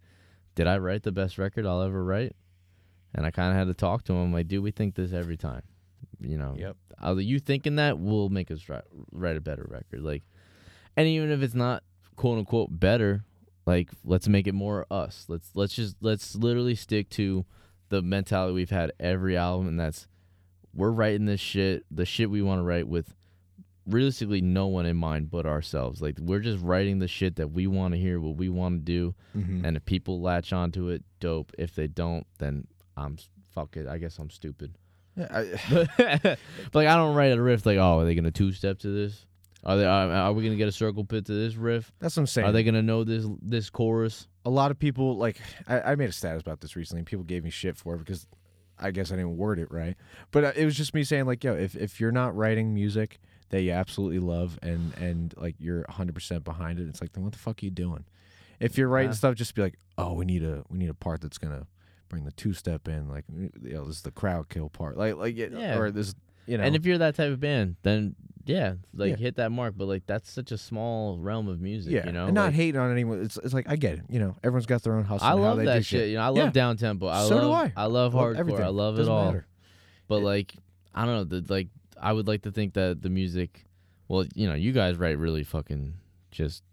[0.55, 2.35] did I write the best record I'll ever write?
[3.15, 5.38] And I kind of had to talk to him, like, dude, we think this every
[5.38, 5.61] time,
[6.19, 6.56] you know.
[6.57, 6.77] Yep.
[7.03, 10.23] Like, you thinking that will make us write, write a better record, like,
[10.98, 11.84] and even if it's not
[12.15, 13.23] quote unquote better,
[13.65, 15.26] like, let's make it more us.
[15.27, 17.45] Let's let's just let's literally stick to
[17.90, 20.07] the mentality we've had every album, and that's
[20.73, 23.14] we're writing this shit, the shit we want to write with
[23.85, 26.02] realistically no one in mind but ourselves.
[26.02, 28.84] Like we're just writing the shit that we want to hear, what we want to
[28.84, 29.65] do, Mm-hmm.
[29.65, 31.52] and if people latch onto it, dope.
[31.57, 32.68] If they don't, then
[32.98, 33.18] I'm
[33.53, 33.88] fuck it.
[33.88, 34.76] I guess I'm stupid.
[35.18, 35.60] I,
[35.98, 36.38] but
[36.74, 39.26] like I don't write a riff like, oh, are they gonna two step to this?
[39.64, 39.86] Are they?
[39.86, 41.91] Are, are we gonna get a circle pit to this riff?
[41.99, 42.48] that's what I'm saying.
[42.48, 44.28] Are they gonna know this this chorus?
[44.45, 45.38] a lot of people like
[45.68, 47.99] I, I made a status about this recently and people gave me shit for it
[47.99, 48.28] because
[48.78, 49.95] I guess I didn't word it right.
[50.32, 53.20] But uh, it was just me saying like, yo, if if you're not writing music
[53.49, 57.32] that you absolutely love and and like you're 100% behind it, it's like then what
[57.34, 58.03] the fuck are you doing?
[58.60, 59.15] If you're writing Yeah.
[59.15, 61.65] stuff just be like, "Oh, we need a we need a part that's going to
[62.14, 65.15] bring the two step in like you know, this is the crowd kill part." Like
[65.15, 65.77] like it- Yeah.
[65.77, 66.14] or this
[66.45, 66.64] you know.
[66.64, 68.15] And if you're that type of band, then
[68.45, 69.15] yeah, like Yeah.
[69.15, 69.73] hit that mark.
[69.77, 71.94] But like that's such a small realm of music.
[71.94, 73.22] yeah, you know, and not Like, hating on anyone.
[73.22, 74.02] It's it's like I get it.
[74.10, 75.27] You know, everyone's got their own hustle.
[75.27, 76.10] I love that do shit.
[76.10, 76.52] You know, I love Yeah.
[76.52, 77.07] down tempo.
[77.07, 77.85] I So do love, I.
[77.85, 78.38] love Love hardcore.
[78.40, 78.64] everything.
[78.64, 79.26] I love it Doesn't all.
[79.26, 79.45] matter.
[80.07, 80.56] But It- like,
[80.94, 81.40] I don't know.
[81.40, 81.69] The, like,
[81.99, 83.65] I would like to think that the music.
[84.10, 85.94] Well, you know, you guys write really fucking
[86.30, 86.64] just.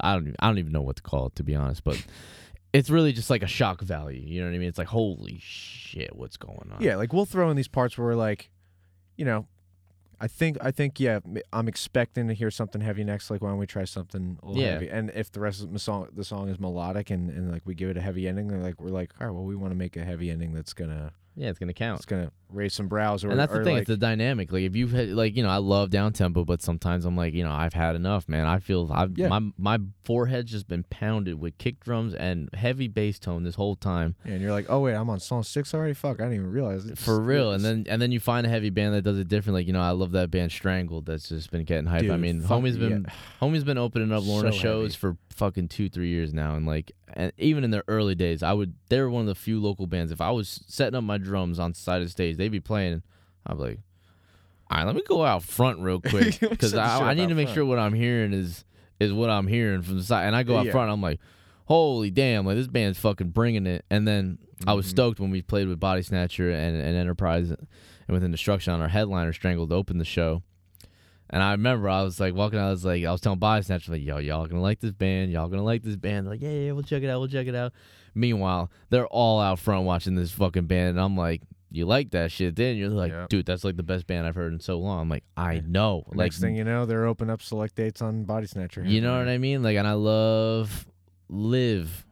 [0.00, 0.34] I don't.
[0.40, 2.04] I don't even know what to call it to be honest, but
[2.76, 4.22] it's really just like a shock value.
[4.24, 4.68] You know what I mean?
[4.68, 6.82] It's like holy shit, what's going on?
[6.82, 8.50] Yeah, like we'll throw in these parts where we're like,
[9.16, 9.46] you know,
[10.20, 11.20] I think I think yeah,
[11.52, 13.30] I'm expecting to hear something heavy next.
[13.30, 14.72] Like why don't we try something a little Yeah.
[14.72, 14.88] heavy?
[14.88, 17.74] And if the rest of the song the song is melodic and, and like we
[17.74, 19.76] give it a heavy ending, then like we're like, all right, well we want to
[19.76, 21.98] make a heavy ending that's gonna yeah, it's gonna count.
[21.98, 23.74] it's gonna raise some brows or and that's or the thing.
[23.74, 24.52] like, it's the dynamic.
[24.52, 27.34] Like if you've had, like you know, I love down tempo, but sometimes I'm like,
[27.34, 28.46] you know, I've had enough, man.
[28.46, 29.28] I feel I've Yeah.
[29.28, 33.76] my my forehead's just been pounded with kick drums and heavy bass tone this whole
[33.76, 34.14] time.
[34.24, 35.94] and you're like, oh wait, I'm on song six already.
[35.94, 36.98] Fuck, I didn't even realize it.
[36.98, 39.54] For real, and then and then you find a heavy band that does it different.
[39.54, 41.06] Like you know, I love that band Strangled.
[41.06, 42.10] That's just been getting hype.
[42.10, 43.12] I mean, homie's been yeah.
[43.46, 45.00] homie's been opening up Lorna So shows heavy.
[45.00, 48.52] for fucking two three years now, and like and even in their early days, I
[48.52, 50.12] would they were one of the few local bands.
[50.12, 53.02] If I was setting up my drums on side of the stage, they'd be playing.
[53.46, 53.78] I'd be like,
[54.70, 57.46] all right, let me go out front real quick because I, I need to make
[57.48, 57.54] front.
[57.54, 58.64] sure what I'm hearing is
[58.98, 60.26] is what I'm hearing from the side.
[60.26, 60.72] And I go out Yeah.
[60.72, 61.20] front, I'm like,
[61.66, 63.84] holy damn, like this band's fucking bringing it.
[63.90, 64.90] And then I was Mhm.
[64.90, 67.66] stoked when we played with Body Snatcher and, and Enterprise and
[68.08, 70.42] within Destruction on our headliner Strangled to open the show.
[71.28, 73.62] And I remember I was like walking out, I was like, I was telling Body
[73.62, 76.26] Snatcher, like, yo, y'all gonna like this band, y'all gonna like this band.
[76.26, 77.72] They're like, yeah, yeah, we'll check it out, we'll check it out.
[78.14, 82.30] Meanwhile, they're all out front watching this fucking band, and I'm like, you like that
[82.32, 82.56] shit?
[82.56, 83.28] Then you're like, Yep.
[83.28, 85.00] dude, that's like the best band I've heard in so long.
[85.00, 88.24] I'm like, I know, like, Next thing you know, they're opening up select dates on
[88.24, 88.84] Body Snatcher.
[88.84, 89.62] you know what I mean?
[89.62, 90.86] Like, and I love
[91.28, 92.04] live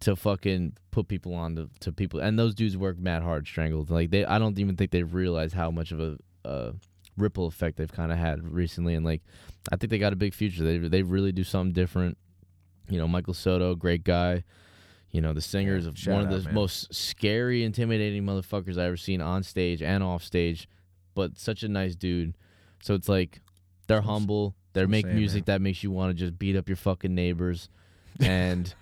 [0.00, 3.90] to fucking put people on to, to people, and those dudes work mad hard, strangled.
[3.90, 6.72] Like they, I don't even think they've realized how much of a, a
[7.16, 9.22] ripple effect they've kind of had recently, and like,
[9.70, 10.64] I think they got a big future.
[10.64, 12.16] They they really do something different.
[12.88, 14.42] You know, Michael Soto, great guy.
[15.12, 16.54] You know, the singer is Yeah, of shout one of the man.
[16.54, 20.68] most scary, intimidating motherfuckers I ever seen on stage and off stage,
[21.14, 22.36] but such a nice dude.
[22.82, 23.40] So it's like
[23.88, 24.54] they're That's what I'm s- humble.
[24.72, 27.68] They make saying, music that makes you want to just beat up your fucking neighbors.
[28.20, 28.72] and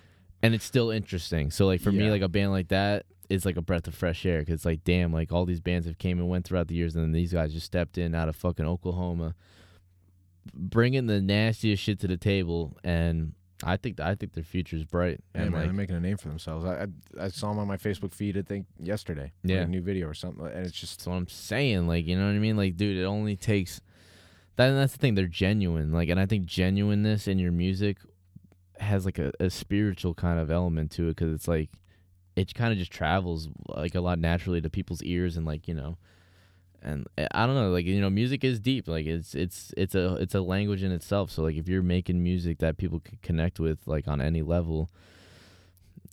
[0.43, 1.51] and it's still interesting.
[1.51, 4.25] So like for me, like a band like that is like a breath of fresh
[4.27, 6.95] air because like damn, like all these bands have came and went throughout the years,
[6.95, 9.35] and then these guys just stepped in out of fucking Oklahoma,
[10.55, 13.33] bringing the nastiest shit to the table, and
[13.65, 15.21] I think I think their future is bright.
[15.35, 16.65] Yeah, and man, like, they're making a name for themselves.
[16.65, 16.85] I,
[17.21, 18.37] I I saw them on my Facebook feed.
[18.39, 19.33] I think yesterday.
[19.43, 19.63] like Yeah.
[19.63, 21.89] a new video or something, and it's just That's what I'm saying.
[21.89, 22.57] Like, you know what I mean?
[22.57, 23.81] Like, dude, it only takes
[24.57, 24.71] that.
[24.71, 25.15] That's the thing.
[25.17, 25.93] They're genuine.
[25.93, 27.99] Like, and I think genuineness in your music
[28.79, 31.71] has like a, a spiritual kind of element to it because it's like
[32.37, 35.75] it kind of just travels like a lot naturally to people's ears and like you
[35.75, 35.99] know.
[36.89, 38.89] And I- I don't know, like you know, music is deep.
[38.89, 41.31] Like it's it's it's a it's a language in itself.
[41.31, 44.89] So like if you're making music that people can connect with, like on any level,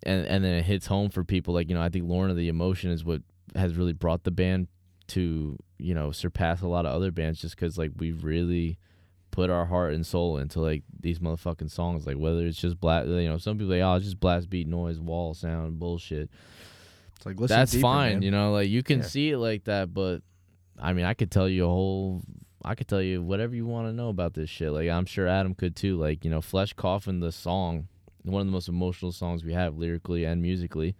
[0.04, 2.50] and and then it hits home for people, like you know, I think Lorna the
[2.50, 3.22] Emotion is what
[3.56, 4.68] has really brought the band
[5.08, 8.78] to you know surpass a lot of other bands just because like we really
[9.32, 13.08] put our heart and soul into like these motherfucking songs like whether it's just blast
[13.08, 16.30] you know some people like oh it's just blast beat noise wall sound bullshit
[17.18, 18.22] it's like listen that's deeper, fine man.
[18.24, 19.06] you know like you can Yeah.
[19.06, 20.22] see it like that but
[20.80, 22.22] i mean i could tell you a whole
[22.64, 25.28] i could tell you whatever you want to know about this shit like i'm sure
[25.28, 27.88] adam could too like you know flesh coffin the song
[28.24, 30.96] one of the most emotional songs we have lyrically and musically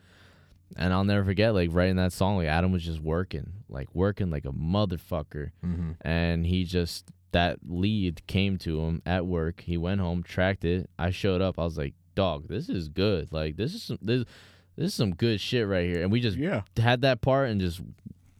[0.78, 4.30] and i'll never forget like writing that song like adam was just working like working
[4.30, 5.92] like a motherfucker Mm-hmm.
[6.02, 9.60] and he just that lead came to him at work.
[9.60, 10.90] He went home, tracked it.
[10.98, 11.60] I showed up.
[11.60, 13.30] I was like, "Dog, this is good.
[13.34, 14.24] Like this is some this
[14.78, 17.60] this is some good shit right here." And we just Yeah, had that part and
[17.60, 17.82] just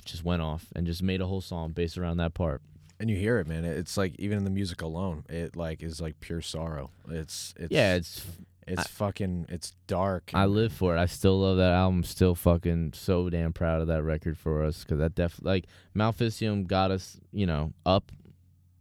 [0.06, 2.62] just went off and just made a whole song based around that part.
[3.00, 3.66] and you hear it, man.
[3.66, 6.92] It's like even in the music alone, it like is like pure sorrow.
[7.10, 8.26] It's it's yeah, it's
[8.68, 10.32] it's I- fucking it's dark.
[10.34, 11.00] I live for it.
[11.00, 12.04] I still love that album.
[12.04, 15.66] Still fucking so damn proud of that record for us because that def like
[15.96, 18.12] Maleficium got us, you know, up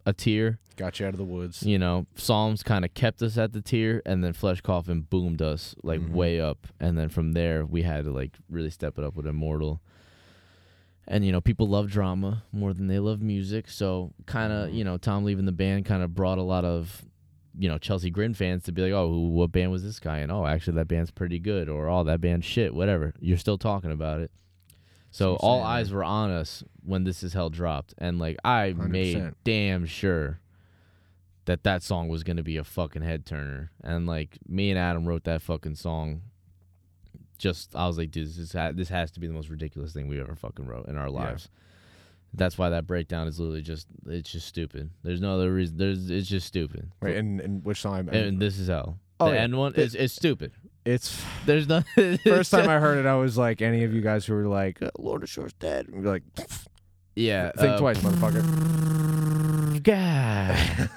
[0.07, 0.59] a tier.
[0.77, 1.63] got you out of the woods.
[1.63, 5.41] you know, Psalms kind of kept us at the tier, and then Flesh Coffin boomed
[5.41, 6.11] us like Mhm.
[6.11, 9.27] way up, and then from there we had to like really step it up with
[9.27, 9.81] Immortal.
[11.07, 14.75] And you know, people love drama more than they love music, so kind of Mhm.
[14.75, 17.05] you know, Tom leaving the band kind of brought a lot of
[17.57, 20.19] you know Chelsea Grin fans to be like, oh, what band was this guy?
[20.19, 23.13] And oh, actually that band's pretty good, or oh, that band shit, whatever.
[23.21, 24.31] You're still talking about it.
[25.11, 25.97] So all saying, eyes man.
[25.99, 29.35] were on us when this is hell dropped, and like I made 100%.
[29.45, 30.41] damn sure
[31.45, 35.07] that that song was gonna be a fucking head turner, and like me and Adam
[35.07, 36.23] wrote that fucking song.
[37.39, 39.93] Just I was like, dude, this is ha- this has to be the most ridiculous
[39.93, 41.49] thing we ever fucking wrote in our lives.
[42.37, 44.91] That's why that breakdown is literally just it's just stupid.
[45.03, 45.77] There's no other reason.
[45.77, 46.91] There's it's just stupid.
[47.01, 48.09] Right, and, and which song?
[48.11, 48.99] I- and this is hell.
[49.21, 49.43] Oh, the yeah.
[49.43, 50.53] end one The- is it's stupid.
[50.85, 51.83] it's There's no
[52.25, 53.07] first time I heard it.
[53.07, 56.03] I was like, any of you guys who were like, uh, Lorna Shore's dead, and
[56.03, 56.23] be like,
[57.15, 57.53] yeah.
[57.57, 58.43] think uh, twice, motherfucker.
[59.85, 60.91] God.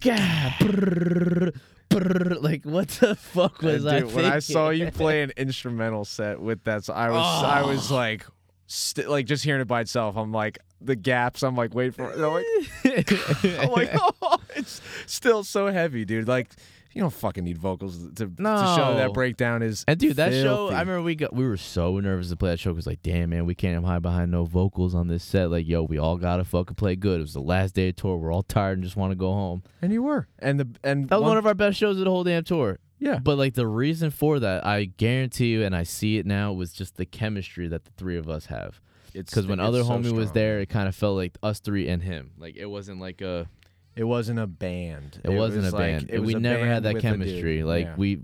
[0.00, 1.52] God.
[1.90, 4.00] Like what the fuck was And I?
[4.00, 7.62] dude, when I saw you play an instrumental set with that, so I was I
[7.62, 7.94] was Oh.
[7.94, 8.26] like,
[8.66, 10.16] st- like just hearing it by itself.
[10.16, 11.42] I'm like the gaps.
[11.42, 12.18] I'm like, wait for it.
[12.18, 13.12] I'm like,
[13.62, 13.90] I'm like,
[14.22, 16.28] oh, it's still so heavy, dude.
[16.28, 16.50] Like,
[16.96, 19.84] you don't fucking need vocals to, to show that breakdown is.
[19.86, 22.58] And dude, that show, I remember we got we were so nervous to play that
[22.58, 25.50] show because like, damn man, we can't hide behind no vocals on this set.
[25.50, 27.18] Like, yo, we all gotta fucking play good.
[27.18, 28.16] It was the last day of tour.
[28.16, 29.62] We're all tired and just want to go home.
[29.82, 32.10] and you were, and the and That was one of our best shows of the
[32.10, 32.78] whole damn tour.
[32.98, 33.18] yeah.
[33.18, 36.72] But like the reason for that, I guarantee you, and I see it now, was
[36.72, 38.80] just the chemistry that the three of us have.
[39.12, 41.88] It's Because when other so homie was there, it kind of felt like us three
[41.88, 42.30] and him.
[42.38, 43.48] Like it wasn't like a,
[43.96, 45.20] it wasn't a band.
[45.24, 46.10] it, wasn't was a like- band.
[46.10, 47.18] it was we a never band had that with a dude.
[47.20, 47.62] chemistry.
[47.64, 47.94] Like Yeah.
[47.96, 48.20] we,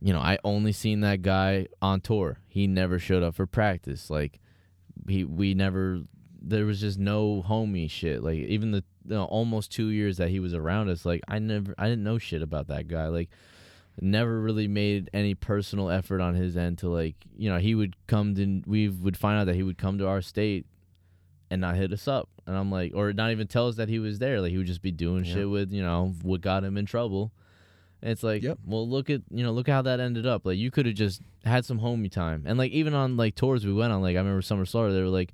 [0.00, 2.38] you know, I only seen that guy on tour.
[2.48, 4.10] He never showed up for practice.
[4.10, 4.40] Like
[5.08, 6.00] he, we never.
[6.46, 8.22] There was just no homie shit.
[8.22, 11.74] Like even the, the almost two years that he was around us, like I never,
[11.78, 13.06] I didn't know shit about that guy.
[13.06, 13.30] Like
[14.00, 17.94] never really made any personal effort on his end to like you know he would
[18.08, 20.66] come to we would find out that he would come to our state
[21.48, 23.98] and not hit us up and i'm like or not even tell us that he
[23.98, 25.34] was there like he would just be doing Yeah.
[25.34, 27.32] shit with you know what got him in trouble
[28.02, 28.58] and it's like Yep.
[28.66, 31.22] well look at you know look how that ended up like you could have just
[31.44, 34.18] had some homie time and like even on like tours we went on like i
[34.18, 35.32] remember summer slaughter they were like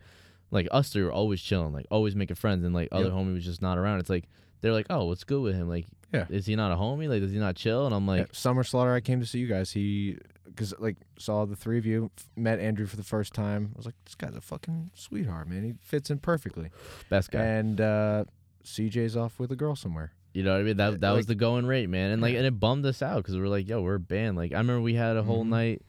[0.52, 3.12] like us three were always chilling like always making friends and like other Yep.
[3.14, 4.28] homie was just not around it's like
[4.60, 6.26] they're like oh what's good with him like Yeah.
[6.28, 8.62] is he not a homie like does he not chill and i'm like Yeah, Summer
[8.64, 8.92] Slaughter.
[8.94, 9.70] I came to see you guys.
[9.72, 10.18] He
[10.50, 13.70] because like saw the three of you, met Andrew for the first time.
[13.74, 15.62] I was like, this guy's a fucking sweetheart, man.
[15.64, 16.70] He fits in perfectly.
[17.08, 18.24] best guy And uh,
[18.64, 20.12] CJ's off with a girl somewhere.
[20.32, 20.76] You know what I mean?
[20.76, 22.12] That that was the going rate, man.
[22.12, 24.36] And like, and it bummed us out because we were like, yo, we're a band.
[24.36, 25.48] Like, I remember we had a whole Mhm.
[25.48, 25.82] night.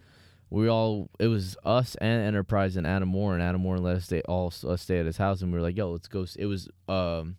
[0.49, 4.05] We all it was us and Enterprise and Adam Moore and Adam Moore let us
[4.05, 6.25] stay all us stay at his house and we were like, yo, let's go.
[6.37, 7.37] It was um,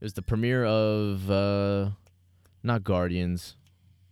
[0.00, 1.90] it was the premiere of uh,
[2.62, 3.56] not Guardians,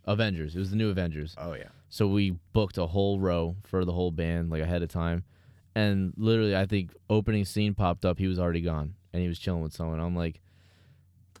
[0.05, 0.55] Avengers.
[0.55, 1.35] It was the new Avengers.
[1.37, 1.69] Oh yeah.
[1.89, 5.23] So we booked a whole row for the whole band like ahead of time,
[5.75, 8.17] and literally I think opening scene popped up.
[8.19, 9.99] He was already gone, and he was chilling with someone.
[9.99, 10.41] I'm like,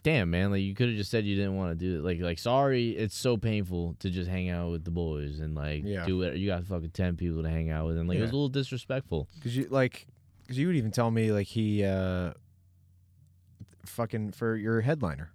[0.03, 2.03] damn man, like you could have just said you didn't want to do it.
[2.03, 5.83] Like like sorry, it's so painful to just hang out with the boys and like
[5.83, 6.05] Yeah.
[6.05, 6.37] do it.
[6.37, 8.47] You got fucking ten people to hang out with, and like it was a little
[8.47, 9.27] disrespectful.
[9.43, 10.07] Cause you like,
[10.47, 12.31] cause you would even tell me like he, uh,
[13.85, 15.31] fucking for your headliner,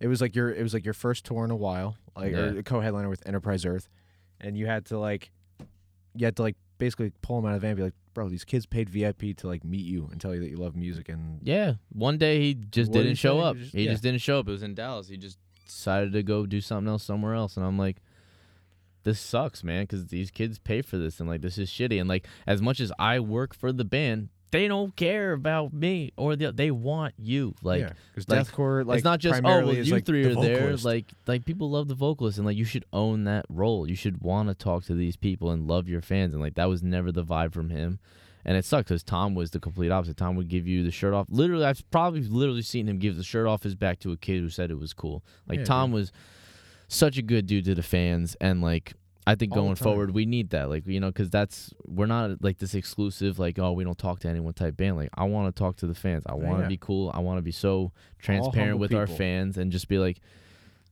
[0.00, 2.38] it was like your it was like your first tour in a while, like Yeah.
[2.54, 3.88] or co-headliner with Enterprise Earth,
[4.40, 5.30] and you had to like,
[6.14, 8.28] you had to like basically pull him out of the van, and be like, bro,
[8.28, 11.08] these kids paid VIP to like meet you and tell you that you love music,
[11.08, 13.42] and Yeah, one day he just What did didn't he show say?
[13.44, 13.56] up.
[13.56, 13.90] He just- he yeah.
[13.92, 14.48] just didn't show up.
[14.48, 15.08] It was in Dallas.
[15.08, 17.96] He just decided to go do something else somewhere else, and I'm like,
[19.04, 22.00] this sucks, man, because these kids pay for this, and like this is shitty.
[22.00, 26.12] And like as much as I work for the band, they don't care about me
[26.16, 27.54] or the, they want you.
[27.62, 27.92] Like yeah,
[28.28, 31.06] like, deathcore like it's not just oh well you like, three the are there like
[31.26, 33.88] like people love the vocalist and like you should own that role.
[33.88, 36.68] You should want to talk to these people and love your fans and like that
[36.68, 37.98] was never the vibe from him.
[38.44, 40.16] And it sucked because tom was the complete opposite.
[40.16, 41.26] Tom would give you the shirt off.
[41.28, 44.40] Literally i've probably literally seen him give the shirt off his back to a kid
[44.40, 45.24] who said it was cool.
[45.48, 45.94] Like Yeah, tom dude.
[45.94, 46.12] was
[46.88, 48.94] such a good dude to the fans and like
[49.28, 52.42] I think All going forward we need that, like you know, because that's we're not
[52.44, 54.96] like this exclusive, like oh we don't talk to anyone type band.
[54.96, 56.22] Like I want to talk to the fans.
[56.26, 56.68] I want to Yeah.
[56.68, 57.10] be cool.
[57.12, 60.20] I want to be so transparent with our fans and just be like,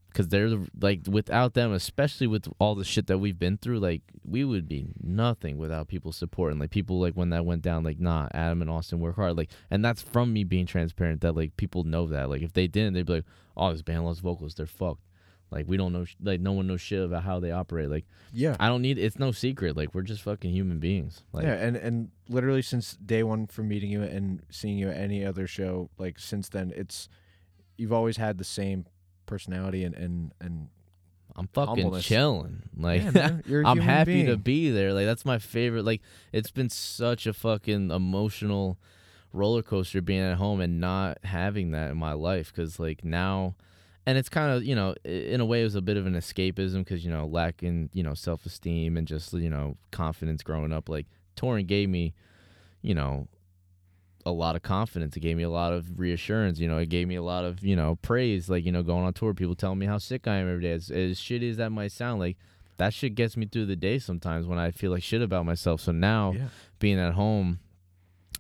[0.09, 0.51] because they're
[0.81, 4.69] like without them, especially with all the shit that we've been through, like we would
[4.69, 6.59] be nothing without people supporting.
[6.59, 9.37] Like people like when that went down, like nah, Adam and Austin work hard.
[9.37, 11.21] Like, and that's from me being transparent.
[11.21, 12.29] That like people know that.
[12.31, 13.25] Like if they didn't, they'd be like,
[13.57, 15.03] oh this band loves vocals, they're fucked.
[15.51, 17.89] Like we don't know, sh- like no one knows shit about how they operate.
[17.89, 18.99] Like yeah, I don't need.
[18.99, 19.77] It's no secret.
[19.77, 21.23] Like we're just fucking human beings.
[21.33, 24.97] Like yeah, and and literally since day one from meeting you and seeing you at
[24.97, 27.09] any other show, like since then, it's
[27.77, 28.87] you've always had the same
[29.27, 30.69] personality and and and
[31.37, 32.05] I'm fucking humbleness.
[32.05, 32.63] chilling.
[32.77, 34.93] Like Yeah, man, I'm happy to be there.
[34.93, 35.85] Like that's my favorite.
[35.85, 36.03] Like
[36.33, 38.79] it's been such a fucking emotional
[39.33, 43.57] roller coaster being at home and not having that in my life because like now
[44.07, 46.15] and it's kind of you know in a way it was a bit of an
[46.15, 50.89] escapism because you know lacking you know self-esteem and just you know confidence growing up.
[50.89, 51.07] Like
[51.37, 52.15] touring gave me
[52.83, 53.29] you know
[54.27, 55.17] a lot of confidence.
[55.17, 57.65] It gave me a lot of reassurance you know it gave me a lot of
[57.65, 58.49] you know praise.
[58.49, 60.73] Like you know going on tour people telling me how sick i am every day
[60.73, 62.37] as, as shitty as that might sound like
[62.77, 65.81] that shit gets me through the day sometimes when i feel like shit about myself.
[65.81, 66.49] So now yeah.
[66.79, 67.61] being at home,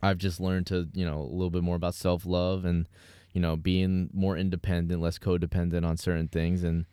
[0.03, 2.89] I've just learned to, you know, a little bit more about self love and,
[3.35, 6.62] you know, being more independent, less codependent on certain things.
[6.62, 6.86] And,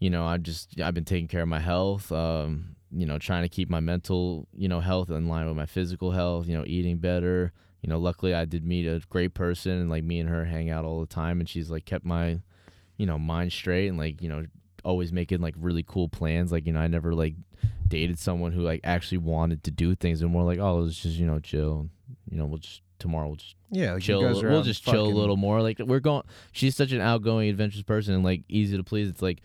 [0.00, 3.44] you know, I just, I've been taking care of my health, um, you know, trying
[3.44, 6.64] to keep my mental, you know, health in line with my physical health, you know,
[6.66, 7.52] eating better.
[7.80, 10.68] You know, luckily I did meet a great person and like me and her hang
[10.68, 12.40] out all the time and she's like kept my,
[12.96, 14.44] you know, mind straight and like, you know,
[14.84, 16.50] always making like really cool plans.
[16.50, 17.34] Like, you know, I never like
[17.86, 21.16] dated someone who like actually wanted to do things and more like, oh, let's just
[21.16, 21.88] you know chill.
[22.30, 24.20] You know, we'll just tomorrow we'll just Yeah, like chill.
[24.22, 25.60] You guys are We'll just chill a little more.
[25.60, 26.22] Like we're going.
[26.52, 29.08] She's such an outgoing, adventurous person and like easy to please.
[29.08, 29.40] It's like,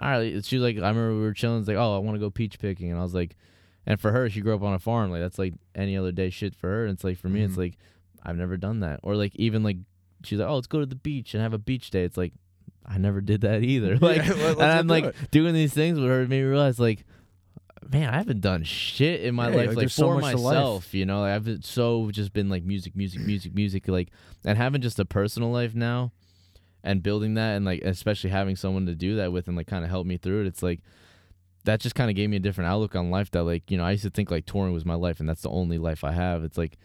[0.00, 0.44] all right.
[0.44, 1.60] She's like, I remember we were chilling.
[1.60, 3.36] It's like, oh, I want to go peach picking, and I was like,
[3.86, 5.10] and for her, she grew up on a farm.
[5.10, 6.84] Like that's like any other day shit for her.
[6.86, 7.58] And it's like for me, it's Mhm.
[7.58, 7.78] like
[8.24, 9.00] I've never done that.
[9.02, 9.76] Or like even like
[10.24, 12.04] she's like, oh, let's go to the beach and have a beach day.
[12.04, 12.32] It's like
[12.86, 13.96] I never did that either.
[14.00, 15.14] Like Yeah, and I'm like it.
[15.30, 17.04] doing these things with her it made me realize like
[17.90, 20.34] man i haven't done shit in my Yeah, life like, like, so for life.
[20.34, 21.20] myself you know?
[21.20, 24.08] Like, i've so just been like music music music music like
[24.44, 26.12] and having just a personal life now
[26.84, 29.84] and building that and like especially having someone to do that with and like kind
[29.84, 30.80] of help me through it it's like
[31.64, 33.84] that just kind of gave me a different outlook on life that like you know
[33.84, 36.12] i used to think like touring was my life and that's the only life i
[36.12, 36.42] have.
[36.44, 36.76] It's like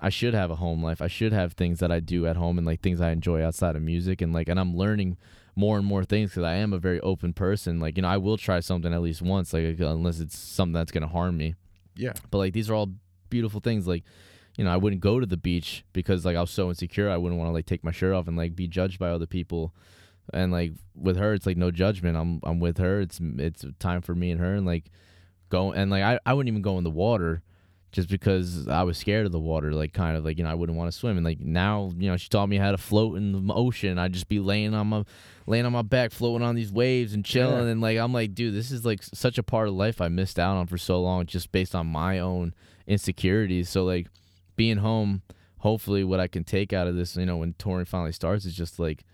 [0.00, 1.00] i should have a home life.
[1.02, 3.76] I should have things that i do at home and like things i enjoy outside
[3.76, 5.16] of music and like and i'm learning
[5.54, 7.80] more and more things because i am a very open person.
[7.80, 10.72] Like you know i will try something at least once like uh, unless it's something
[10.72, 11.54] that's going to harm me.
[11.94, 12.90] Yeah, but like these are all
[13.28, 13.86] beautiful things.
[13.86, 14.04] Like
[14.56, 17.16] you know i wouldn't go to the beach because like i was so insecure i
[17.16, 19.74] wouldn't want to like take my shirt off and like be judged by other people.
[20.32, 22.16] And like with her it's like no judgment.
[22.16, 23.00] I'm i'm with her.
[23.00, 24.90] It's it's time for me and her and like
[25.48, 27.42] go and like i, I wouldn't even go in the water
[27.92, 30.54] just because i was scared of the water like kind of like you know i
[30.54, 31.16] wouldn't want to swim.
[31.16, 33.98] And like now you know she taught me how to float in the ocean.
[33.98, 35.04] I'd just be laying on my
[35.46, 37.66] laying on my back floating on these waves and chilling.
[37.66, 37.72] Yeah.
[37.72, 40.38] and like i'm like dude this is like such a part of life i missed
[40.38, 42.54] out on for so long just based on my own
[42.86, 43.68] insecurities.
[43.68, 44.08] So like
[44.56, 45.22] being home
[45.58, 48.54] hopefully what i can take out of this you know when touring finally starts is
[48.54, 49.04] just like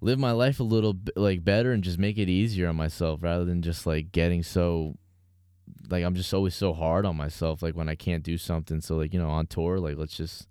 [0.00, 3.22] live my life a little bit like better and just make it easier on myself
[3.22, 4.96] rather than just like getting so
[5.88, 8.96] like I'm just always so hard on myself like when I can't do something so
[8.96, 10.48] like you know on tour like let's just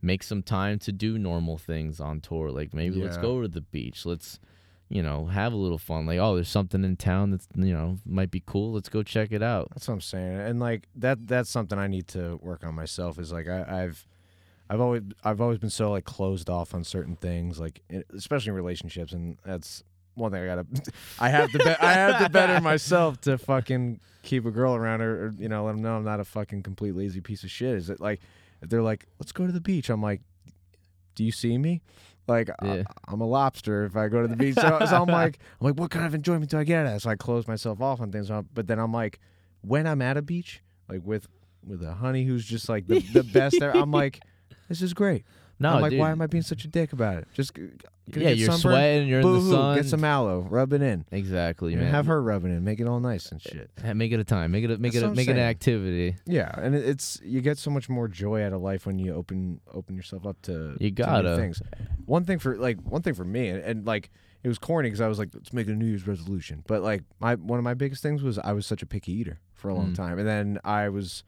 [0.00, 3.60] make some time to do normal things on tour like maybe let's go to the
[3.60, 4.40] beach let's
[4.92, 6.04] you know, have a little fun.
[6.04, 8.74] Like, oh, there's something in town that's you know might be cool.
[8.74, 9.68] Let's go check it out.
[9.70, 13.18] That's what I'm saying, and like that that's something I need to work on myself.
[13.18, 14.06] Is like I, I've
[14.68, 18.50] I've always I've always been so like closed off on certain things, like eh, especially
[18.50, 19.82] in relationships, and that's
[20.14, 20.66] one thing I gotta.
[21.20, 25.00] I have to be, I have to better myself to fucking keep a girl around
[25.00, 27.50] her, or you know, let them know I'm not a fucking complete lazy piece of
[27.50, 27.74] shit.
[27.76, 28.20] Is it like
[28.60, 29.88] if they're like, let's go to the beach?
[29.90, 30.20] I'm like,
[31.14, 31.82] do you see me?
[32.28, 32.84] Like Yeah.
[33.08, 34.54] I, am a lobster if I go to the beach.
[34.54, 37.02] So, so I'm like, I'm like, what kind of enjoyment do I get at?
[37.02, 38.28] So I close myself off on things.
[38.28, 39.18] So- But then I'm like,
[39.62, 41.26] when I'm at a beach, like with
[41.66, 44.20] with a honey who's just like the, the best there, I'm like,
[44.68, 45.24] this is great.
[45.62, 46.00] No, I'm like, dude.
[46.00, 47.28] why am I being such a dick about it?
[47.34, 47.62] Just g-
[48.10, 48.60] gonna yeah, get you're sunburned?
[48.60, 49.08] sweating.
[49.08, 49.76] You're in Boo-hoo, the sun.
[49.76, 51.04] Get some aloe, rub it in.
[51.12, 51.90] exactly, And man.
[51.92, 53.70] have her rub it in, make it all nice and shit.
[53.84, 54.50] Ha- make it a time.
[54.52, 55.48] Make it a, make That's it what a, I'm make it an saying.
[55.48, 56.16] activity.
[56.26, 59.14] Yeah, and it- it's you get so much more joy out of life when you
[59.14, 61.36] open open yourself up to You to new gotta.
[61.36, 61.62] things.
[62.06, 64.10] One thing for like one thing for me, and, and like
[64.42, 66.64] it was corny because I was like, let's make a New Year's resolution.
[66.66, 69.38] But like my one of my biggest things was I was such a picky eater
[69.54, 69.94] for a long Mm.
[69.94, 71.22] time, and then I was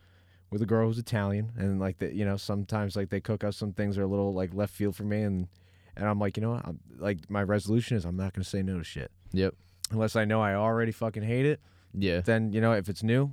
[0.55, 3.53] with a girl who's Italian, and like that, you know, sometimes like they cook up
[3.53, 5.49] some things that are a little like left field for me, and
[5.97, 8.63] and I'm like, you know what, I'm, like my resolution is I'm not gonna say
[8.63, 9.55] no to shit Yep.
[9.91, 11.61] unless I know I already fucking hate it.
[11.93, 12.21] Yeah.
[12.21, 13.31] Then you know if it's new,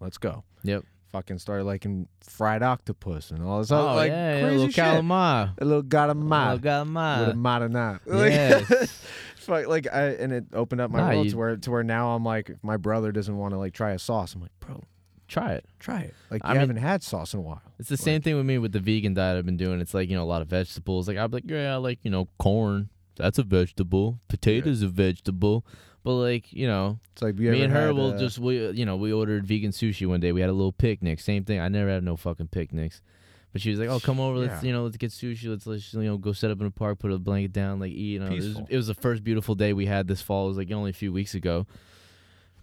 [0.00, 0.84] let's go Yep.
[1.12, 4.70] fucking started liking fried octopus and all this Oh, other like yeah, yeah, crazy little
[4.70, 4.84] shit.
[4.84, 5.54] calamari.
[5.60, 7.20] A little garamar Little calamari.
[7.26, 8.00] with a marinade.
[8.30, 9.02] Yes.
[9.40, 11.82] Fuck, like I and it opened up my Nah, world you- to where to where
[11.82, 14.52] now I'm like, if my brother doesn't want to like try a sauce, I'm like,
[14.60, 14.82] bro,
[15.30, 15.64] Try it.
[15.78, 16.14] try it.
[16.30, 17.62] Like I you mean- haven't had sauce in a while.
[17.78, 19.80] It's the same thing with me with the vegan diet I've been doing.
[19.80, 21.06] It's like, you know, a lot of vegetables.
[21.08, 22.90] Like, I'm like, yeah, I like, you know, corn.
[23.16, 24.18] That's a vegetable.
[24.28, 25.64] Potatoes a vegetable.
[26.02, 28.96] But, like, you know, It's like me and her will uh, just, we, you know,
[28.96, 30.32] we ordered vegan sushi one day.
[30.32, 31.20] We had a little picnic.
[31.20, 31.60] Same thing.
[31.60, 33.00] I never had no fucking picnics.
[33.52, 34.38] But she was like, "Oh, come over.
[34.38, 34.68] Let's Yeah.
[34.68, 35.48] you know, let's get sushi.
[35.48, 37.90] Let's let's you know go set up in a park, put a blanket down, like
[37.90, 40.44] eat." You know, it was, it was the first beautiful day we had this fall.
[40.44, 41.66] It was like only a few weeks ago.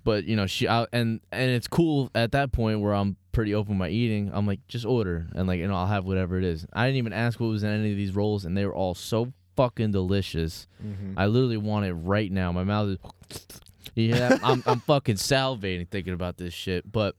[0.08, 3.54] But you know, she out and and it's cool at that point where I'm pretty
[3.54, 4.32] open with my eating.
[4.34, 6.66] I'm like, just order and like you know I'll have whatever it is.
[6.72, 8.96] I didn't even ask what was in any of these rolls, and they were all
[8.96, 10.66] so fucking delicious.
[10.82, 11.16] mhm.
[11.18, 12.54] I literally want it right now.
[12.54, 12.98] My mouth is.
[13.96, 16.90] Yeah, I'm I'm fucking salivating thinking about this shit.
[16.90, 17.16] But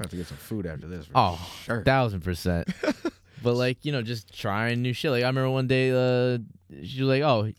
[0.00, 1.06] have to get some food after this.
[1.14, 1.84] Oh, sure.
[1.84, 2.68] thousand percent.
[3.42, 5.12] but like you know, just trying new shit.
[5.12, 6.38] Like I remember one day, uh,
[6.82, 7.52] she was like, "Oh,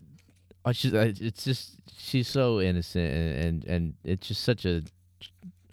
[0.71, 4.83] she's it's just she's so innocent and and, and it's just such a."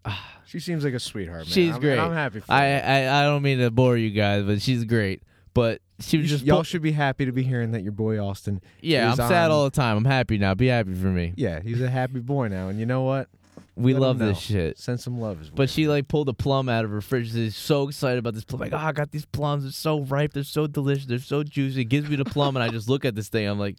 [0.47, 1.41] she seems like a sweetheart.
[1.41, 1.47] Man.
[1.47, 1.99] She's I'm, great.
[1.99, 2.79] I'm happy for I.
[2.79, 5.23] I I don't mean to bore you guys, but she's great.
[5.55, 8.19] But she was You just y'all should be happy to be hearing that your boy
[8.19, 8.61] Austin.
[8.81, 9.07] yeah.
[9.07, 9.97] I'm is sad all the time.
[9.97, 10.55] I'm happy now.
[10.55, 11.33] Be happy for me.
[11.37, 13.29] Yeah, he's a happy boy now, and you know what?
[13.77, 14.79] We Let love this shit.
[14.79, 15.41] Send some love.
[15.41, 17.33] His But she like pulled a plum out of her fridge.
[17.33, 18.61] She's so excited about this plum.
[18.61, 19.65] Like, oh, I got these plums.
[19.65, 20.33] They're so ripe.
[20.33, 21.07] They're so delicious.
[21.07, 21.81] They're so juicy.
[21.81, 23.49] It gives me the plum, and I just look at this thing.
[23.49, 23.77] I'm like,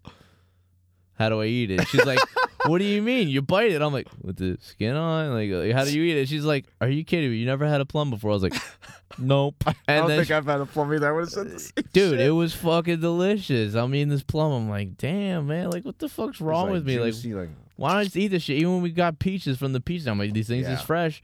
[1.15, 1.87] how do I eat it?
[1.87, 2.19] She's like,
[2.65, 3.27] what do you mean?
[3.29, 3.81] You bite it?
[3.81, 5.33] I'm like, with the skin on?
[5.33, 6.29] Like, like, how do you eat it?
[6.29, 7.37] She's like, are you kidding me?
[7.37, 8.31] You never had a plum before?
[8.31, 8.55] I was like,
[9.17, 9.55] nope.
[9.87, 11.07] I don't then think she- I've had a plum either.
[11.07, 12.27] I would have said the uh, same Dude, shit.
[12.27, 13.75] it was fucking delicious.
[13.75, 14.51] I'm eating this plum.
[14.51, 15.69] I'm like, damn, man.
[15.69, 16.99] Like, what the fuck's wrong like, with me?
[16.99, 18.57] Like, juicy, like why don't I just eat this shit?
[18.57, 21.21] Even when we got peaches from the peaches, I'm like, these things is fresh.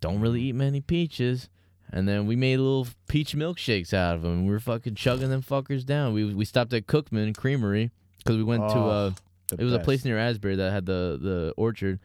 [0.00, 1.48] Don't really eat many peaches.
[1.90, 4.44] And then we made little peach milkshakes out of them.
[4.44, 6.12] We were fucking chugging them fuckers down.
[6.12, 7.90] We we stopped at Cookman Creamery
[8.28, 9.10] because we went to Oh, uh,
[9.58, 11.98] it was a place near Asbury that had the the orchard.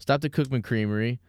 [0.00, 1.20] Stopped at Cookman Creamery,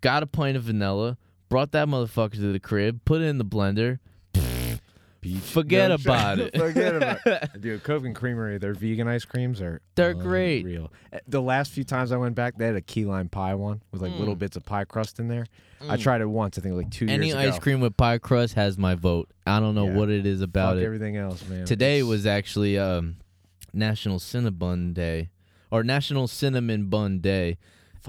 [0.00, 1.16] got a pint of vanilla,
[1.48, 3.98] brought that motherfucker to the crib, put it in the blender.
[5.42, 6.56] Forget about it.
[6.56, 7.60] Forget about it.
[7.60, 10.64] Dude, Cookman Creamery, their vegan ice creams are They're great.
[10.64, 10.90] Real.
[11.28, 14.00] The last few times I went back, they had a key lime pie one with
[14.00, 14.38] like little Mm.
[14.38, 15.44] bits of pie crust in there.
[15.82, 16.00] I Mm.
[16.00, 18.78] tried it once, I think like two Any years ice cream with pie crust has
[18.78, 19.28] my vote.
[19.46, 19.94] I don't know Yeah.
[19.96, 20.86] what it is about Fuck it.
[20.86, 21.66] everything else, man.
[21.66, 23.16] Today was actually um,
[23.72, 25.30] National Cinnabon Day,
[25.70, 27.58] or National Cinnamon Bun Day,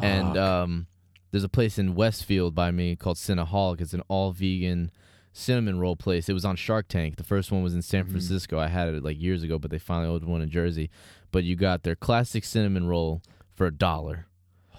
[0.01, 0.87] and um,
[1.31, 3.81] there's a place in Westfield by me called Cinnaholic.
[3.81, 4.91] It's an all vegan
[5.33, 6.27] cinnamon roll place.
[6.27, 7.15] It was on Shark Tank.
[7.15, 8.09] The first one was in San Mhm.
[8.11, 8.59] Francisco.
[8.59, 10.89] I had it like years ago, but they finally opened one in Jersey.
[11.31, 13.21] But you got their classic cinnamon roll
[13.55, 14.25] for a dollar.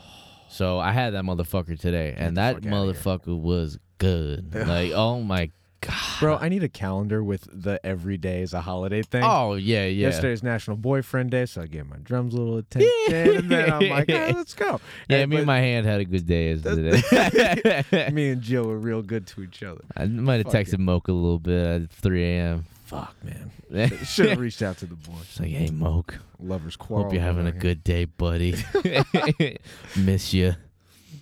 [0.51, 2.71] So I had that motherfucker today, and that fuck outta here.
[2.71, 4.55] mother was good.
[4.69, 5.51] like, oh my
[5.83, 9.23] god, Bro, I need a calendar with the every day is a holiday thing.
[9.25, 10.07] Oh yeah, yeah.
[10.09, 13.89] Yesterday's National Boyfriend Day, so I gave my drums a little attention, and then I'm
[13.91, 14.81] like, hey, let's go.
[15.11, 17.83] Yeah, And- me and my hand had a good day as today.
[18.13, 19.83] me and Jill were real good to each other.
[19.97, 22.65] I might have texted Moke a little bit at 3 a.m.
[22.85, 23.91] Fuck, man.
[24.05, 25.41] Should have reached out to the boys.
[25.41, 27.05] like, hey, Moke, Lovers quarrel.
[27.05, 28.55] hope you're having a on good day, buddy.
[29.97, 30.55] Miss you.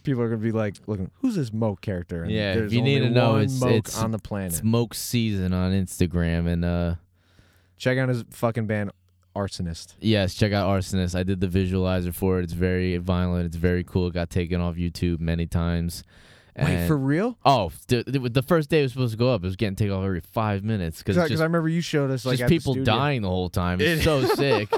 [0.03, 2.23] People are gonna be like, looking, who's this Moke character?
[2.23, 4.53] And Yeah, if there's you need to know, it's- Moke it's- on the planet.
[4.55, 6.95] It's Moke season on Instagram, and uh,
[7.77, 8.91] Check out his fucking band,
[9.35, 9.95] Arsonist.
[10.01, 11.15] Yes, check out Arsonist.
[11.15, 12.45] I did the visualizer for it.
[12.45, 13.47] It's very violent.
[13.47, 14.09] It's very cool.
[14.09, 16.03] It got taken off YouTube many times.
[16.59, 17.39] Wait, for real?
[17.47, 19.43] oh, the, the, first day it was supposed to go up.
[19.43, 22.39] It was getting taken off every five minutes because I remember you showed us like
[22.39, 23.81] just people dying the whole time.
[23.81, 24.69] It's It- so sick.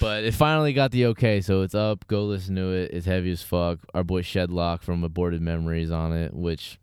[0.00, 2.06] But it finally got the okay, so it's up.
[2.08, 2.90] Go listen to it.
[2.92, 3.78] It's heavy as fuck.
[3.94, 6.78] Our boy Shedlock from Aborted Memories on it, which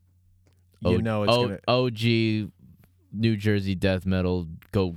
[0.82, 1.60] You O- know it's O- gonna.
[1.68, 2.52] OG
[3.14, 4.48] New Jersey death metal.
[4.72, 4.96] Go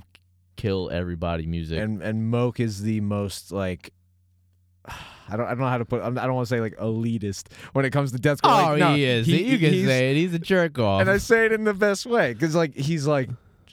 [0.55, 1.77] kill everybody music.
[1.79, 3.91] And and Moke is the most like.
[5.27, 7.47] I don't I don't know how to put I don't want to say like elitist
[7.73, 8.39] when it comes to deathcore.
[8.43, 9.25] oh, like, no, he is.
[9.25, 10.15] he- you can say it.
[10.17, 11.01] He's a jerk off.
[11.01, 13.29] and I say it in the best way because like he's like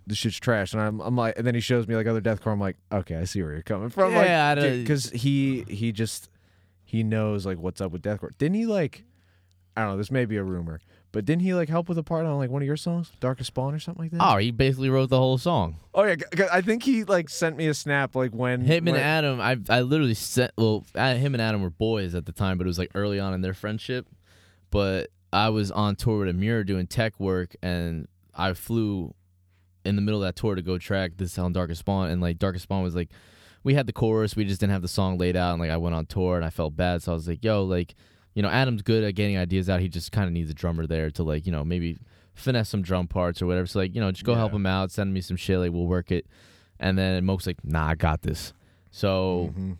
[0.07, 2.53] this shit's trash, and I'm I'm like, and then he shows me like other deathcore.
[2.53, 4.12] I'm like, okay, I see where you're coming from.
[4.12, 6.29] Yeah, I like, don't- because he he just
[6.85, 8.31] he knows like what's up with deathcore.
[8.39, 9.05] Didn't he like?
[9.77, 9.97] I don't know.
[9.97, 10.81] This may be a rumor,
[11.12, 13.47] but didn't he like help with a part on like one of your songs, Darkest
[13.49, 14.20] Spawn or something like that?
[14.20, 15.77] oh, he basically wrote the whole song.
[15.95, 16.16] oh yeah.
[16.16, 19.41] 'cause I think he like sent me a snap like when Him and when- Adam,
[19.41, 20.51] I I literally sent.
[20.59, 23.33] Well, him and Adam were boys at the time, but it was like early on
[23.33, 24.07] in their friendship.
[24.70, 29.15] But I was on tour with Amir doing tech work, and I flew
[29.85, 32.39] in the middle of that tour to go track this on Darkest Spawn, and like
[32.39, 33.11] Darkest Spawn was like,
[33.65, 35.77] we had the chorus, we just didn't have the song laid out, and like I
[35.77, 37.95] went on tour and I felt bad, so I was like, yo, like,
[38.35, 39.81] you know, Adam's good at getting ideas out.
[39.81, 41.99] He just kind of needs a drummer there to like, you know, maybe
[42.35, 43.67] finesse some drum parts or whatever.
[43.67, 45.87] So like, you know, just go help him out, send me some shit, like we'll
[45.87, 46.27] work it.
[46.81, 48.55] And then Moke's like, nah, I got this.
[48.91, 49.77] So Mhm.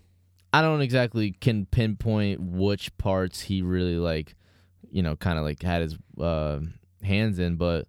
[0.53, 4.37] I don't exactly can pinpoint which parts he really like,
[4.91, 6.61] you know, kind of like had his uh,
[7.03, 7.87] hands in, but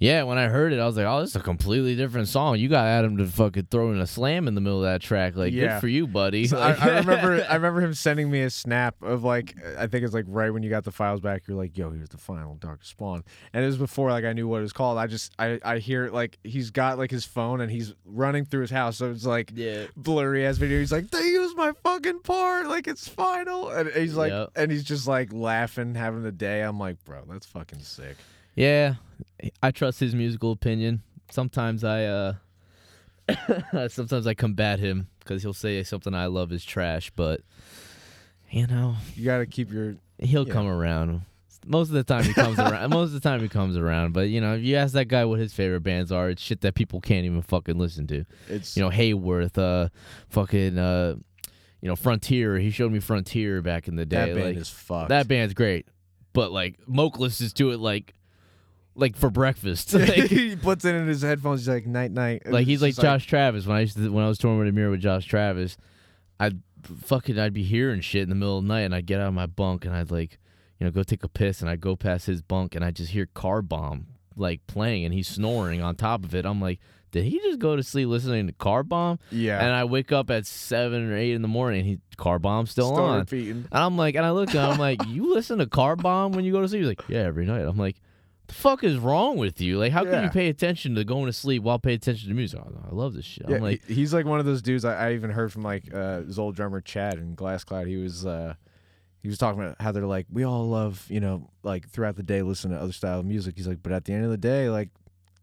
[0.00, 2.58] yeah, when I heard it, I was like, "Oh, this is a completely different song."
[2.58, 5.34] You got Adam to fucking throw in a slam in the middle of that track,
[5.36, 5.74] like Yeah.
[5.74, 6.46] good for you, buddy.
[6.46, 10.04] So I, I remember I remember him sending me a snap of like I think
[10.04, 12.54] it's like right when you got the files back, you're like, yo, here's the final
[12.54, 13.24] Dark Spawn.
[13.52, 14.98] And it was before like I knew what it was called.
[14.98, 18.62] I just I, I hear like he's got like his phone and he's running through
[18.62, 18.98] his house.
[18.98, 20.78] So it's like yeah, blurry ass video.
[20.78, 23.68] He's like, They used my fucking part, like it's final.
[23.70, 24.50] And he's like Yep.
[24.54, 26.60] and he's just like laughing, having the day.
[26.62, 28.16] I'm like, bro, that's fucking sick.
[28.54, 28.94] yeah.
[29.62, 31.02] I trust his musical opinion.
[31.30, 32.34] Sometimes I, uh
[33.88, 37.40] sometimes I combat him because he'll say something I love is trash, but
[38.50, 40.52] you know, You gotta keep your He'll Yeah.
[40.54, 41.22] come around.
[41.66, 42.90] Most of the time he comes around.
[42.90, 44.14] Most of the time he comes around.
[44.14, 46.62] But you know, if you ask that guy what his favorite bands are, it's shit
[46.62, 48.24] that people can't even fucking listen to.
[48.48, 49.90] it's You know, Hayworth, uh,
[50.30, 51.16] fucking, uh,
[51.82, 52.58] you know, Frontierer.
[52.58, 54.16] He showed me Frontierer back in the day.
[54.16, 55.10] that band like, is fucked.
[55.10, 55.86] that band's great,
[56.32, 58.14] but like Moke listens to it like,
[58.98, 59.94] like for breakfast.
[59.94, 62.42] like, he puts it in his headphones, he's like night night.
[62.46, 63.66] Like he's like Josh Travis.
[63.66, 65.76] When I used to, when I was touring with Emmure with Josh Travis,
[66.38, 66.60] I'd
[67.04, 69.28] fucking I'd be hearing shit in the middle of the night, and I'd get out
[69.28, 70.38] of my bunk and I'd like,
[70.78, 73.12] you know, go take a piss, and I'd go past his bunk, and I just
[73.12, 74.06] hear Car Bomb
[74.36, 76.44] like playing, and he's snoring on top of it.
[76.44, 76.78] I'm like,
[77.10, 79.18] did he just go to sleep listening to Car Bomb?
[79.30, 79.58] Yeah.
[79.64, 82.70] And I wake up at seven or eight in the morning, and he Car Bomb's
[82.70, 83.18] still, Still on.
[83.20, 83.66] repeating.
[83.72, 86.32] And I'm like, and I look at him, I'm like, you listen to Car Bomb
[86.32, 86.80] when you go to sleep?
[86.80, 87.62] He's like, yeah, every night.
[87.62, 87.96] I'm like,
[88.48, 89.78] the fuck is wrong with you?
[89.78, 92.60] Like, how can you pay attention to going to sleep while pay attention to music?
[92.62, 93.48] Oh, I love this shit.
[93.48, 94.84] Yeah, I'm like, he- he's like one of those dudes.
[94.84, 97.86] I, I even heard from like uh, his old drummer Chad in Glass Cloud.
[97.86, 98.54] He was uh,
[99.22, 102.22] he was talking about how they're like we all love you know like throughout the
[102.22, 103.54] day listen to other style of music.
[103.56, 104.88] He's like, but at the end of the day, like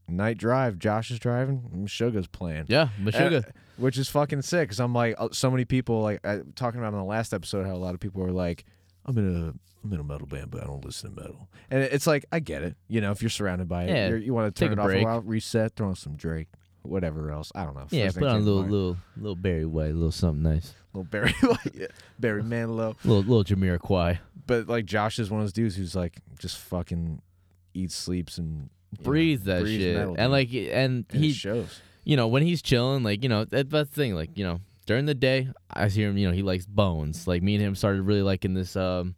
[0.07, 2.65] night drive, Josh is driving, Suga's playing.
[2.67, 3.47] yeah, Meshuggah.
[3.47, 4.69] Uh, which is fucking sick.
[4.69, 7.65] Cause I'm like, uh, so many people like I, talking about in the last episode
[7.65, 8.63] how a lot of people were like,
[9.05, 9.53] I'm in a
[9.85, 11.47] I'm in a metal band, but I don't listen to metal.
[11.69, 12.75] And it's like I get it.
[12.87, 14.85] You know, if you're surrounded by it, Yeah, you're, you want to turn it off
[14.87, 15.01] break.
[15.03, 16.47] a while, reset, throw on some Drake,
[16.81, 17.51] whatever else.
[17.53, 17.85] I don't know.
[17.91, 20.73] yeah, put on a little, little, little Barry White, a little something nice.
[20.93, 21.87] little Barry, White, yeah,
[22.19, 22.95] Barry Manilow.
[23.03, 24.17] Little, little Jamiroquai.
[24.47, 27.21] But like Josh is one of those dudes who's like just fucking
[27.73, 29.97] eats, sleeps, and know, Breathes that breathes shit.
[29.97, 31.81] metal, and like, and And he, shows.
[32.05, 34.15] you know, when he's chilling, like, you know, that, that's the thing.
[34.15, 37.27] Like, you know, during the day, I hear him, you know, he likes Bones.
[37.27, 39.15] Like, me and him started really liking this, um,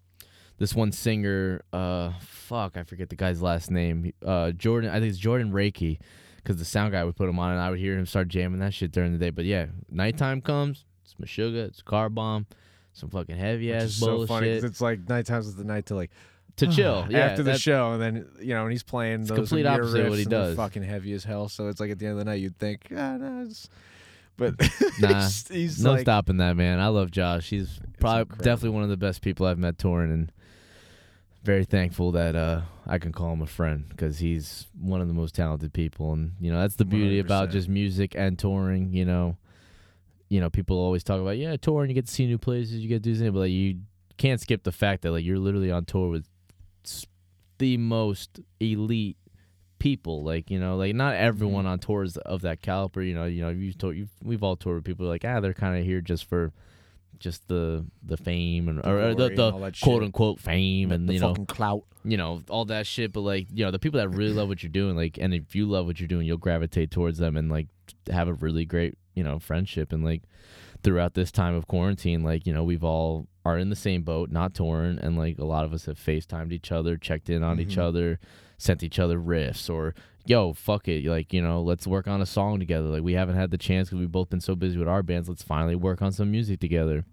[0.58, 4.14] this one singer, uh, fuck, I forget the guy's last name.
[4.26, 6.00] Uh, Jordan, I think it's Jordan Rakei,
[6.38, 8.60] because the sound guy would put him on, and I would hear him start jamming
[8.60, 9.30] that shit during the day.
[9.30, 12.48] But yeah, nighttime comes, it's Meshuggah, it's Car Bomb,
[12.98, 16.10] some fucking heavy ass is so bullshit funny it's like is the night to like
[16.56, 17.06] to chill.
[17.10, 20.10] Yeah, after the show, and then you know, and he's playing those complete opposite of
[20.10, 20.56] what he does.
[20.56, 21.48] fucking heavy as hell.
[21.48, 23.70] So it's like at the end of the night, you'd think, ah, no, it's...
[24.38, 24.54] but
[25.00, 26.80] Nah, he's, he's no like, stopping that man.
[26.80, 27.50] I love Josh.
[27.50, 30.32] He's probably definitely one of the best people I've met touring, and
[31.48, 35.14] very thankful that uh, I can call him a friend because he's one of the
[35.14, 36.12] most talented people.
[36.12, 37.52] And you know that's the beauty about 100%.
[37.54, 38.92] just music and touring.
[38.92, 39.38] You know,
[40.28, 42.90] you know people always talk about yeah touring, you get to see new places, you
[42.90, 43.80] get to do things, but like you
[44.18, 46.28] can't skip the fact that like you're literally on tour with
[47.60, 49.16] the most elite
[49.80, 50.24] people.
[50.24, 53.02] Like you know, like not everyone on tours of that caliber.
[53.02, 55.54] You know, you know, you've told, you've, we've all toured with people like ah, they're
[55.54, 56.52] kind of here just for
[57.20, 59.82] just the the fame and The or, or the, and the shit.
[59.84, 61.84] quote unquote fame and the you know clout.
[62.04, 63.14] you know all that shit.
[63.14, 65.56] But like you know, the people that really love what you're doing, like, and if
[65.56, 67.68] you love what you're doing, you'll gravitate towards them and like
[68.12, 70.24] have a really great you know friendship and like
[70.84, 74.30] throughout this time of quarantine, like you know, we've all are in the same boat,
[74.30, 77.60] not torn, and like a lot of us have FaceTimed each other, checked in on
[77.60, 77.82] each Mhm.
[77.82, 78.20] other,
[78.58, 79.96] sent each other riffs, or
[80.30, 82.88] yo, fuck it, like you know, let's work on a song together.
[82.88, 85.28] Like we haven't had the chance because we've both been so busy with our bands.
[85.30, 87.06] Let's finally work on some music together.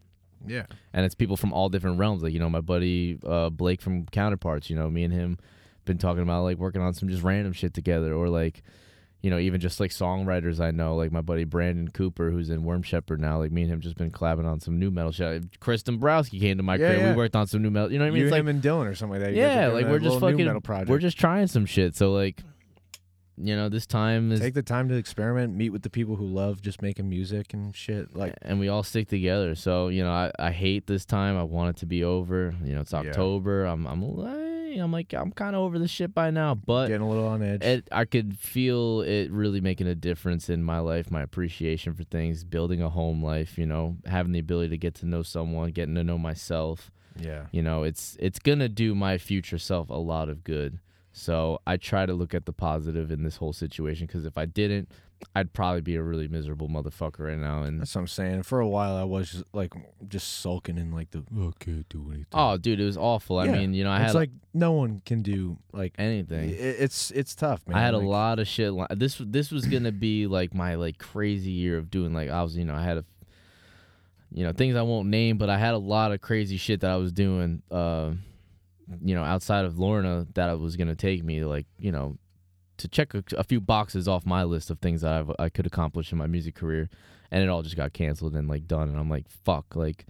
[0.46, 0.66] Yeah.
[0.92, 2.22] And it's people from all different realms.
[2.22, 4.68] Like you know, my buddy uh, Blake from Counterparts.
[4.70, 5.38] You know, me and him
[5.84, 8.62] been talking about like working on some just random shit together, or like
[9.22, 12.62] you know, even just like songwriters I know, like my buddy Brandon Cooper, who's in
[12.62, 13.38] Worm Shepherd now.
[13.38, 15.58] Like me and him just been collabing on some nu metal shit.
[15.60, 17.00] Chris Dombrowski came to my Yeah, crib.
[17.00, 17.10] yeah.
[17.12, 17.90] We worked on some new metal.
[17.90, 18.20] You know what I mean?
[18.20, 19.34] you, It's like him, and Dylan or something like that.
[19.34, 20.90] You yeah, like we're just fucking metal project.
[20.90, 21.96] we're just trying some shit.
[21.96, 22.42] So like,
[23.36, 26.26] you know, this time is take the time to experiment, meet with the people who
[26.26, 28.14] love just making music and shit.
[28.14, 29.54] Like and we all stick together.
[29.54, 31.36] So you know, I, I hate this time.
[31.36, 32.54] I want it to be over.
[32.64, 33.00] You know, it's Yeah.
[33.00, 33.64] October.
[33.64, 36.54] I'm I'm like I'm like I'm kind of over the shit by now.
[36.54, 37.62] But getting a little on edge.
[37.62, 42.02] it, I could feel it really making a difference in my life, my appreciation for
[42.04, 43.56] things, building a home life.
[43.58, 46.90] You know, having the ability to get to know someone, getting to know myself.
[47.20, 47.46] yeah.
[47.52, 50.78] You know, it's it's gonna do my future self a lot of good.
[51.16, 54.46] So I try to look at the positive in this whole situation because if I
[54.46, 54.90] didn't,
[55.36, 57.62] I'd probably be a really miserable motherfucker right now.
[57.62, 58.42] And That's what I'm saying.
[58.42, 59.72] For a while, I was just, like
[60.08, 62.26] just sulking in like the oh, I can't do anything.
[62.32, 63.38] oh, dude, it was awful.
[63.38, 66.50] I mean, you know, I it's had like no one can do like anything.
[66.50, 67.76] i- it's it's tough, man.
[67.78, 68.72] I had a lot of shit.
[68.72, 72.42] li- This this was gonna be like my like crazy year of doing like I
[72.42, 73.04] was you know I had a
[74.32, 76.90] you know things I won't name, but I had a lot of crazy shit that
[76.90, 77.62] I was doing.
[77.70, 78.14] Uh,
[79.04, 82.18] you know, outside of Lorna, that I was gonna take me like you know
[82.76, 85.66] to check a, a few boxes off my list of things that I've, I could
[85.66, 86.88] accomplish in my music career,
[87.30, 88.88] and it all just got canceled and like done.
[88.88, 90.06] And I'm like, fuck, like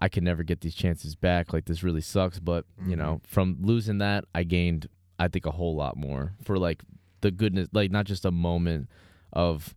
[0.00, 1.52] I could never get these chances back.
[1.52, 2.38] Like this really sucks.
[2.38, 2.98] But you Mhm.
[2.98, 4.88] know, from losing that, I gained
[5.18, 6.82] I think a whole lot more for like
[7.20, 8.88] the goodness, like not just a moment
[9.32, 9.74] of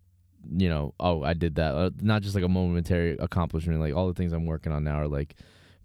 [0.58, 1.74] you know, oh, I did that.
[1.74, 3.80] Uh, not just like a momentary accomplishment.
[3.80, 5.36] Like all the things I'm working on now are like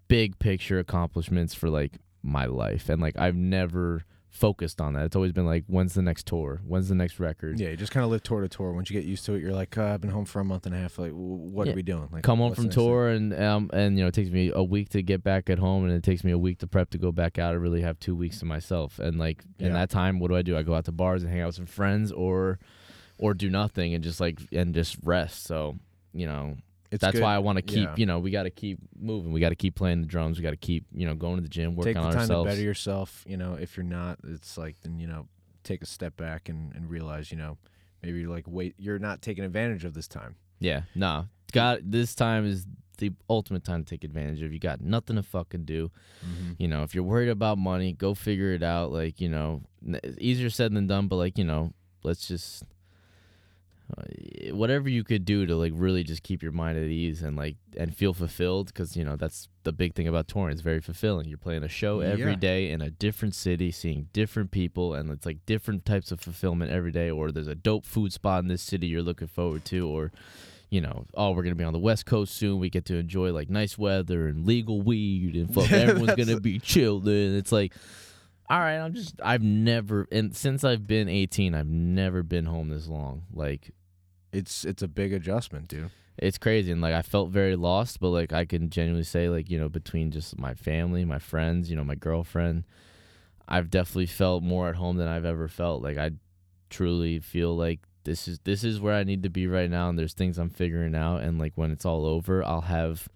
[0.08, 1.92] big picture accomplishments for like
[2.22, 5.04] my life, and like I've never focused on that.
[5.06, 6.60] It's always been like, when's the next tour?
[6.64, 7.58] When's the next record?
[7.58, 8.72] Yeah, you just kind of live tour to tour.
[8.72, 10.66] Once you get used to it, you're like, uh, I've been home for a month
[10.66, 11.00] and a half.
[11.00, 11.72] Like, what Yeah.
[11.72, 12.08] are we doing?
[12.12, 12.84] Like, come home from next thing?
[12.84, 15.58] tour and um and you know it takes me a week to get back at
[15.58, 17.52] home and it takes me a week to prep to go back out.
[17.54, 20.42] I really have two weeks to myself and like in that time, what do I
[20.42, 20.56] do?
[20.56, 22.60] I go out to bars and hang out with some friends or
[23.18, 25.42] or do nothing and just like and just rest.
[25.44, 25.76] So
[26.12, 26.56] you know
[26.90, 27.22] It's that's good.
[27.22, 27.94] why I want to keep Yeah.
[27.96, 29.32] you know we got to keep moving.
[29.32, 30.38] We got to keep playing the drums.
[30.38, 32.20] We got to keep you know going to the gym, working take the on time
[32.22, 32.46] ourselves.
[32.46, 33.24] to better yourself.
[33.26, 35.26] You know, if you're not, it's like then you know,
[35.64, 37.58] take a step back and, and realize, you know,
[38.02, 40.36] maybe you're like wait, you're not taking advantage of this time.
[40.58, 41.26] Yeah, no.
[41.52, 42.66] God, this time is
[42.98, 44.52] the ultimate time to take advantage of.
[44.52, 45.90] You got nothing to fucking do.
[46.24, 46.52] Mm-hmm.
[46.58, 48.92] You know, if you're worried about money, go figure it out.
[48.92, 49.62] Like, you know,
[50.18, 51.72] easier said than done, but like, you know,
[52.02, 52.62] let's just
[53.96, 57.36] Uh, whatever you could do to like really just keep your mind at ease and
[57.36, 60.80] like and feel fulfilled because you know that's the big thing about touring it's very
[60.80, 62.36] fulfilling you're playing a show every Yeah.
[62.38, 66.70] day in a different city seeing different people and it's like different types of fulfillment
[66.70, 69.88] every day or there's a dope food spot in this city you're looking forward to
[69.88, 70.10] or
[70.72, 72.60] you know, oh, we're gonna be on the West Coast soon.
[72.60, 76.60] We get to enjoy like nice weather and legal weed, and fuck, everyone's gonna be
[76.60, 77.08] chilled.
[77.08, 77.74] And it's like,
[78.48, 82.68] all right, I'm just, I've never, and since I've been 18, I've never been home
[82.68, 83.22] this long.
[83.34, 83.72] Like,
[84.32, 85.90] It's it's a big adjustment, dude.
[86.18, 89.50] it's crazy, and like I felt very lost, but like I can genuinely say, like
[89.50, 92.64] you know, between just my family, my friends, you know, my girlfriend,
[93.48, 95.82] I've definitely felt more at home than I've ever felt.
[95.82, 96.12] Like I
[96.68, 99.98] truly feel like this is this is where I need to be right now, and
[99.98, 103.08] there's things I'm figuring out, and like when it's all over, I'll have.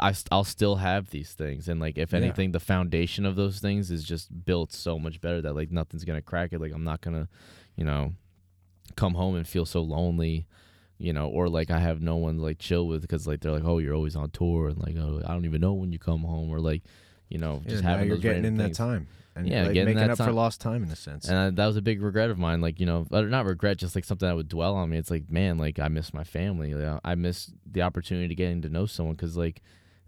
[0.00, 2.18] I, I'll still have these things and like if Yeah.
[2.20, 6.04] anything the foundation of those things is just built so much better that like nothing's
[6.04, 7.26] gonna crack it like i'm not gonna
[7.74, 8.12] you know
[8.96, 10.46] come home and feel so lonely
[11.00, 13.52] you know, or like I have no one to, like chill with because like they're
[13.52, 15.98] like, oh, you're always on tour, and like, oh, I don't even know when you
[15.98, 16.82] come home, or like,
[17.30, 18.76] you know, Yeah, just now having you're getting in things.
[18.76, 19.08] that time.
[19.34, 21.26] And Yeah, like, making up for lost time in a sense.
[21.28, 22.60] And I, that was a big regret of mine.
[22.60, 24.98] Like, you know, not regret, just like something that would dwell on me.
[24.98, 26.74] It's like, man, like I miss my family.
[26.74, 29.62] Like, I miss the opportunity to getting to know someone because, like,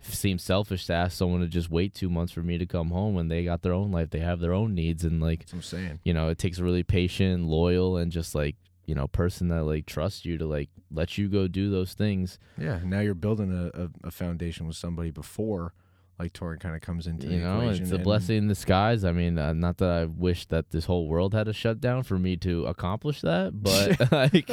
[0.04, 2.90] it seems selfish to ask someone to just wait two months for me to come
[2.90, 4.10] home when they got their own life.
[4.10, 5.04] They have their own needs.
[5.04, 6.00] And, like, That's I'm saying.
[6.04, 8.56] you know, it takes a really patient, loyal, and just like,
[8.86, 12.38] you know, person that like trusts you to like let you go do those things.
[12.58, 12.80] Yeah.
[12.84, 15.72] Now you're building a, a, a foundation with somebody before,
[16.18, 17.82] like touring kind of comes into you the know, equation.
[17.84, 19.04] it's a blessing in disguise.
[19.04, 22.18] I mean, uh, not that I wish that this whole world had a shutdown for
[22.18, 24.48] me to accomplish that, but like,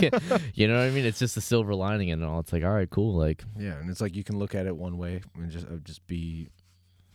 [0.56, 1.06] you know what I mean.
[1.06, 2.40] It's just a silver lining and all.
[2.40, 3.16] It's like, all right, cool.
[3.16, 5.78] Like, Yeah, and it's like you can look at it one way and just uh,
[5.84, 6.50] just be,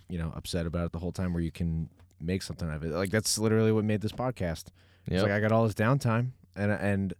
[0.08, 1.88] you know, upset about it the whole time, where you can
[2.20, 2.90] make something of it.
[2.90, 4.66] Like that's literally what made this podcast.
[5.06, 7.14] It's like I got all this downtime, and and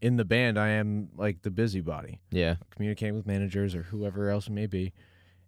[0.00, 4.46] in the band, I am like the busybody, yeah, communicating with managers or whoever else
[4.48, 4.92] it may be,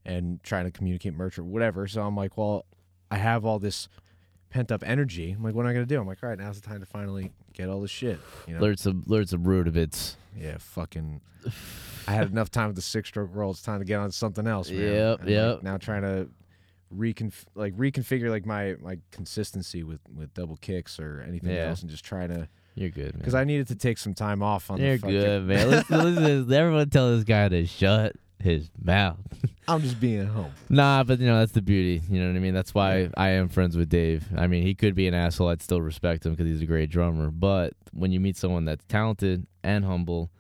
[0.05, 1.87] and trying to communicate merch or whatever.
[1.87, 2.67] So I'm like, well,
[3.11, 3.89] I have all this
[4.51, 5.31] pent up energy.
[5.33, 5.99] I'm like, what am I gonna do?
[6.01, 8.21] I'm like, all right, now's the time to finally get all this shit.
[8.47, 10.17] You know, learn some learn some root of its.
[10.37, 11.21] yeah, fucking.
[12.09, 13.53] I had enough time with the six stroke roll.
[13.53, 14.81] It's time to get on something else, man.
[14.81, 16.29] Yep, And, like, now trying to
[16.95, 21.69] reconf like reconfigure like my my consistency with with double kicks or anything Yeah.
[21.69, 23.19] else, and just trying to You're good, man.
[23.19, 24.81] because I needed to take some time off on.
[24.81, 25.71] You're the fucking, good, man.
[25.71, 29.19] Listen, listen, everyone tell this guy to shut his mouth.
[29.69, 30.51] I'm just being at home.
[30.69, 32.03] Nah, but you know that's the beauty.
[32.11, 32.55] You know what I mean.
[32.55, 34.25] That's why I am friends with Dave.
[34.37, 35.49] I mean, he could be an asshole.
[35.49, 37.31] I'd still respect him because he's a great drummer.
[37.31, 40.31] But when you meet someone that's talented and humble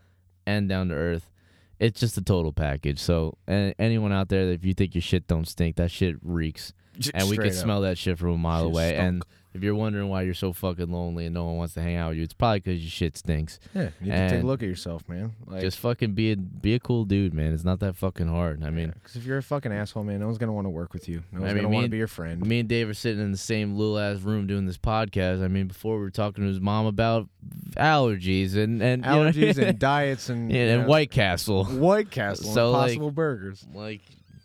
[0.46, 1.30] and down to earth,
[1.78, 2.98] it's just a total package.
[2.98, 6.72] So, a- anyone out there, if you think your shit don't stink, that shit reeks,
[7.14, 7.62] and we Straight can up.
[7.62, 8.94] smell that shit from a mile Shit away.
[8.96, 9.24] stunk.
[9.54, 12.10] If you're wondering why you're so fucking lonely and no one wants to hang out
[12.10, 13.58] with you, it's probably because your shit stinks.
[13.74, 15.32] Yeah, you need to take a look at yourself, man.
[15.46, 17.52] Like, just fucking be a be a cool dude, man.
[17.52, 18.64] It's not that fucking hard.
[18.64, 18.92] I mean.
[18.94, 21.22] because if you're a fucking asshole, man, no one's gonna want to work with you.
[21.32, 22.44] No one's I mean, gonna want to be your friend.
[22.46, 25.44] Me and Dave are sitting in the same little ass room doing this podcast.
[25.44, 27.28] I mean, before we were talking to his mom about
[27.76, 31.64] allergies and and you know- Allergies and diets and yeah, and know, White Castle.
[31.64, 33.66] White Castle, So, like- Impossible Burgers.
[33.74, 34.00] Like,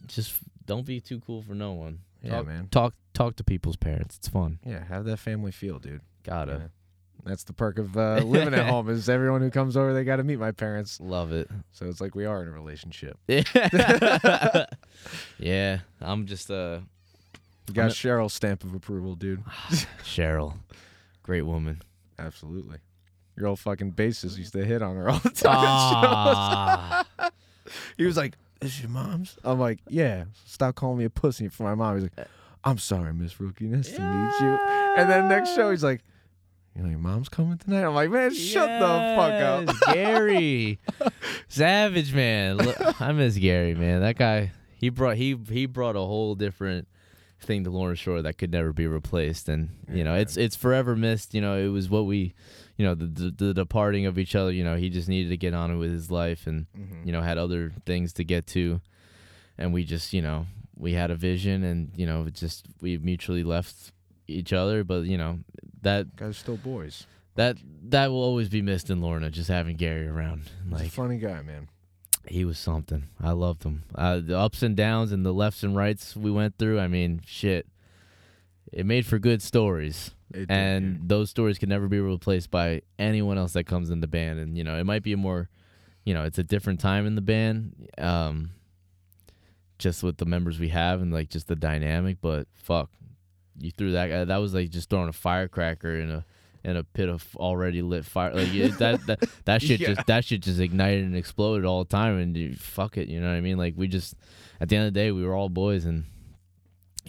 [0.07, 0.33] just
[0.67, 2.01] don't be too cool for no one.
[2.21, 2.67] Yeah, talk, man.
[2.69, 4.17] Talk talk to people's parents.
[4.17, 4.59] It's fun.
[4.63, 6.01] Yeah, have that family feel, dude.
[6.23, 6.67] Gotta Yeah.
[7.25, 10.17] That's the perk of uh, living at home is everyone who comes over they got
[10.17, 10.99] to meet my parents.
[11.01, 11.49] love it.
[11.71, 13.17] So it's like we are in a relationship.
[15.39, 16.79] yeah, I'm just uh
[17.67, 19.43] You got I'm Cheryl's stamp of approval, dude.
[20.03, 20.53] Cheryl,
[21.23, 21.81] great woman.
[22.19, 22.77] Absolutely.
[23.35, 25.55] Your old fucking bassist used to hit on her all the time.
[25.55, 27.05] Ah,
[27.97, 31.63] he was like, "Is your mom's?" I'm like, "Yeah." Stop calling me a pussy for
[31.63, 31.95] my mom.
[31.95, 32.27] He's like,
[32.63, 33.65] "I'm sorry, Miss Rookie.
[33.65, 34.57] Nice to meet you."
[34.97, 36.01] And then next show, he's like,
[36.75, 40.79] "You know, your mom's coming tonight." I'm like, "Man, shut the fuck up." Gary,
[41.47, 42.57] Savage man.
[42.57, 44.01] Look, I miss Gary, man.
[44.01, 46.87] That guy, he brought he he brought a whole different
[47.39, 50.21] thing to Lorna Shore that could never be replaced, and you know, Yeah.
[50.21, 51.33] it's it's forever missed.
[51.33, 52.33] You know, it was what we,
[52.77, 54.51] you know, the, the the departing of each other.
[54.51, 57.05] You know, he just needed to get on with his life, and Mhm.
[57.05, 58.79] you know, had other things to get to,
[59.57, 60.45] and we just, you know,
[60.75, 63.91] we had a vision, and you know, just we mutually left
[64.27, 65.39] each other, but you know,
[65.81, 67.05] that Guys are still boys.
[67.35, 67.57] that
[67.89, 70.43] that will always be missed in Lorna, just having Gary around.
[70.69, 71.69] He's a Like funny guy, man.
[72.27, 73.05] he was something.
[73.21, 73.83] I loved him.
[73.95, 76.79] Uh, the ups and downs and the lefts and rights we went through.
[76.79, 77.65] I mean, shit.
[78.73, 81.09] It made for good stories, It and dude.
[81.09, 84.39] those stories can never be replaced by anyone else that comes in the band.
[84.39, 85.49] And you know, it might be a more,
[86.03, 88.51] you know, it's a different time in the band, um,
[89.79, 92.17] just with the members we have and like just the dynamic.
[92.21, 92.89] But fuck,
[93.59, 94.25] you threw that guy.
[94.25, 96.25] That was like just throwing a firecracker in a
[96.63, 98.33] in a pit of already lit fire.
[98.33, 99.93] Like it, that that that shit Yeah.
[99.93, 102.17] just that shit just ignited and exploded all the time.
[102.17, 103.57] And you, fuck it, you know what I mean?
[103.57, 104.15] Like we just
[104.59, 106.05] at the end of the day, we were all boys and.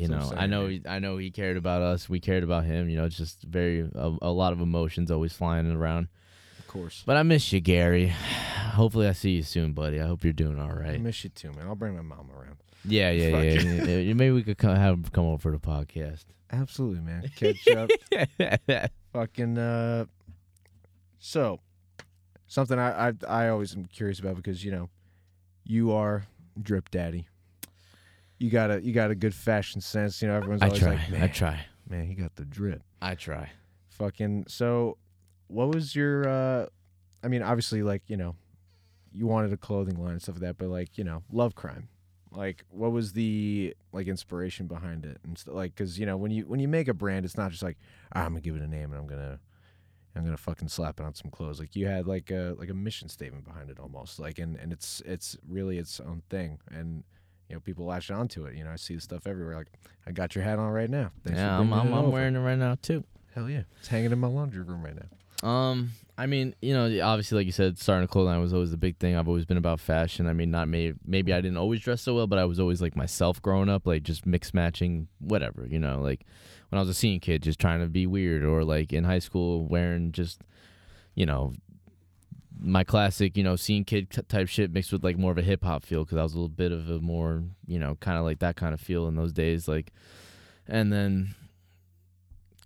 [0.00, 2.08] You That's know, I know, I know he cared about us.
[2.08, 2.88] We cared about him.
[2.88, 6.08] You know, it's just very a, a lot of emotions always flying around.
[6.58, 7.02] of course.
[7.04, 8.08] But I miss you, Gary.
[8.74, 10.00] Hopefully, I see you soon, buddy.
[10.00, 10.94] I hope you're doing all right.
[10.94, 11.66] I miss you too, man.
[11.66, 12.56] I'll bring my mom around.
[12.84, 13.42] Yeah, yeah, Fuck.
[13.64, 13.72] yeah.
[13.72, 14.14] yeah, yeah.
[14.14, 16.24] Maybe we could come, have him come over for the podcast.
[16.50, 17.30] Absolutely, man.
[17.36, 18.90] Catch up.
[19.12, 20.04] fucking uh
[21.18, 21.60] so
[22.46, 24.88] something I, I I always am curious about because you know
[25.64, 26.24] you are
[26.60, 27.27] drip daddy.
[28.38, 30.22] You got a you got a good fashion sense.
[30.22, 30.94] You know everyone's I always try.
[30.94, 31.60] like, man, I try.
[31.88, 32.82] man, he got the drip.
[33.02, 33.50] I try.
[33.88, 34.96] Fucking so,
[35.48, 36.28] what was your?
[36.28, 36.66] uh
[37.22, 38.36] I mean, obviously, like you know,
[39.12, 41.88] you wanted a clothing line and stuff like that, but like you know, love crime.
[42.30, 46.30] Like, what was the like inspiration behind it and st- like, because you know, when
[46.30, 47.78] you when you make a brand, it's not just like
[48.14, 49.40] "Ah, I'm gonna give it a name and I'm gonna
[50.14, 51.58] I'm gonna fucking slap it on some clothes.
[51.58, 54.20] Like, you had like a like a mission statement behind it almost.
[54.20, 57.02] Like, and and it's it's really its own thing and.
[57.48, 58.56] You know, people latch onto it.
[58.56, 59.56] You know, I see the stuff everywhere.
[59.56, 59.68] Like,
[60.06, 61.10] I got your hat on right now.
[61.24, 63.04] Thanks yeah, I'm, I'm, I'm wearing it right now too.
[63.34, 65.48] Hell yeah, it's hanging in my laundry room right now.
[65.48, 68.72] Um, I mean, you know, obviously, like you said, starting a clothing line was always
[68.72, 69.14] the big thing.
[69.16, 70.26] I've always been about fashion.
[70.26, 72.82] I mean, not maybe maybe I didn't always dress so well, but I was always
[72.82, 75.66] like myself growing up, like just mix matching, whatever.
[75.68, 76.24] You know, like
[76.70, 79.20] when I was a senior kid, just trying to be weird, or like in high
[79.20, 80.40] school wearing just,
[81.14, 81.52] you know,
[82.60, 85.64] my classic, you know, scene kid type shit mixed with like more of a hip
[85.64, 88.24] hop feel because I was a little bit of a more, you know, kind of
[88.24, 89.68] like that kind of feel in those days.
[89.68, 89.92] Like,
[90.66, 91.34] and then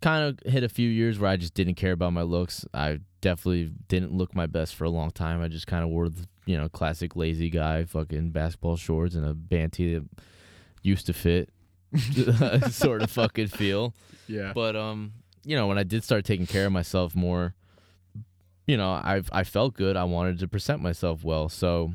[0.01, 2.67] kind of hit a few years where I just didn't care about my looks.
[2.75, 5.41] I definitely didn't look my best for a long time.
[5.41, 9.25] I just kind of wore the, you know, classic lazy guy, fucking basketball shorts and
[9.25, 10.05] a band tee that
[10.83, 11.51] used to fit,
[12.71, 13.95] sort of fucking feel.
[14.27, 14.53] Yeah.
[14.55, 15.13] But um,
[15.45, 17.55] you know, when I did start taking care of myself more,
[18.73, 19.99] you know, I I felt good.
[19.99, 21.51] I wanted to present myself well.
[21.51, 21.93] So,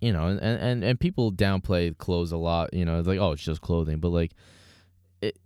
[0.00, 2.72] you know, and and and people downplay clothes a lot.
[2.72, 4.32] You know, it's like, oh, it's just clothing, but like,
[5.20, 5.36] it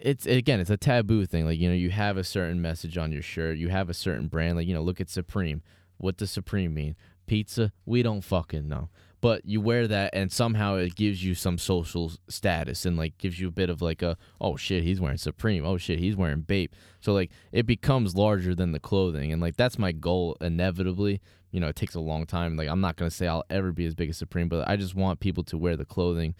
[0.00, 1.46] it's again, it's a taboo thing.
[1.46, 3.58] Like, you know, you have a certain message on your shirt.
[3.58, 4.56] You have a certain brand.
[4.56, 5.62] Like, you know, look at Supreme.
[5.96, 6.94] What does Supreme mean?
[7.26, 7.72] Pizza?
[7.84, 8.88] We don't fucking know
[9.22, 13.38] but you wear that and somehow it gives you some social status and like gives
[13.40, 15.64] you a bit of like a oh shit he's wearing supreme.
[15.64, 16.74] Oh shit he's wearing bape.
[17.00, 21.20] So like it becomes larger than the clothing and like that's my goal inevitably.
[21.52, 22.56] You know it takes a long time.
[22.56, 24.74] Like i'm not going to say i'll ever be as big as supreme but i
[24.76, 26.34] just want people to wear the clothing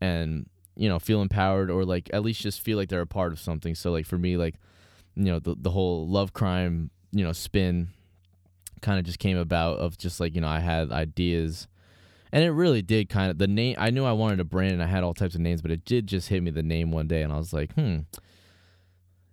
[0.00, 3.32] and you know feel empowered or like at least just feel like they're a part
[3.32, 3.74] of something.
[3.74, 4.54] So like for me like
[5.14, 7.88] you know the, the whole love crime you know spin
[8.80, 11.68] kind of just came about of just like you know i had ideas
[12.34, 13.76] and it really did kind of the name.
[13.78, 15.84] I knew I wanted a brand, and I had all types of names, but it
[15.84, 18.00] did just hit me the name one day, and I was like, hmm.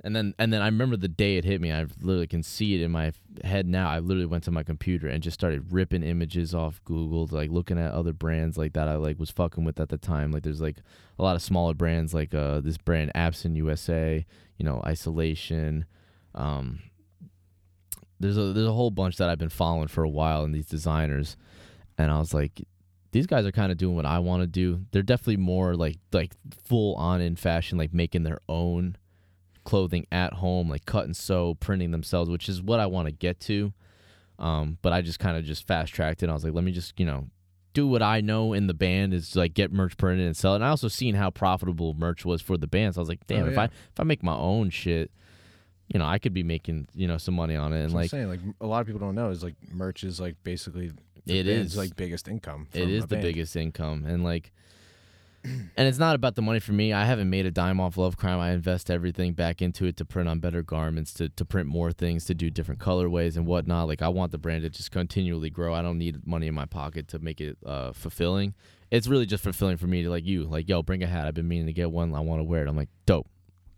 [0.03, 1.71] And then and then I remember the day it hit me.
[1.71, 3.11] I literally can see it in my
[3.43, 3.89] head now.
[3.89, 7.79] I literally went to my computer and just started ripping images off Google, like looking
[7.79, 10.31] at other brands like that I like was fucking with at the time.
[10.31, 10.77] Like there's like
[11.19, 14.25] a lot of smaller brands like uh this brand Absent USA,
[14.57, 15.85] you know, Isolation.
[16.33, 16.79] Um,
[18.19, 20.67] there's a there's a whole bunch that I've been following for a while and these
[20.67, 21.37] designers,
[21.99, 22.59] and I was like,
[23.11, 24.85] these guys are kind of doing what I want to do.
[24.91, 26.33] They're definitely more like like
[26.65, 28.97] full on in fashion, like making their own
[29.63, 33.11] clothing at home, like cut and sew, printing themselves, which is what I want to
[33.11, 33.73] get to.
[34.39, 36.29] Um, but I just kind of just fast tracked it.
[36.29, 37.27] I was like, let me just you know
[37.73, 40.57] do what I know in the band is like get merch printed and sell it.
[40.57, 42.95] And I also seen how profitable merch was for the band.
[42.95, 43.57] So I was like, damn, Oh, if.
[43.57, 45.11] I if I make my own shit,
[45.93, 47.83] you know, I could be making you know some money on it.
[47.83, 50.03] And what I'm like saying, like a lot of people don't know is like merch
[50.03, 50.91] is like basically
[51.25, 51.77] It is.
[51.77, 52.67] like biggest income.
[52.73, 54.51] it is the biggest income and like
[55.43, 56.93] and it's not about the money for me.
[56.93, 58.39] I haven't made a dime off love crime.
[58.39, 61.91] I invest everything back into it to print on better garments to, to print more
[61.91, 63.87] things to do different colorways and whatnot.
[63.87, 65.73] Like i want the brand to just continually grow.
[65.73, 68.53] I don't need money in my pocket to make it uh, fulfilling.
[68.91, 71.25] It's really just fulfilling for me to like you like yo bring a hat.
[71.25, 72.13] I've been meaning to get one.
[72.13, 72.69] I want to wear it.
[72.69, 73.27] I'm like dope.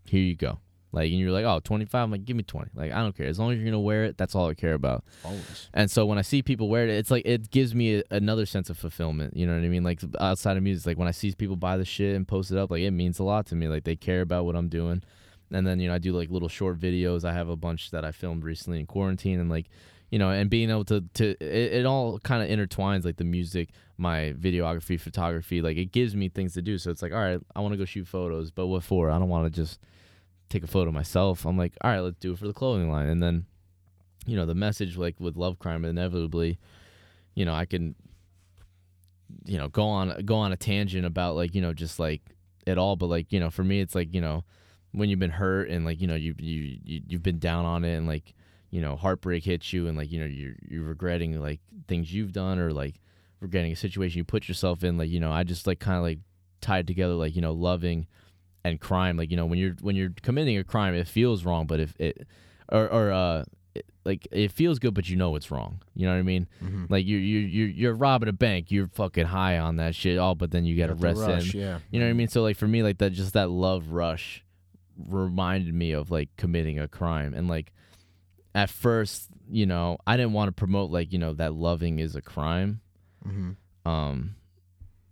[0.05, 0.59] Here you go
[0.93, 3.27] like and you're like oh 25 i'm like give me 20 like i don't care
[3.27, 5.69] as long as you're gonna wear it that's all i care about Always.
[5.73, 8.45] and so when I see people wear it, it's like it gives me a, another
[8.45, 9.35] sense of fulfillment.
[9.35, 9.83] You know what I mean?
[9.83, 12.57] Like outside of music, like when I see people buy the shit and post it
[12.57, 13.67] up, like it means a lot to me.
[13.67, 15.03] Like they care about what I'm doing.
[15.51, 17.25] And then you know I do like little short videos.
[17.25, 19.67] I have a bunch that I filmed recently in quarantine, and like
[20.09, 23.23] you know, and being able to to it, it all kind of intertwines like the
[23.23, 25.61] music, my videography, photography.
[25.61, 26.77] Like it gives me things to do.
[26.77, 29.09] So it's like, all right, I want to go shoot photos, but what for?
[29.09, 29.79] I don't want to just
[30.53, 31.45] take a photo myself.
[31.45, 33.45] I'm like, all right, let's do it for the clothing line, and then
[34.25, 36.57] you know the message like with love crime inevitably
[37.35, 37.95] you know i can
[39.45, 42.21] you know go on go on a tangent about like you know just like
[42.65, 44.43] it all but like you know for me it's like you know
[44.91, 47.83] when you've been hurt and like you know you you, you you've been down on
[47.83, 48.33] it and like
[48.69, 52.31] you know heartbreak hits you and like you know you're you're regretting like things you've
[52.31, 52.95] done or like
[53.39, 56.03] regretting a situation you put yourself in like you know i just like kind of
[56.03, 56.19] like
[56.61, 58.07] tied together like you know loving
[58.63, 61.67] and crime like you know when you're when you're committing a crime it feels wrong
[61.67, 62.25] but if it
[62.69, 63.43] or or uh
[63.75, 66.47] it, like it feels good but you know it's wrong you know what i mean
[66.63, 66.89] Mhm.
[66.89, 70.35] like you you you you're robbing a bank you're fucking high on that shit oh
[70.35, 71.79] but then you get Got arrested rush, yeah.
[71.91, 74.43] you know what i mean so like for me like that just that love rush
[75.09, 77.73] reminded me of like committing a crime and like
[78.55, 82.15] at first you know i didn't want to promote like you know that loving is
[82.15, 82.79] a crime
[83.27, 83.55] Mhm.
[83.85, 84.35] um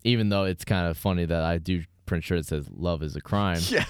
[0.04, 3.16] even though it's kind of funny that i do print shirt that says love is
[3.16, 3.60] a crime.
[3.70, 3.86] Yeah.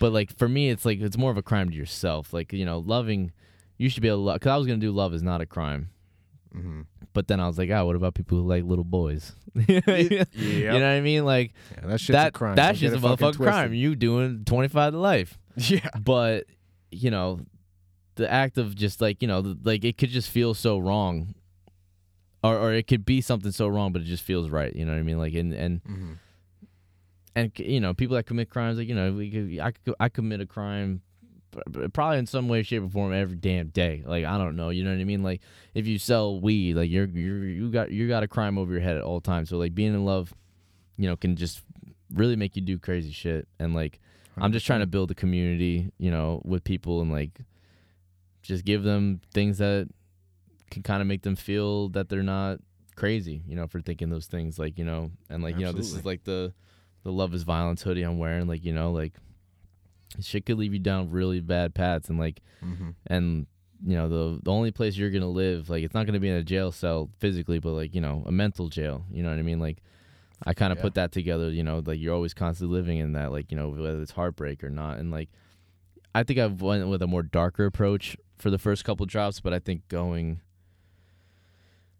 [0.00, 2.32] but like for me it's like it's more of a crime to yourself.
[2.32, 3.32] Like you know loving
[3.78, 5.90] you should be able to because i was gonna do love is not a crime.
[6.52, 6.82] Hmm
[7.12, 9.32] but then i was like oh what about people who like little boys?
[9.68, 9.84] Yeah.
[10.36, 11.24] you know what i mean?
[11.24, 12.56] Like Yeah, that shit's that a crime.
[12.56, 13.74] that's Don't just a motherfucking crime.
[13.74, 15.38] You doing 25 to life.
[15.56, 15.88] Yeah.
[15.98, 16.44] but
[16.90, 17.40] you know
[18.16, 21.34] the act of just like you know th- like it could just feel so wrong.
[22.44, 24.74] Or or it could be something so wrong but it just feels right.
[24.74, 25.18] You know what i mean?
[25.18, 26.12] Like and and hmm
[27.36, 30.08] and you know people that commit crimes like you know we could, I could I
[30.08, 31.02] commit a crime
[31.92, 34.02] probably in some way shape or form every damn day.
[34.04, 35.22] Like I don't know you know what I mean?
[35.22, 35.42] Like
[35.74, 38.80] if you sell weed like you're you're you got you got a crime over your
[38.80, 39.50] head at all times.
[39.50, 40.34] So like being in love
[40.96, 41.62] you know can just
[42.12, 43.46] really make you do crazy shit.
[43.60, 44.00] And like
[44.38, 47.38] I'm just trying to build a community you know with people and like
[48.42, 49.88] just give them things that
[50.70, 52.60] can kind of make them feel that they're not
[52.96, 54.58] crazy, you know, for thinking those things.
[54.58, 56.52] Like you know, and like you know, this is like the
[57.06, 58.46] the love is violence hoodie I'm wearing.
[58.48, 59.14] Like you know, like
[60.20, 62.90] shit could leave you down really bad paths, and like Mm-hmm.
[63.06, 63.46] and
[63.86, 66.34] you know the the only place you're gonna live like it's not gonna be in
[66.36, 69.42] a jail cell physically but like you know a mental jail you know what i
[69.42, 69.82] mean like
[70.46, 70.82] i kind of Yeah.
[70.84, 73.68] put that together you know like you're always constantly living in that like you know
[73.68, 75.28] whether it's heartbreak or not and like
[76.14, 79.52] i think i've went with a more darker approach for the first couple drops but
[79.52, 80.40] i think going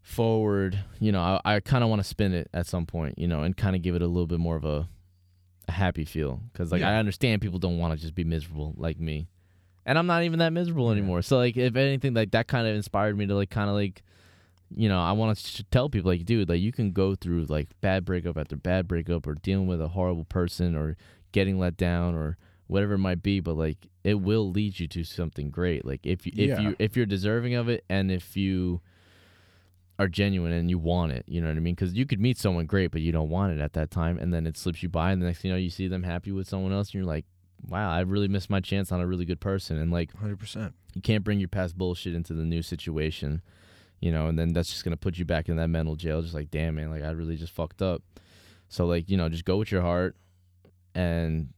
[0.00, 3.28] forward you know i, I kind of want to spin it at some point you
[3.28, 4.88] know and kind of give it a little bit more of a
[5.68, 6.90] a happy feel because like Yeah.
[6.90, 9.28] i understand people don't want to just be miserable like me
[9.88, 10.98] and I'm not even that miserable Yeah.
[10.98, 11.22] anymore.
[11.22, 14.02] So like, if anything, like that kind of inspired me to like kind of like,
[14.74, 17.68] you know, I want to tell people like, dude, like you can go through like
[17.80, 20.96] bad breakup after bad breakup, or dealing with a horrible person, or
[21.30, 22.36] getting let down, or
[22.66, 25.84] whatever it might be, but like it will lead you to something great.
[25.84, 26.60] Like if you if Yeah.
[26.70, 28.80] you if you're deserving of it, and if you
[29.98, 31.74] are genuine and you want it, you know what I mean?
[31.74, 34.32] Because you could meet someone great, but you don't want it at that time, and
[34.32, 36.32] then it slips you by, and the next thing you know, you see them happy
[36.32, 37.24] with someone else, and you're like,
[37.66, 40.74] wow, I really missed my chance on a really good person, and like Hundred percent.
[40.94, 43.40] you can't bring your past bullshit into the new situation,
[44.00, 46.20] you know, and then that's just gonna put you back in that mental jail.
[46.20, 48.02] Just like, damn, man, like I really just fucked up.
[48.68, 50.16] So like, you know, just go with your heart,
[50.94, 51.48] and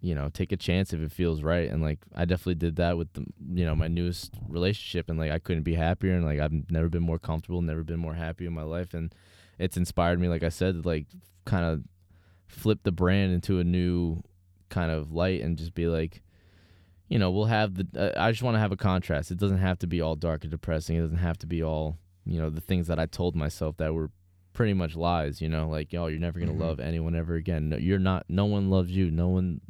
[0.00, 1.70] you know, take a chance if it feels right.
[1.70, 5.30] And like, I definitely did that with the, you know, my newest relationship, and like,
[5.30, 8.46] I couldn't be happier, and like, I've never been more comfortable, never been more happy
[8.46, 9.14] in my life, and
[9.58, 11.06] it's inspired me, like I said, to like
[11.44, 11.82] kind of
[12.46, 14.22] flip the brand into a new
[14.68, 16.22] kind of light and just be like
[17.08, 17.86] you know, we'll have the.
[17.96, 19.30] Uh, I just want to have a contrast.
[19.30, 20.96] It doesn't have to be all dark and depressing.
[20.96, 23.94] It doesn't have to be all, you know, the things that I told myself that
[23.94, 24.10] were
[24.56, 25.40] pretty much lies.
[25.40, 26.58] You know, like, oh, you're never gonna Mhm.
[26.60, 27.68] love anyone ever again.
[27.68, 28.24] No, you're not.
[28.28, 29.10] No one loves you.
[29.10, 29.60] No one,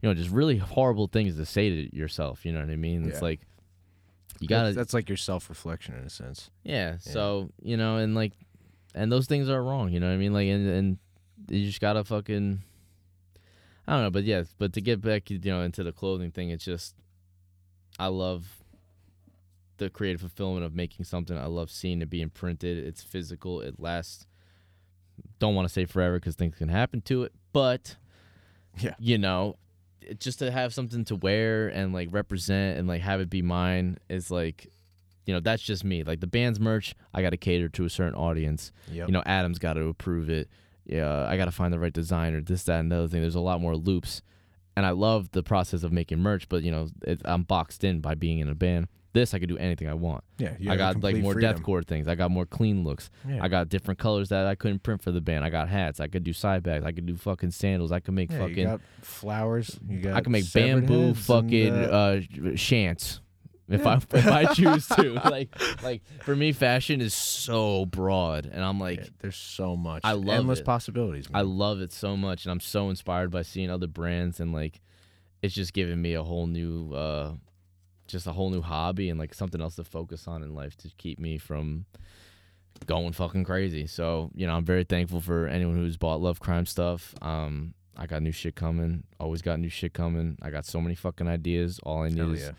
[0.00, 2.46] you know, just really horrible things to say to yourself.
[2.46, 3.04] You know what I mean?
[3.08, 3.40] It's like
[4.40, 4.68] you gotta.
[4.68, 6.50] That's, that's like your self reflection in a sense.
[6.62, 8.32] Yeah, So you know, and like,
[8.94, 9.90] and those things are wrong.
[9.90, 10.32] You know what I mean?
[10.32, 10.98] Like, and and
[11.50, 12.62] you just gotta fucking.
[13.88, 16.50] I don't know, but yeah, but to get back, you know, into the clothing thing,
[16.50, 16.94] it's just,
[17.98, 18.62] I love
[19.78, 21.36] the creative fulfillment of making something.
[21.38, 22.76] I love seeing it being printed.
[22.86, 23.60] It's physical.
[23.62, 24.26] It lasts.
[25.38, 27.96] Don't want to say forever because things can happen to it, but
[28.80, 28.94] Yeah.
[28.98, 29.56] you know,
[30.18, 33.98] just to have something to wear and like represent and like have it be mine
[34.08, 34.70] is like
[35.26, 36.02] you know that's just me.
[36.02, 38.72] Like the band's merch i got to cater to a certain audience.
[38.90, 39.08] Yep.
[39.08, 40.48] you know adam's got to approve it.
[40.86, 43.20] Yeah i got to find the right designer this that and the other thing.
[43.20, 44.22] There's a lot more loops.
[44.76, 48.00] And i love the process of making merch but you know it, i'm boxed in
[48.00, 50.54] by being in a band this i could do anything i want yeah.
[50.68, 51.56] i got like more freedom.
[51.62, 53.42] deathcore things i got more clean looks Yeah.
[53.42, 56.08] i got different colors that i couldn't print for the band i got hats i
[56.08, 58.64] could do side bags i could do fucking sandals i could make Yeah, you fucking
[58.66, 59.78] got flowers.
[59.88, 62.20] You got I can make bamboo fucking and, uh, uh,
[62.54, 63.20] shants
[63.68, 63.88] if Yeah.
[64.12, 65.12] I if I choose to.
[65.24, 69.00] like like for me, fashion is so broad, and I'm like.
[69.00, 70.00] yeah, there's so much.
[70.04, 70.64] I love endless it.
[70.64, 71.28] possibilities.
[71.34, 74.80] I love it so much, and I'm so inspired by seeing other brands, and like,
[75.42, 77.34] it's just giving me a whole new, uh,
[78.08, 80.90] just a whole new hobby and like something else to focus on in life to
[80.98, 81.84] keep me from
[82.86, 83.86] going fucking crazy.
[83.86, 87.14] So you know, I'm very thankful for anyone who's bought Love Crime stuff.
[87.22, 89.04] Um, I got new shit coming.
[89.18, 90.38] Always got new shit coming.
[90.40, 91.80] I got so many fucking ideas.
[91.82, 92.52] All I need Hell is yeah.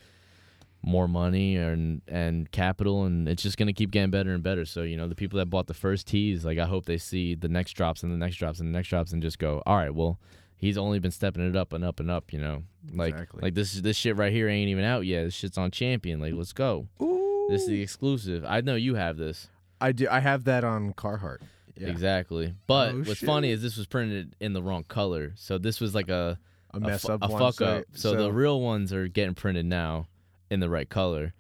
[0.84, 4.84] more money and and capital and it's just gonna keep getting better and better so
[4.84, 7.50] you know the people that bought the first teas like i hope they see the
[7.50, 9.94] next drops and the next drops and the next drops and just go all right
[9.94, 10.18] well
[10.60, 12.62] he's only been stepping it up and up and up you know
[12.94, 13.42] like Exactly.
[13.42, 16.34] like this this shit right here ain't even out yet this shit's on champion like
[16.34, 17.48] let's go Ooh.
[17.50, 19.48] this is the exclusive i know you have this
[19.82, 20.10] I do.
[20.12, 21.38] I have that on Carhartt.
[21.78, 21.88] Yeah.
[21.88, 25.80] exactly but Oh, what's funny is this was printed in the wrong color so this
[25.80, 26.38] was like a
[26.74, 27.24] A mess fu- up.
[27.24, 30.08] a fuck so, up so the real ones are getting printed now
[30.52, 31.34] in the right color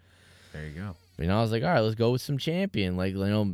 [0.53, 0.95] there you go.
[1.19, 2.95] You know, I was like, all right, let's go with some champion.
[2.95, 3.53] Like, you know,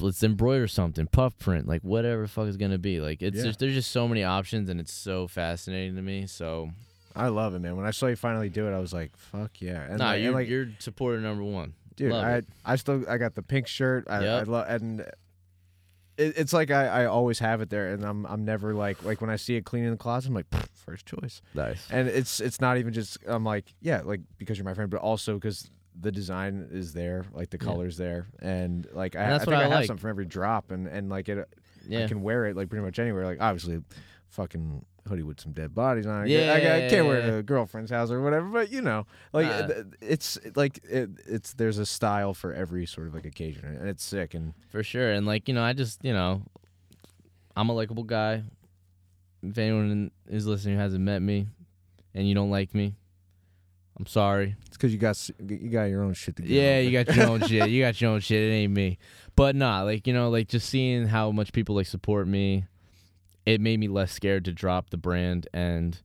[0.00, 3.00] let's embroider something, puff print, like whatever the fuck is gonna be.
[3.00, 3.44] Like, it's Yeah.
[3.44, 6.26] just there's just so many options, and it's so fascinating to me.
[6.26, 6.70] So,
[7.16, 7.76] I love it, man.
[7.76, 10.22] When I saw you finally do it, I was like, "Fuck yeah!" And nah, like,
[10.22, 11.72] you're like, you're supporter number one.
[11.96, 12.46] dude, love I it.
[12.64, 14.04] I still I got the pink shirt.
[14.08, 15.00] I, I love and
[16.18, 19.20] it, it's like I, I always have it there, and I'm I'm never like like
[19.20, 21.40] when I see it cleaning the closet, I'm like first choice.
[21.54, 21.86] Nice.
[21.90, 25.00] And it's it's not even just I'm like yeah like because you're my friend, but
[25.00, 29.42] also because the design is there, like the colors there, and like I, And that's
[29.42, 29.86] I think what I I, have like.
[29.86, 31.48] something for every drop, and and like it
[31.86, 32.04] Yeah.
[32.04, 33.24] I can wear it like pretty much anywhere.
[33.24, 33.80] Like obviously,
[34.30, 36.48] fucking hoodie with some dead bodies on it.
[36.50, 38.46] I, I, can't wear it to a girlfriend's house or whatever.
[38.46, 39.82] But you know, like Nah.
[40.02, 44.04] it's like it, it's there's a style for every sort of like occasion, and it's
[44.04, 44.34] sick.
[44.34, 45.10] And For sure.
[45.12, 46.42] And like, you know, I just, you know,
[47.56, 48.42] I'm a likable guy.
[49.42, 51.46] If anyone is listening who hasn't met me
[52.14, 52.94] and you don't like me,
[53.98, 54.56] I'm sorry.
[54.66, 56.50] It's because you got you got your own shit to get.
[56.50, 57.68] Yeah, you got your own shit.
[57.68, 58.42] You got your own shit.
[58.42, 58.98] It ain't me.
[59.34, 62.64] But nah, like you know, like just seeing how much people like support me,
[63.44, 65.48] it made me less scared to drop the brand.
[65.52, 66.00] And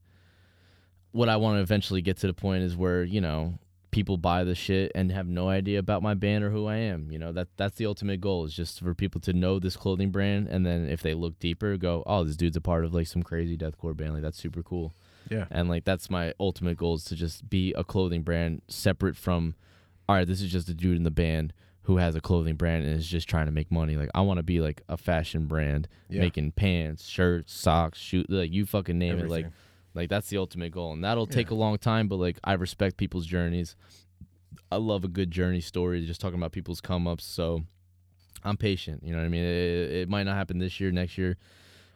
[1.12, 3.60] what I want to eventually get to the point is where you know
[3.92, 7.12] people buy the shit and have no idea about my band or who I am.
[7.12, 10.10] You know that that's the ultimate goal is just for people to know this clothing
[10.10, 13.08] brand, and then if they look deeper, go, oh, this dude's a part of like
[13.08, 14.14] some crazy deathcore band.
[14.14, 14.96] Like that's super cool.
[15.30, 15.46] Yeah.
[15.52, 19.56] And like that's my ultimate goal is to just be a clothing brand separate from
[20.10, 22.86] all right, this is just a dude in the band who has a clothing brand
[22.86, 23.96] and is just trying to make money.
[23.96, 26.22] Like I want to be like a fashion brand Yeah.
[26.22, 29.30] making pants, shirts, socks, shoot like you fucking name it.
[29.30, 29.48] Like
[29.94, 30.94] like that's the ultimate goal.
[30.94, 31.56] And that'll take Yeah.
[31.56, 33.76] a long time, but like I respect people's journeys.
[34.72, 37.24] I love a good journey story, just talking about people's come ups.
[37.26, 37.64] So
[38.44, 39.04] I'm patient.
[39.04, 39.44] You know what I mean?
[39.44, 41.38] It, it might not happen this year, next year.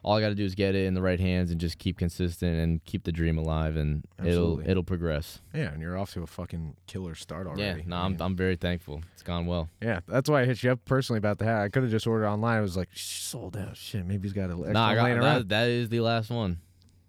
[0.04, 1.98] All I got to do is get it in the right hands and just keep
[1.98, 4.64] consistent and keep the dream alive, and Absolutely.
[4.64, 5.42] it'll it'll progress.
[5.54, 7.82] yeah, and you're off to a fucking killer start already.
[7.82, 9.02] Yeah, no, I'm I'm very thankful.
[9.14, 9.70] It's gone well.
[9.82, 11.62] Yeah, that's why I hit you up personally about the hat.
[11.64, 12.58] I could have just ordered online.
[12.58, 13.76] I was like, sold out.
[13.76, 16.60] Shit, maybe he's got a extra Nah, I got, that, that is the last one.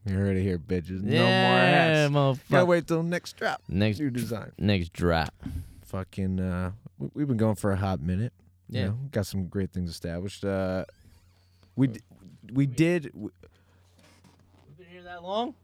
[0.05, 1.03] You heard it here, bitches.
[1.03, 2.41] No more yeah, hats.
[2.51, 3.63] Gotta wait till next drop.
[3.69, 4.53] Next New design.
[4.59, 5.35] next drop.
[5.85, 8.33] Fucking, uh, we- we've been going for a hot minute.
[8.71, 8.87] you Yeah.
[8.89, 10.45] know, got some great things established.
[10.45, 10.85] Uh,
[11.77, 12.01] we d-
[12.53, 13.05] we did.
[13.13, 13.31] w-
[14.79, 15.55] Been here that long?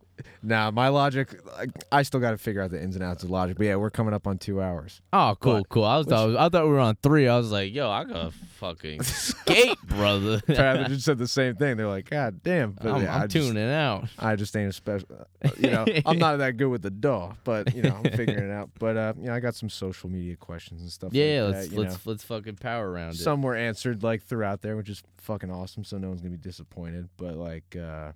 [0.43, 1.35] Nah, my logic.
[1.59, 3.57] I, I still got to figure out the ins and outs of logic.
[3.57, 5.01] But yeah, we're coming up on two hours.
[5.12, 5.85] Oh, cool, But- cool.
[5.85, 7.27] I was thought, I thought we were on three.
[7.28, 10.41] I was like, yo, I gotta fucking skate, brother.
[10.41, 11.77] Tyler just said the same thing.
[11.77, 12.73] They're like, God damn.
[12.73, 14.09] But I'm, yeah, I'm I just- tuning out.
[14.19, 15.09] I just ain't a special.
[15.45, 18.45] uh, You know, I'm not that good with the DAW, but you know, I'm figuring
[18.51, 18.70] it out.
[18.78, 21.12] But uh, you know, I got some social media questions and stuff.
[21.15, 22.11] Yeah, like let's that, you let's know.
[22.12, 23.16] let's fucking power around it.
[23.19, 25.85] Some were answered like throughout there, which is fucking awesome.
[25.85, 27.09] So no one's gonna be disappointed.
[27.16, 28.12] But like uh,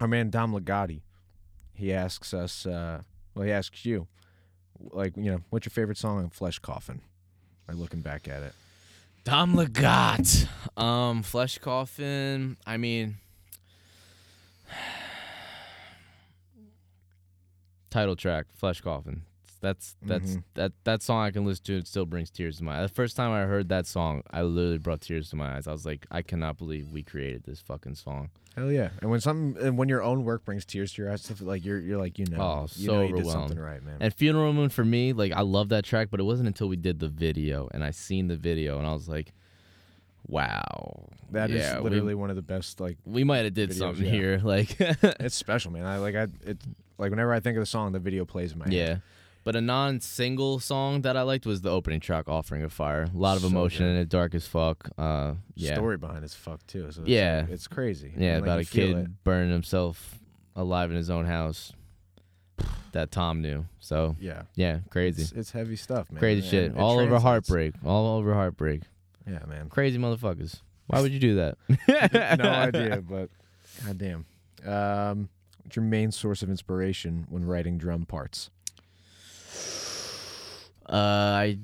[0.00, 1.00] our man Dom Legati,
[1.78, 2.66] he asks us.
[2.66, 3.02] Uh,
[3.34, 4.08] well, he asks you,
[4.90, 7.00] like you know, what's your favorite song on Flesh Coffin?
[7.68, 8.52] Like looking back at it.
[9.24, 10.48] Dom Legat.
[10.76, 12.56] Um, Flesh Coffin.
[12.66, 13.18] I mean,
[17.90, 19.22] title track, Flesh Coffin.
[19.60, 20.42] That's that's Mhm.
[20.54, 21.76] that that song I can listen to.
[21.78, 22.80] It still brings tears to my.
[22.82, 22.90] eyes.
[22.90, 25.66] The first time I heard that song, I literally brought tears to my eyes.
[25.66, 28.30] I was like, I cannot believe we created this fucking song.
[28.54, 28.90] Hell yeah!
[29.02, 31.64] And when something, and when your own work brings tears to your eyes, stuff like
[31.64, 33.96] you're, you're like, you know, Oh, you so know, you did something right, man.
[34.00, 36.76] And Funeral Moon for me, like I love that track, but it wasn't until we
[36.76, 39.32] did the video and I seen the video and I was like,
[40.26, 43.70] wow, That is yeah, we- literally one of the best like we might have did
[43.70, 44.10] Videos, something yeah.
[44.12, 44.38] here.
[44.44, 45.84] Like, it's special, man.
[45.84, 46.58] I like I it
[46.98, 48.72] like whenever I think of the song, the video plays in my head.
[48.74, 48.96] yeah.
[49.48, 53.16] But a non-single song that I liked was the opening track, "Offering of Fire." A
[53.16, 53.92] lot of So emotion good.
[53.92, 54.90] in it, dark as fuck.
[54.98, 56.82] Uh, yeah, Story behind it's fuck too.
[56.92, 57.44] So it's Yeah.
[57.46, 58.12] like, it's crazy.
[58.14, 60.18] yeah, And, like, about a kid burning himself
[60.54, 61.72] alive in his own house
[62.92, 63.64] that Tom knew.
[63.80, 66.18] So Yeah, yeah, crazy, it's, it's heavy stuff, man.
[66.18, 66.72] crazy shit.
[66.72, 67.72] it All over heartbreak.
[67.86, 68.82] All over heartbreak.
[69.26, 69.70] Yeah, man.
[69.70, 70.60] Crazy motherfuckers.
[70.88, 71.56] Why would you do that?
[72.38, 73.30] no idea, but
[73.86, 74.26] goddamn.
[74.66, 75.30] Um,
[75.62, 78.50] what's your main source of inspiration when writing drum parts?
[80.88, 81.58] Uh, I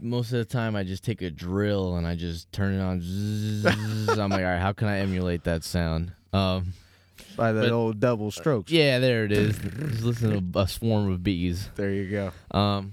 [0.00, 3.00] most of the time I just take a drill and I just turn it on.
[3.02, 3.66] Zzz,
[4.18, 6.12] I'm like, all right, how can I emulate that sound?
[6.32, 6.72] Um,
[7.36, 8.70] By the But- old double strokes.
[8.70, 9.58] yeah, there it is.
[9.58, 11.68] Just listen to a swarm of bees.
[11.76, 12.32] There you go.
[12.56, 12.92] Um,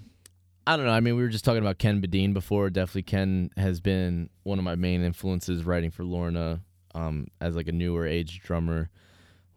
[0.66, 0.92] I don't know.
[0.94, 2.70] I mean, we were just talking about Ken Bedene before.
[2.72, 6.62] Definitely, Ken has been one of my main influences writing for Lorna.
[6.96, 8.90] Um, as like a newer age drummer,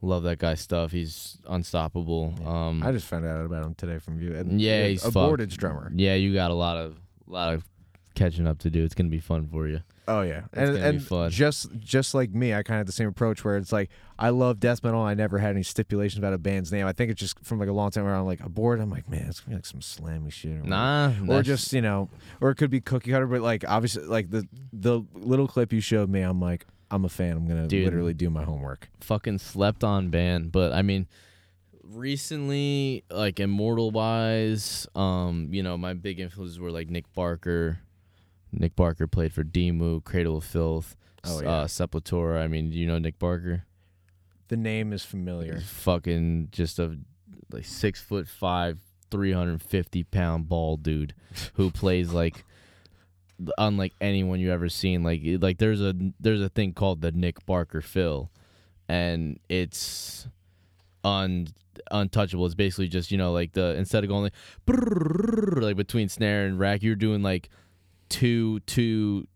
[0.00, 0.92] love that guy's stuff.
[0.92, 2.34] He's unstoppable.
[2.40, 2.66] Yeah.
[2.68, 4.34] Um, I just found out about him today from you.
[4.34, 5.10] And yeah, he's a.
[5.10, 5.90] Bordage drummer.
[5.94, 6.96] Yeah, you got a lot of
[7.26, 7.64] lot of
[8.14, 8.84] catching up to do.
[8.84, 9.80] It's gonna be fun for you.
[10.08, 11.30] Oh yeah, It's and gonna be and fun.
[11.30, 14.30] just just like me, I kind of had the same approach where it's like I
[14.30, 15.02] love death metal.
[15.02, 16.86] I never had any stipulations about a band's name.
[16.86, 18.80] I think it's just from like a long time where I'm like a board.
[18.80, 20.52] I'm like, man, it's gonna be like some slammy shit.
[20.52, 22.08] Or Nah, or just you know,
[22.40, 23.26] or it could be cookie cutter.
[23.26, 27.08] But like obviously, like the the little clip you showed me, I'm like, I'm a
[27.08, 27.36] fan.
[27.36, 27.84] I'm gonna Dude.
[27.84, 28.88] literally do my homework.
[29.00, 30.52] fucking slept on band.
[30.52, 31.06] But I mean,
[31.82, 37.78] recently, like Immortal wise, um, you know, my big influences were like Nick Barker.
[38.52, 41.48] Nick Barker played for Dimmu, Cradle of Filth, Oh, yeah.
[41.50, 42.42] uh, Sepultura.
[42.42, 43.64] I mean, do you know Nick Barker?
[44.48, 45.56] The name is familiar.
[45.56, 46.96] He's fucking just a
[47.52, 48.78] like six foot five,
[49.10, 51.12] three hundred and fifty pound bald dude
[51.54, 52.44] who plays like
[53.56, 55.02] unlike anyone you ever seen.
[55.02, 58.30] Like like there's a there's a thing called the Nick Barker fill,
[58.88, 60.28] and it's
[61.04, 61.48] un
[61.90, 62.46] untouchable.
[62.46, 66.58] It's basically just you know like the instead of going like like between snare and
[66.58, 67.48] rack, you're doing like
[68.08, 69.26] two two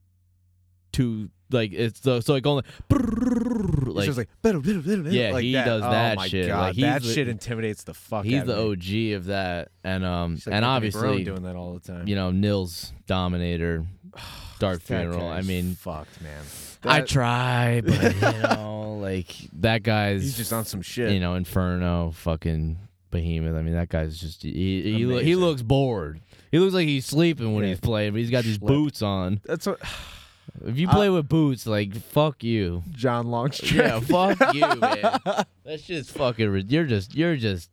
[0.92, 4.08] two like it's so, so like going like, like
[4.44, 5.64] Like, like Yeah, like he that.
[5.64, 6.48] does oh that my shit.
[6.48, 8.24] God, Like, that shit intimidates the fuck.
[8.24, 9.12] he's the me.
[9.12, 12.06] OG of that, and um like and obviously doing that all the time.
[12.08, 13.84] you know Nils Dominator,
[14.58, 15.28] Dark Funeral.
[15.28, 16.42] I mean, fucked, man.
[16.84, 19.28] I try, but you know, like
[19.60, 21.12] that guy's He's just on some shit.
[21.12, 22.78] you know Inferno, fucking
[23.10, 23.54] Behemoth.
[23.54, 26.20] I mean, that guy's just he he, lo- he looks bored.
[26.50, 27.70] He looks like he's sleeping when Yeah.
[27.70, 29.40] he's playing, but he's got these boots on.
[29.44, 29.80] That's what
[30.64, 32.82] If you play with boots, like fuck you.
[32.90, 33.72] John Longstreth.
[33.74, 35.18] Yeah, fuck you, man.
[35.64, 36.48] That's just fucking.
[36.48, 37.70] ri- You're just, you're just,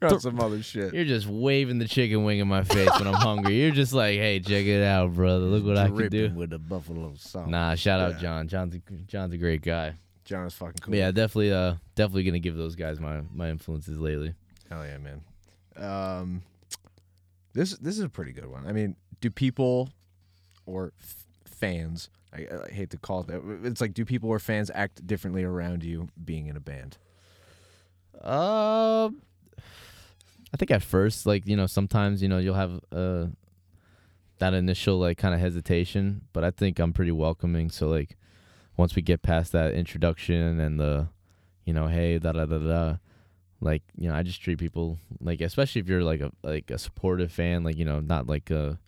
[0.00, 0.94] on some other shit.
[0.94, 3.54] you're just waving the chicken wing in my face when I'm hungry.
[3.60, 5.44] You're just like, hey, check it out, brother.
[5.46, 6.30] Look what I can do.
[6.34, 7.48] With the buffalo sauce.
[7.48, 8.48] Nah, shout out John.
[8.48, 9.94] John's a, John's a great guy.
[10.24, 10.92] John is fucking cool.
[10.92, 14.34] But yeah, definitely, uh, definitely gonna give those guys my my influences lately.
[14.70, 15.20] Hell yeah, man.
[15.76, 16.42] Um,
[17.52, 18.66] this this is a pretty good one.
[18.66, 19.90] I mean, do people
[20.66, 21.21] or f-
[21.62, 22.10] fans?
[22.34, 23.40] I, I hate to call it that.
[23.62, 26.98] It's like, do people or fans act differently around you being in a band?
[28.20, 29.22] Um,
[30.52, 33.26] I think at first, like you know, sometimes you know you'll have uh
[34.38, 37.70] that initial like kind of hesitation, but I think I'm pretty welcoming.
[37.70, 38.16] So like
[38.76, 41.08] once we get past that introduction and the,
[41.64, 42.96] you know, hey da da da da,
[43.60, 46.78] like you know, I just treat people like, especially if you're like a like a
[46.78, 48.78] supportive fan, like you know, not like a.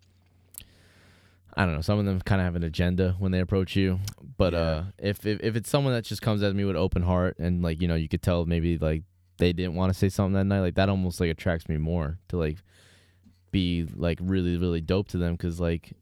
[1.57, 1.81] I don't know.
[1.83, 4.01] Some of them kind of have an agenda when they approach you,
[4.37, 4.59] but Yeah.
[4.59, 7.63] uh, if, if if it's someone that just comes at me with open heart and
[7.63, 9.03] like you know, you could tell maybe like
[9.39, 12.19] they didn't want to say something that night, like that almost like attracts me more
[12.29, 12.59] to like
[13.53, 15.93] be like really really dope to them because like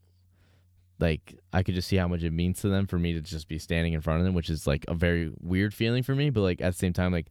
[0.99, 3.47] like I could just see how much it means to them for me to just
[3.47, 6.29] be standing in front of them, which is like a very weird feeling for me.
[6.29, 7.27] But like at the same time, like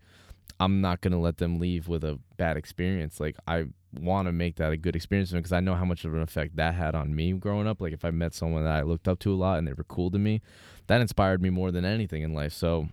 [0.60, 3.18] I'm not gonna let them leave with a bad experience.
[3.18, 3.64] Like I
[4.00, 6.56] want to make that a good experience because I know how much of an effect
[6.56, 7.80] that had on me growing up.
[7.80, 9.84] Like if I met someone that I looked up to a lot and they were
[9.84, 10.40] cool to me,
[10.86, 12.52] that inspired me more than anything in life.
[12.52, 12.88] So,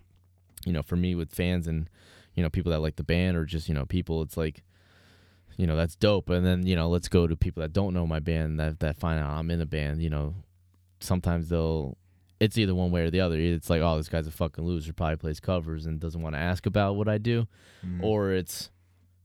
[0.66, 1.88] you know, for me with fans and
[2.34, 4.62] you know people that like the band or just you know people, it's like
[5.56, 6.28] you know that's dope.
[6.30, 8.98] And then you know let's go to people that don't know my band that that
[8.98, 10.02] find out I'm in a band.
[10.02, 10.34] You know,
[11.00, 11.96] sometimes they'll.
[12.38, 13.36] It's either one way or the other.
[13.38, 14.94] It's like, oh, this guy's a fucking loser.
[14.94, 17.46] Probably plays covers and doesn't want to ask about what I do
[17.86, 18.02] Mm.
[18.02, 18.70] or it's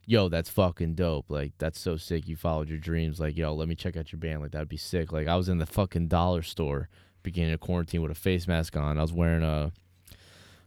[0.06, 1.26] yo that's fucking dope.
[1.30, 3.20] Like that's so sick you followed your dreams.
[3.20, 4.42] Like yo let me check out your band.
[4.42, 5.12] Like that'd be sick.
[5.12, 6.90] Like i was in the fucking dollar store
[7.24, 8.98] beginning of quarantine with a face mask on.
[8.98, 9.72] I was wearing a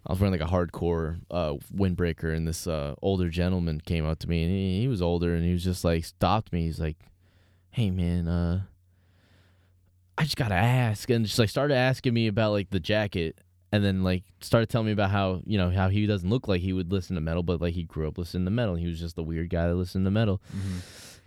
[0.06, 4.18] i was wearing like a hardcore uh windbreaker and this uh older gentleman came up
[4.20, 6.62] to me and he, he was older and he was just like stopped me.
[6.62, 6.96] He's like
[7.70, 8.62] hey man uh
[10.16, 13.38] i just gotta ask and just like started asking me about like the jacket
[13.72, 16.60] and then like started telling me about how you know how he doesn't look like
[16.60, 18.74] he would listen to metal, but like he grew up listening to metal.
[18.76, 20.40] He was just the weird guy that listened to metal.
[20.56, 20.80] Mhm.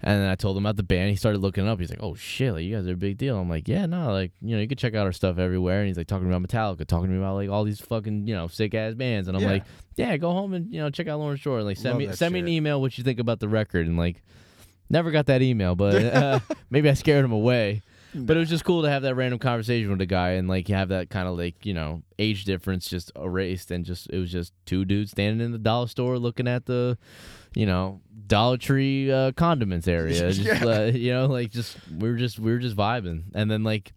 [0.03, 1.11] And then I told him about the band.
[1.11, 1.79] He started looking up.
[1.79, 4.11] He's like, "Oh shit, like you guys are a big deal." I'm like, "Yeah, no,
[4.11, 6.41] like you know you can check out our stuff everywhere." And he's like talking about
[6.41, 9.27] Metallica, talking to me about like all these fucking you know sick ass bands.
[9.27, 9.51] And I'm Yeah.
[9.51, 9.63] like,
[9.97, 11.57] "Yeah, go home and you know check out Lorna Shore.
[11.59, 13.85] And like send Love me send me an email what you think about the record."
[13.85, 14.23] And like,
[14.89, 16.39] never got that email, but uh,
[16.71, 17.83] maybe I scared him away.
[18.13, 20.67] But it was just cool to have that random conversation with a guy and like
[20.67, 24.31] have that kind of like you know age difference just erased and just it was
[24.31, 26.97] just two dudes standing in the dollar store looking at the
[27.55, 30.31] you know Dollar Tree uh, condiments area.
[30.31, 30.65] Just, Yeah.
[30.65, 33.91] uh, you know, like just we were just we were just vibing, and then like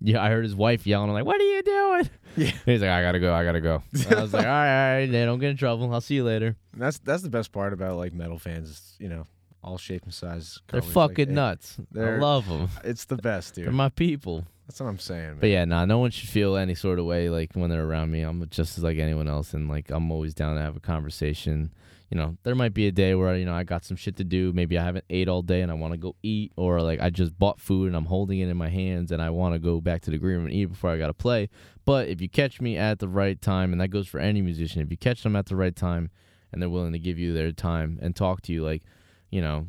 [0.00, 1.08] yeah, I heard his wife yelling.
[1.10, 2.50] I'm like, "What are you doing?" Yeah.
[2.66, 4.96] He's like, "I gotta go, I gotta go." And I was like, "All right, all
[5.00, 5.92] right, don't get in trouble.
[5.92, 8.68] I'll see you later." And that's that's the best part about like metal fans.
[8.70, 9.26] is, You know,
[9.62, 10.60] all shape and size.
[10.70, 11.76] They're colors, like, fucking it- nuts.
[11.80, 12.68] I they're- love them.
[12.84, 13.64] It's the best, dude.
[13.64, 13.76] They're dude.
[13.76, 14.44] my people.
[14.66, 15.36] That's what I'm saying, man.
[15.40, 18.10] But yeah, nah, no one should feel any sort of way like when they're around
[18.10, 18.22] me.
[18.22, 21.72] I'm just as like anyone else, and like I'm always down to have a conversation.
[22.10, 24.24] You know, there might be a day where you know I got some shit to
[24.24, 24.52] do.
[24.52, 27.10] Maybe I haven't ate all day and I want to go eat, or like I
[27.10, 29.80] just bought food and I'm holding it in my hands and I want to go
[29.80, 31.48] back to the green room and eat before I got to play.
[31.84, 34.82] But if you catch me at the right time, and that goes for any musician,
[34.82, 36.10] if you catch them at the right time
[36.52, 38.82] and they're willing to give you their time and talk to you, like,
[39.30, 39.66] you know,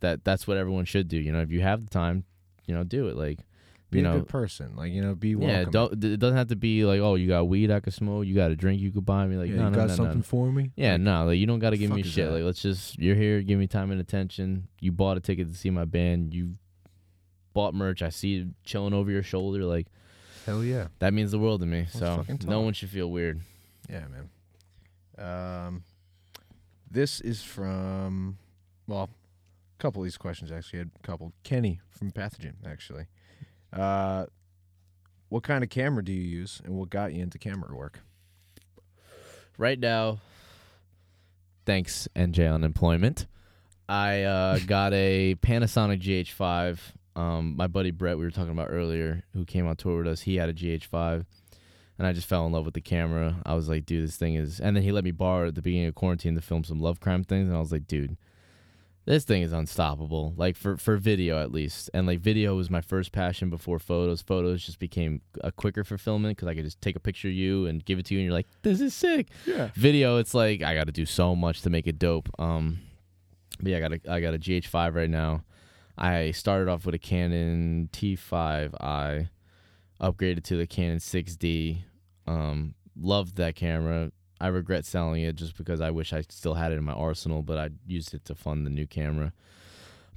[0.00, 1.16] that that's what everyone should do.
[1.18, 2.24] You know, if you have the time,
[2.66, 3.16] you know, do it.
[3.16, 3.40] Like,
[3.90, 4.74] be you a know, good person.
[4.74, 7.44] Like you know, be yeah, don't, it doesn't have to be like, oh, you got
[7.48, 9.36] weed I could smoke, you got a drink you could buy me.
[9.36, 10.22] Like, yeah, no, you no, got no, something no.
[10.22, 10.70] for me?
[10.76, 12.26] Yeah, Like, no, like you don't got to give me shit.
[12.26, 12.32] that?
[12.32, 14.68] Like, let's just, you're here, give me time and attention.
[14.80, 16.32] You bought a ticket to see my band.
[16.34, 16.54] You
[17.52, 18.02] bought merch.
[18.02, 19.64] I see you chilling over your shoulder.
[19.64, 19.88] Like,
[20.46, 20.88] Hell yeah.
[20.98, 21.86] that means the world to me.
[21.90, 23.42] So no one should feel weird.
[23.90, 24.30] Yeah, man.
[25.18, 25.84] Um,
[26.90, 28.38] this is from
[28.86, 29.10] well,
[29.78, 30.80] a couple of these questions actually.
[30.80, 31.32] Had a couple.
[31.42, 33.06] Kenny from Pathogen actually.
[33.72, 34.26] Uh,
[35.28, 38.00] what kind of camera do you use, and what got you into camera work?
[39.58, 40.18] right now,
[41.64, 43.26] thanks NJ Unemployment,
[43.88, 46.78] I uh, got a Panasonic GH5.
[47.14, 50.22] Um, my buddy Brett, we were talking about earlier, who came on tour with us,
[50.22, 51.14] he had a GH5.
[51.14, 51.26] And
[51.98, 53.36] and I just fell in love with the camera.
[53.46, 54.58] I was like, dude, this thing is.
[54.58, 56.98] And then he let me borrow at the beginning of quarantine to film some love
[56.98, 58.16] crime things, and I was like, dude,
[59.04, 60.32] this thing is unstoppable.
[60.36, 64.22] Like for for video at least, and like video was my first passion before photos.
[64.22, 67.66] Photos just became a quicker fulfillment because I could just take a picture of you
[67.66, 69.28] and give it to you, and you're like, this is sick.
[69.44, 69.70] Yeah.
[69.74, 72.28] Video, it's like I got to do so much to make it dope.
[72.38, 72.80] Um,
[73.60, 75.44] but yeah, I got a I got a GH5 right now.
[75.98, 79.28] I started off with a Canon T5i,
[80.00, 81.82] upgraded to the Canon 6D.
[82.26, 84.10] Um, loved that camera.
[84.42, 87.42] I regret selling it just because I wish I still had it in my arsenal,
[87.42, 89.32] but I used it to fund the new camera.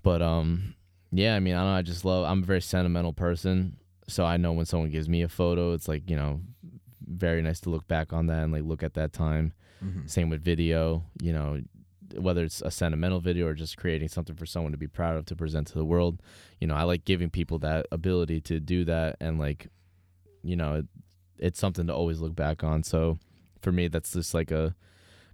[0.01, 0.73] But um,
[1.11, 1.77] yeah, I mean, I don't know.
[1.77, 2.25] I just love.
[2.25, 3.77] I'm a very sentimental person,
[4.07, 6.41] so I know when someone gives me a photo, it's like you know,
[7.07, 9.53] very nice to look back on that and like look at that time.
[9.83, 10.07] Mm-hmm.
[10.07, 11.61] Same with video, you know,
[12.17, 15.25] whether it's a sentimental video or just creating something for someone to be proud of
[15.27, 16.19] to present to the world.
[16.59, 19.67] You know, I like giving people that ability to do that and like,
[20.41, 20.85] you know, it,
[21.37, 22.81] it's something to always look back on.
[22.81, 23.19] So
[23.65, 24.75] for me, that's just like a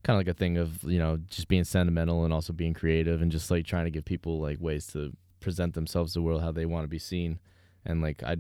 [0.04, 3.22] kind of like a thing of, you know, just being sentimental and also being creative
[3.22, 6.42] and just like trying to give people like ways to present themselves to the world
[6.42, 7.40] how they want to be seen.
[7.86, 8.38] And like I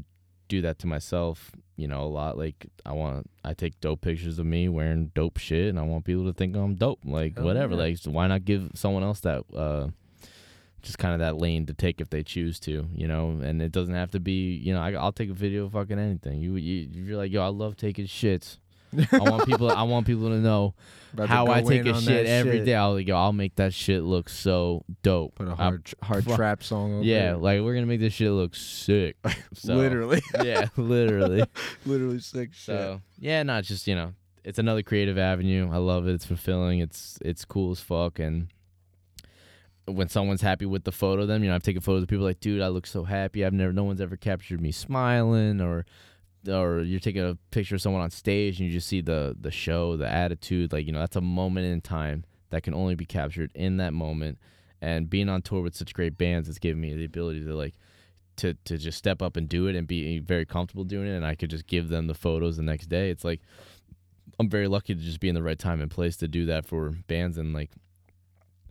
[0.48, 2.38] do that to myself, you know, a lot.
[2.38, 6.06] Like I want, I take dope pictures of me wearing dope shit, and I want
[6.06, 7.02] people to think I'm dope.
[7.04, 7.74] Like Hell whatever.
[7.74, 7.82] yeah.
[7.82, 9.90] Like so why not give someone else that, uh,
[10.82, 13.40] just kind of that lane to take if they choose to, you know.
[13.44, 16.00] And it doesn't have to be, you know, I, I'll take a video of fucking
[16.00, 16.40] anything.
[16.40, 18.58] You, you, you're like, yo, I love taking shits.
[19.12, 20.74] I want people, I want people to know
[21.14, 22.66] About to how go I take in a on shit every shit.
[22.66, 22.76] day.
[22.76, 25.36] I'll like, I'll make that shit look so dope.
[25.36, 27.42] Put a hard tr- hard fuck- trap song over yeah, it.
[27.42, 29.18] like we're gonna make this shit look sick.
[29.54, 31.44] So, literally, yeah, literally.
[31.86, 32.64] literally sick shit.
[32.66, 34.14] So yeah, not just you know,
[34.46, 35.70] it's another creative avenue.
[35.72, 36.14] I love it.
[36.14, 36.80] It's fulfilling.
[36.80, 38.18] It's it's cool as fuck.
[38.20, 38.48] And
[39.86, 42.24] when someone's happy with the photo, of them you know, I've taken photos of people
[42.26, 43.44] like, dude, I look so happy.
[43.44, 45.86] I've never, no one's ever captured me smiling, or
[46.48, 49.52] or you're taking a picture of someone on stage and you just see the the
[49.52, 50.74] show, the attitude.
[50.74, 53.94] Like you know, that's a moment in time that can only be captured in that
[53.94, 54.38] moment.
[54.82, 57.76] And being on tour with such great bands has given me the ability to like
[58.38, 61.16] to to just step up and do it and be eh, very comfortable doing it
[61.16, 63.10] and I could just give them the photos the next day.
[63.10, 63.42] It's like
[64.40, 66.66] I'm very lucky to just be in the right time and place to do that
[66.66, 67.70] for bands and like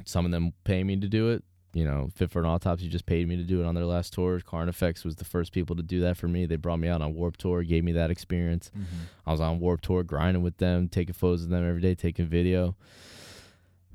[0.05, 1.44] some of them pay me to do it.
[1.72, 4.12] You know, Fit for an Autopsy just paid me to do it on their last
[4.12, 4.40] tour.
[4.40, 6.44] Carnifex was the first people to do that for me.
[6.47, 8.72] They brought me out on Warped Tour, gave me that experience.
[8.76, 8.84] Mhm.
[9.24, 12.26] I was on Warped Tour grinding with them, taking photos of them every day, taking
[12.26, 12.74] video.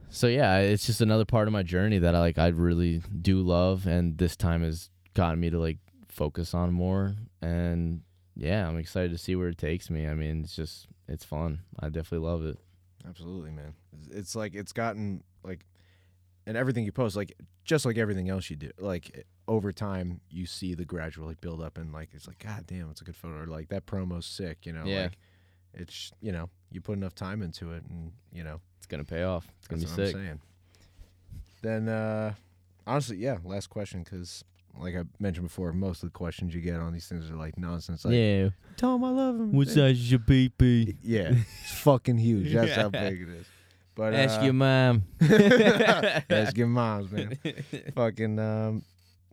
[0.09, 3.41] So yeah, it's just another part of my journey that I like I really do
[3.41, 8.01] love and this time has gotten me to like focus on more and
[8.37, 10.07] yeah, I'm excited to see where it takes me.
[10.07, 11.59] I mean, it's just it's fun.
[11.79, 12.57] I definitely love it.
[13.07, 13.73] Absolutely, man.
[14.11, 15.65] It's like it's gotten like,
[16.47, 20.45] and everything you post, like just like everything else you do, like over time you
[20.45, 23.15] see the gradual like build up and like it's like God damn, it's a good
[23.15, 23.43] photo.
[23.43, 24.83] Or like that promo's sick, you know.
[24.85, 25.03] Yeah.
[25.03, 25.17] Like
[25.73, 29.09] it's you know you put enough time into it, and you know It's going to
[29.09, 29.47] pay off.
[29.59, 30.15] It's to be what sick.
[30.15, 30.39] I'm saying.
[31.61, 32.33] Then uh
[32.85, 33.37] honestly, yeah.
[33.43, 34.43] Last question, because
[34.79, 37.57] like I mentioned before, most of the questions you get on these things are like
[37.57, 38.03] nonsense.
[38.05, 38.49] Like, yeah.
[38.77, 39.53] tell him I love him.
[39.53, 40.97] What Eh, size is your PP?
[41.01, 41.31] Yeah,
[41.63, 42.53] it's fucking huge.
[42.53, 43.45] That's how big it is.
[43.95, 45.03] But Ask uh, your mom.
[46.29, 47.37] Ask your moms, man.
[47.95, 48.83] Fucking um,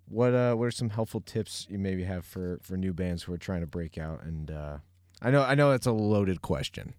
[0.09, 3.33] what uh, what are some helpful tips you maybe have for for new bands who
[3.33, 4.23] are trying to break out?
[4.23, 4.79] And uh,
[5.21, 6.95] I know I know that's a loaded question.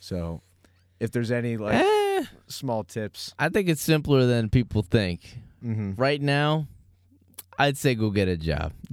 [0.00, 0.40] So,
[1.00, 5.38] if there's any like Eh, small tips, I think it's simpler than people think.
[5.64, 5.92] mm-hmm.
[5.94, 6.66] Right now,
[7.58, 8.72] I'd say go get a job.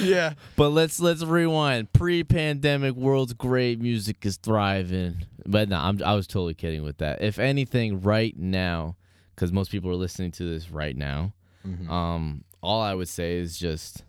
[0.00, 1.92] yeah, But let's let's rewind.
[1.92, 5.26] Pre-pandemic, world's great, music is thriving.
[5.46, 7.22] But no, I'm I was totally kidding with that.
[7.22, 8.96] If anything, right now,
[9.34, 11.32] because most people are listening to this right now,
[11.66, 11.88] Mhm.
[11.90, 14.04] um, all I would say is just,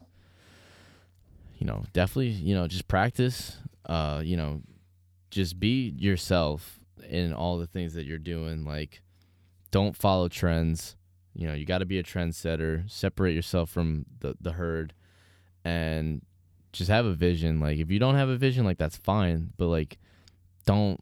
[1.58, 3.58] you know, definitely, you know, just practice.
[3.86, 4.62] Uh, you know,
[5.32, 6.80] just be yourself
[7.10, 8.64] in all the things that you're doing.
[8.66, 9.02] Like,
[9.72, 10.96] don't follow trends.
[11.40, 12.90] You know, you got to be a trendsetter.
[12.92, 14.94] Separate yourself from the the herd,
[15.64, 16.22] and
[16.74, 17.62] just have a vision.
[17.62, 19.54] Like, if you don't have a vision, like that's fine.
[19.56, 20.00] But like,
[20.66, 21.02] don't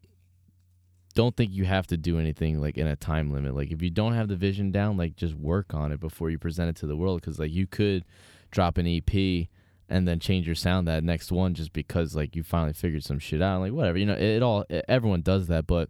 [1.15, 3.55] don't think you have to do anything like in a time limit.
[3.55, 6.37] Like if you don't have the vision down, like just work on it before you
[6.37, 7.21] present it to the world.
[7.21, 8.05] Because like you could
[8.51, 9.47] drop an EP
[9.89, 13.17] and then change your sound that next one just because like you finally figured some
[13.17, 13.61] shit out.
[13.61, 15.89] Like whatever, you know, it, it all it, everyone does that, but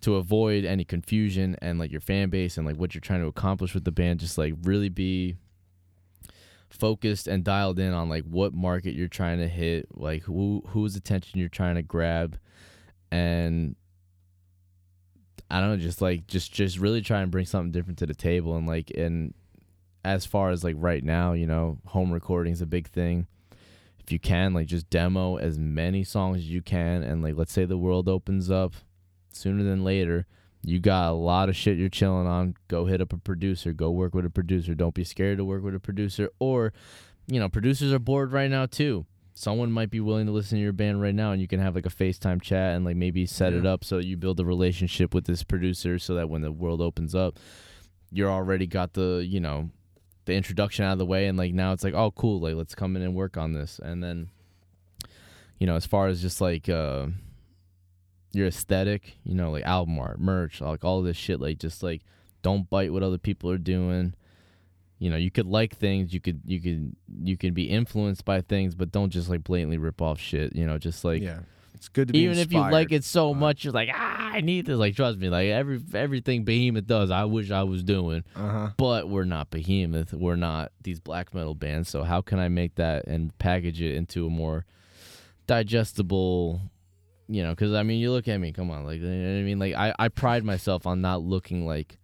[0.00, 3.26] to avoid any confusion and like your fan base and like what you're trying to
[3.26, 5.36] accomplish with the band, just like really be
[6.70, 10.96] focused and dialed in on like what market you're trying to hit, like who whose
[10.96, 12.38] attention you're trying to grab,
[13.10, 13.76] and
[15.50, 18.14] I don't know, just like just just really try and bring something different to the
[18.14, 19.34] table and like and
[20.04, 23.26] as far as like right now, you know, home recording is a big thing.
[23.98, 27.36] If if you can, like just demo as many songs as you can and like
[27.36, 28.74] let's say the world opens up
[29.32, 30.26] sooner than later.
[30.62, 32.54] You got a lot of shit you're chilling on.
[32.68, 33.72] Go hit up a producer.
[33.72, 34.74] Go work with a producer.
[34.74, 36.28] Don't be scared to work with a producer.
[36.38, 36.72] Or,
[37.26, 39.06] you know, producers are bored right now too.
[39.32, 41.74] Someone might be willing to listen to your band right now, and you can have
[41.74, 45.14] like a FaceTime chat and like maybe set it up so you build a relationship
[45.14, 47.38] with this producer so that when the world opens up,
[48.10, 49.70] you're already got the you know
[50.24, 52.74] the introduction out of the way and like now it's like oh cool like let's
[52.74, 54.28] come in and work on this and then
[55.58, 57.06] you know as far as just like uh
[58.32, 62.02] your aesthetic you know like album art merch like all this shit like just like
[62.42, 64.14] don't bite what other people are doing.
[64.98, 68.42] You know you could like things you could you could you could be influenced by
[68.42, 71.38] things but don't just like blatantly rip off shit you know just like yeah,
[71.74, 74.42] it's good to be even if you like it so much you're like ah i
[74.42, 74.76] need this.
[74.76, 78.24] Like trust me like every everything behemoth does i wish i was doing.
[78.36, 78.70] Uh-huh.
[78.76, 80.12] but we're not behemoth.
[80.12, 81.88] We're not these black metal bands.
[81.88, 84.66] So how can i make that and package it into a more
[85.46, 86.60] digestible
[87.32, 89.38] you know because i mean you look at me come on like you know what
[89.38, 91.98] i mean like I, I pride myself on not looking like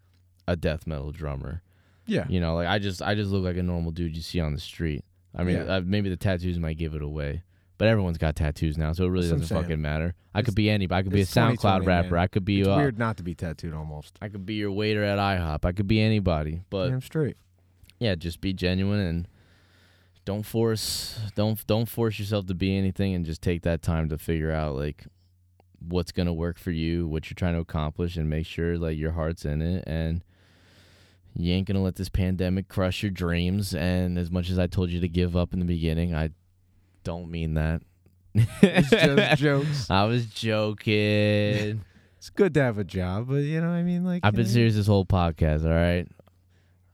[0.47, 1.63] a death metal drummer
[2.07, 2.27] Yeah.
[2.29, 4.55] you know like i just i just look like a normal dude you see on
[4.55, 5.05] the street
[5.35, 5.77] i mean Yeah.
[5.77, 7.43] uh, maybe the tattoos might give it away
[7.79, 10.55] but everyone's got tattoos now so it really That's doesn't fucking matter i It's- could
[10.55, 12.21] be anybody i could be a soundcloud rapper man.
[12.23, 14.17] i could be It's uh, weird not to be tattooed almost.
[14.23, 17.37] i could be your waiter at ihop i could be anybody but Damn straight.
[17.99, 19.29] yeah, just be genuine and
[20.25, 24.19] don't force don't don't force yourself to be anything and just take that time to
[24.19, 25.05] figure out like
[25.81, 28.97] what's going to work for you, what you're trying to accomplish and make sure like
[28.99, 30.23] your heart's in it and
[31.35, 34.67] you ain't going to let this pandemic crush your dreams and as much as I
[34.67, 36.31] told you to give up in the beginning, I
[37.05, 37.83] don't mean that.
[38.35, 39.91] It's just jokes.
[39.91, 41.85] I was joking.
[42.19, 44.47] It's good to have a job, but you know, what I mean, like I've been
[44.47, 46.09] uh, serious this whole podcast, all right?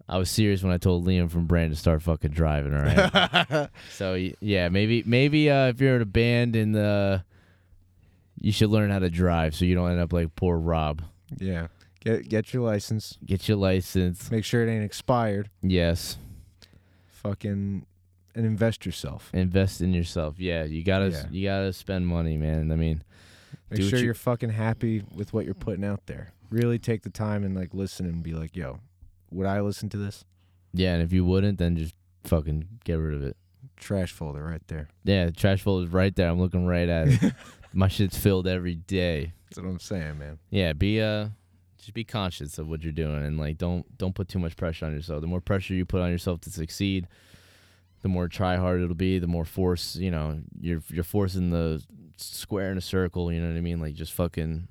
[0.07, 3.69] I was serious when I told Liam from Brand to start fucking driving, all right?
[3.93, 7.21] So yeah, maybe maybe uh, if you're in a band and uh,
[8.43, 11.01] you should learn how to drive so you don't end up like poor Rob.
[11.39, 11.69] yeah.
[12.01, 13.17] Get get your license.
[13.25, 14.29] Get your license.
[14.31, 15.49] Make sure it ain't expired.
[15.63, 16.17] Yes,
[17.07, 17.87] Fucking
[18.35, 19.31] and invest yourself.
[19.33, 20.41] invest in yourself.
[20.41, 21.27] Yeah, you gotta Yeah.
[21.31, 22.73] you gotta spend money, man.
[22.73, 23.03] I mean,
[23.71, 26.33] Make sure you- you're fucking happy with what you're putting out there.
[26.51, 28.81] Really take the time and like listen and be like, yo,
[29.31, 30.25] would I listen to this?
[30.73, 31.95] yeah, and if you wouldn't, then just
[32.25, 33.37] fucking get rid of it.
[33.77, 34.89] Trash folder right there.
[35.05, 36.29] Yeah, the trash folder is right there.
[36.29, 37.33] I'm looking right at it.
[37.75, 39.33] My shit's filled every day.
[39.49, 40.39] That's what I'm saying, man.
[40.51, 41.29] Yeah, be uh
[41.79, 44.87] just be conscious of what you're doing and like don't don't put too much pressure
[44.87, 45.21] on yourself.
[45.21, 47.09] The more pressure you put on yourself to succeed,
[48.03, 51.83] the more try hard it'll be, the more force, you know, you're you're forcing the
[52.17, 53.81] square in a circle, you know what I mean?
[53.81, 54.69] Like just fucking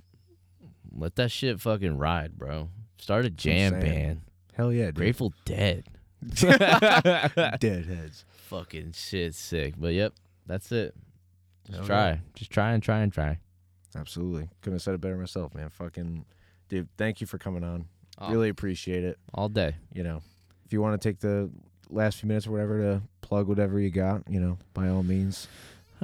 [0.95, 2.69] let that shit fucking ride, bro.
[2.97, 4.21] Start a jam band.
[4.53, 4.95] Hell yeah, dude.
[4.95, 5.85] Grateful Dead.
[6.35, 8.25] Deadheads.
[8.47, 9.73] Fucking shit sick.
[9.77, 10.13] But yep,
[10.45, 10.93] that's it.
[11.69, 12.19] Just try.
[12.35, 13.39] Just try and try and try.
[13.95, 14.49] Absolutely.
[14.61, 15.69] Couldn't have said it better myself, man.
[15.69, 16.25] Fucking
[16.69, 17.85] dude, thank you for coming on.
[18.17, 19.17] Oh, Really appreciate it.
[19.33, 19.75] all day.
[19.93, 20.21] You know,
[20.65, 21.49] if you want to take the
[21.89, 25.47] last few minutes or whatever to plug whatever you got, you know, by all means.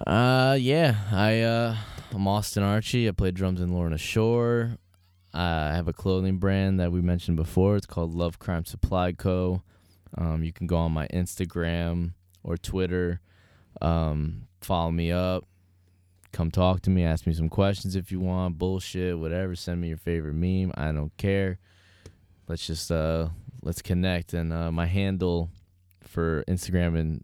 [0.05, 1.75] Uh, yeah, I uh,
[2.13, 3.07] I'm Austin Archey.
[3.07, 4.77] I play drums in Lorna Shore.
[5.33, 7.75] I have a clothing brand that we mentioned before.
[7.75, 9.61] It's called Love Crime Supply Co.
[10.17, 12.13] Um, you can go on my Instagram
[12.43, 13.21] or Twitter.
[13.81, 15.45] Um, follow me up.
[16.31, 17.03] Come talk to me.
[17.03, 18.57] Ask me some questions if you want.
[18.57, 19.55] Bullshit, whatever.
[19.55, 20.71] Send me your favorite meme.
[20.75, 21.59] I don't care.
[22.47, 23.29] Let's just uh,
[23.61, 24.33] let's connect.
[24.33, 25.49] And uh, my handle
[26.01, 27.23] for Instagram and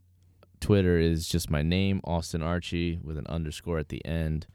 [0.59, 4.47] Twitter is just my name, Austin Archey, with an underscore at the end.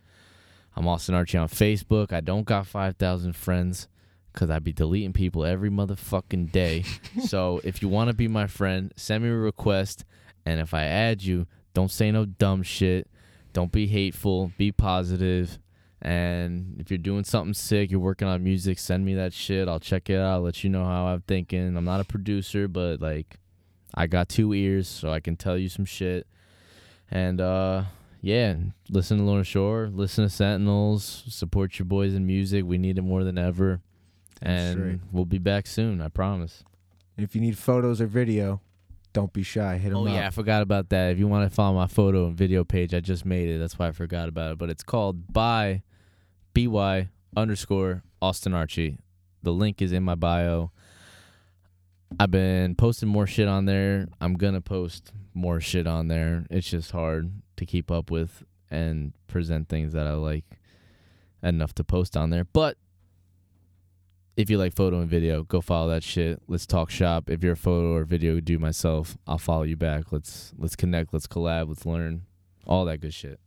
[0.75, 2.13] I'm Austin Archey on Facebook.
[2.13, 3.89] I don't got 5,000 friends
[4.33, 6.85] because I be deleting people every motherfucking day.
[7.27, 10.05] so if you want to be my friend, send me a request.
[10.47, 11.47] And if I add you,
[11.79, 13.07] don't say no dumb shit.
[13.53, 14.51] Don't be hateful.
[14.59, 15.61] Be positive.
[16.03, 19.69] And if you're doing something sick, you're working on music, send me that shit.
[19.69, 20.43] I'll check it out.
[20.43, 21.77] let you know how I'm thinking.
[21.77, 23.37] I'm not a producer, but like
[23.95, 26.27] I got two ears, so I can tell you some shit.
[27.13, 27.85] And uh
[28.21, 28.57] yeah,
[28.91, 32.65] listen to Lorna Shore, listen to Sentinels, support your boys in music.
[32.65, 33.81] We need it more than ever.
[34.41, 35.01] That's And straight.
[35.13, 36.65] we'll be back soon, I promise.
[37.17, 38.61] If you need photos or video,
[39.19, 39.79] don't be shy.
[39.79, 40.13] Hit them Oh up.
[40.13, 41.11] yeah, I forgot about that.
[41.11, 43.59] If you want to follow my photo and video page, I just made it.
[43.59, 44.59] That's why I forgot about it.
[44.59, 45.83] But it's called by
[46.55, 48.99] by underscore Austin Archey.
[49.45, 50.73] The link is in my bio.
[52.19, 54.09] I've been posting more shit on there.
[54.21, 56.47] I'm gonna post more shit on there.
[56.51, 60.45] It's just hard to keep up with and present things that I like
[61.43, 62.45] enough to post on there.
[62.45, 62.77] But
[64.39, 66.41] if you like photo and video, go follow that shit.
[66.47, 67.29] Let's talk shop.
[67.29, 70.13] If you're a photo or video do myself, I'll follow you back.
[70.13, 72.23] Let's let's connect, let's collab, let's learn.
[72.65, 73.41] all that good shit.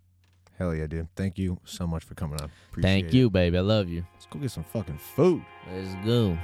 [0.60, 1.08] Hell yeah, dude.
[1.16, 2.52] Thank you so much for coming on.
[2.72, 2.94] Appreciate it.
[2.94, 3.14] Thank it.
[3.14, 3.58] you, baby.
[3.58, 4.06] I love you.
[4.14, 5.44] Let's go get some fucking food.
[5.74, 6.38] Let's go.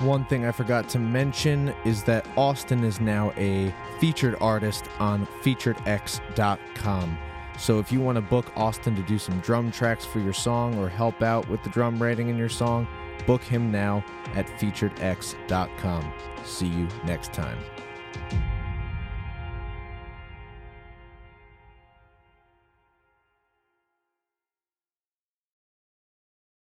[0.00, 5.26] One thing I forgot to mention is that Austin is now a featured artist on
[5.42, 7.18] featuredx.com.
[7.58, 10.78] So if you want to book Austin to do some drum tracks for your song
[10.78, 12.86] or help out with the drum writing in your song,
[13.26, 14.04] book him now
[14.34, 16.12] at featuredx.com.
[16.44, 17.58] See you next time.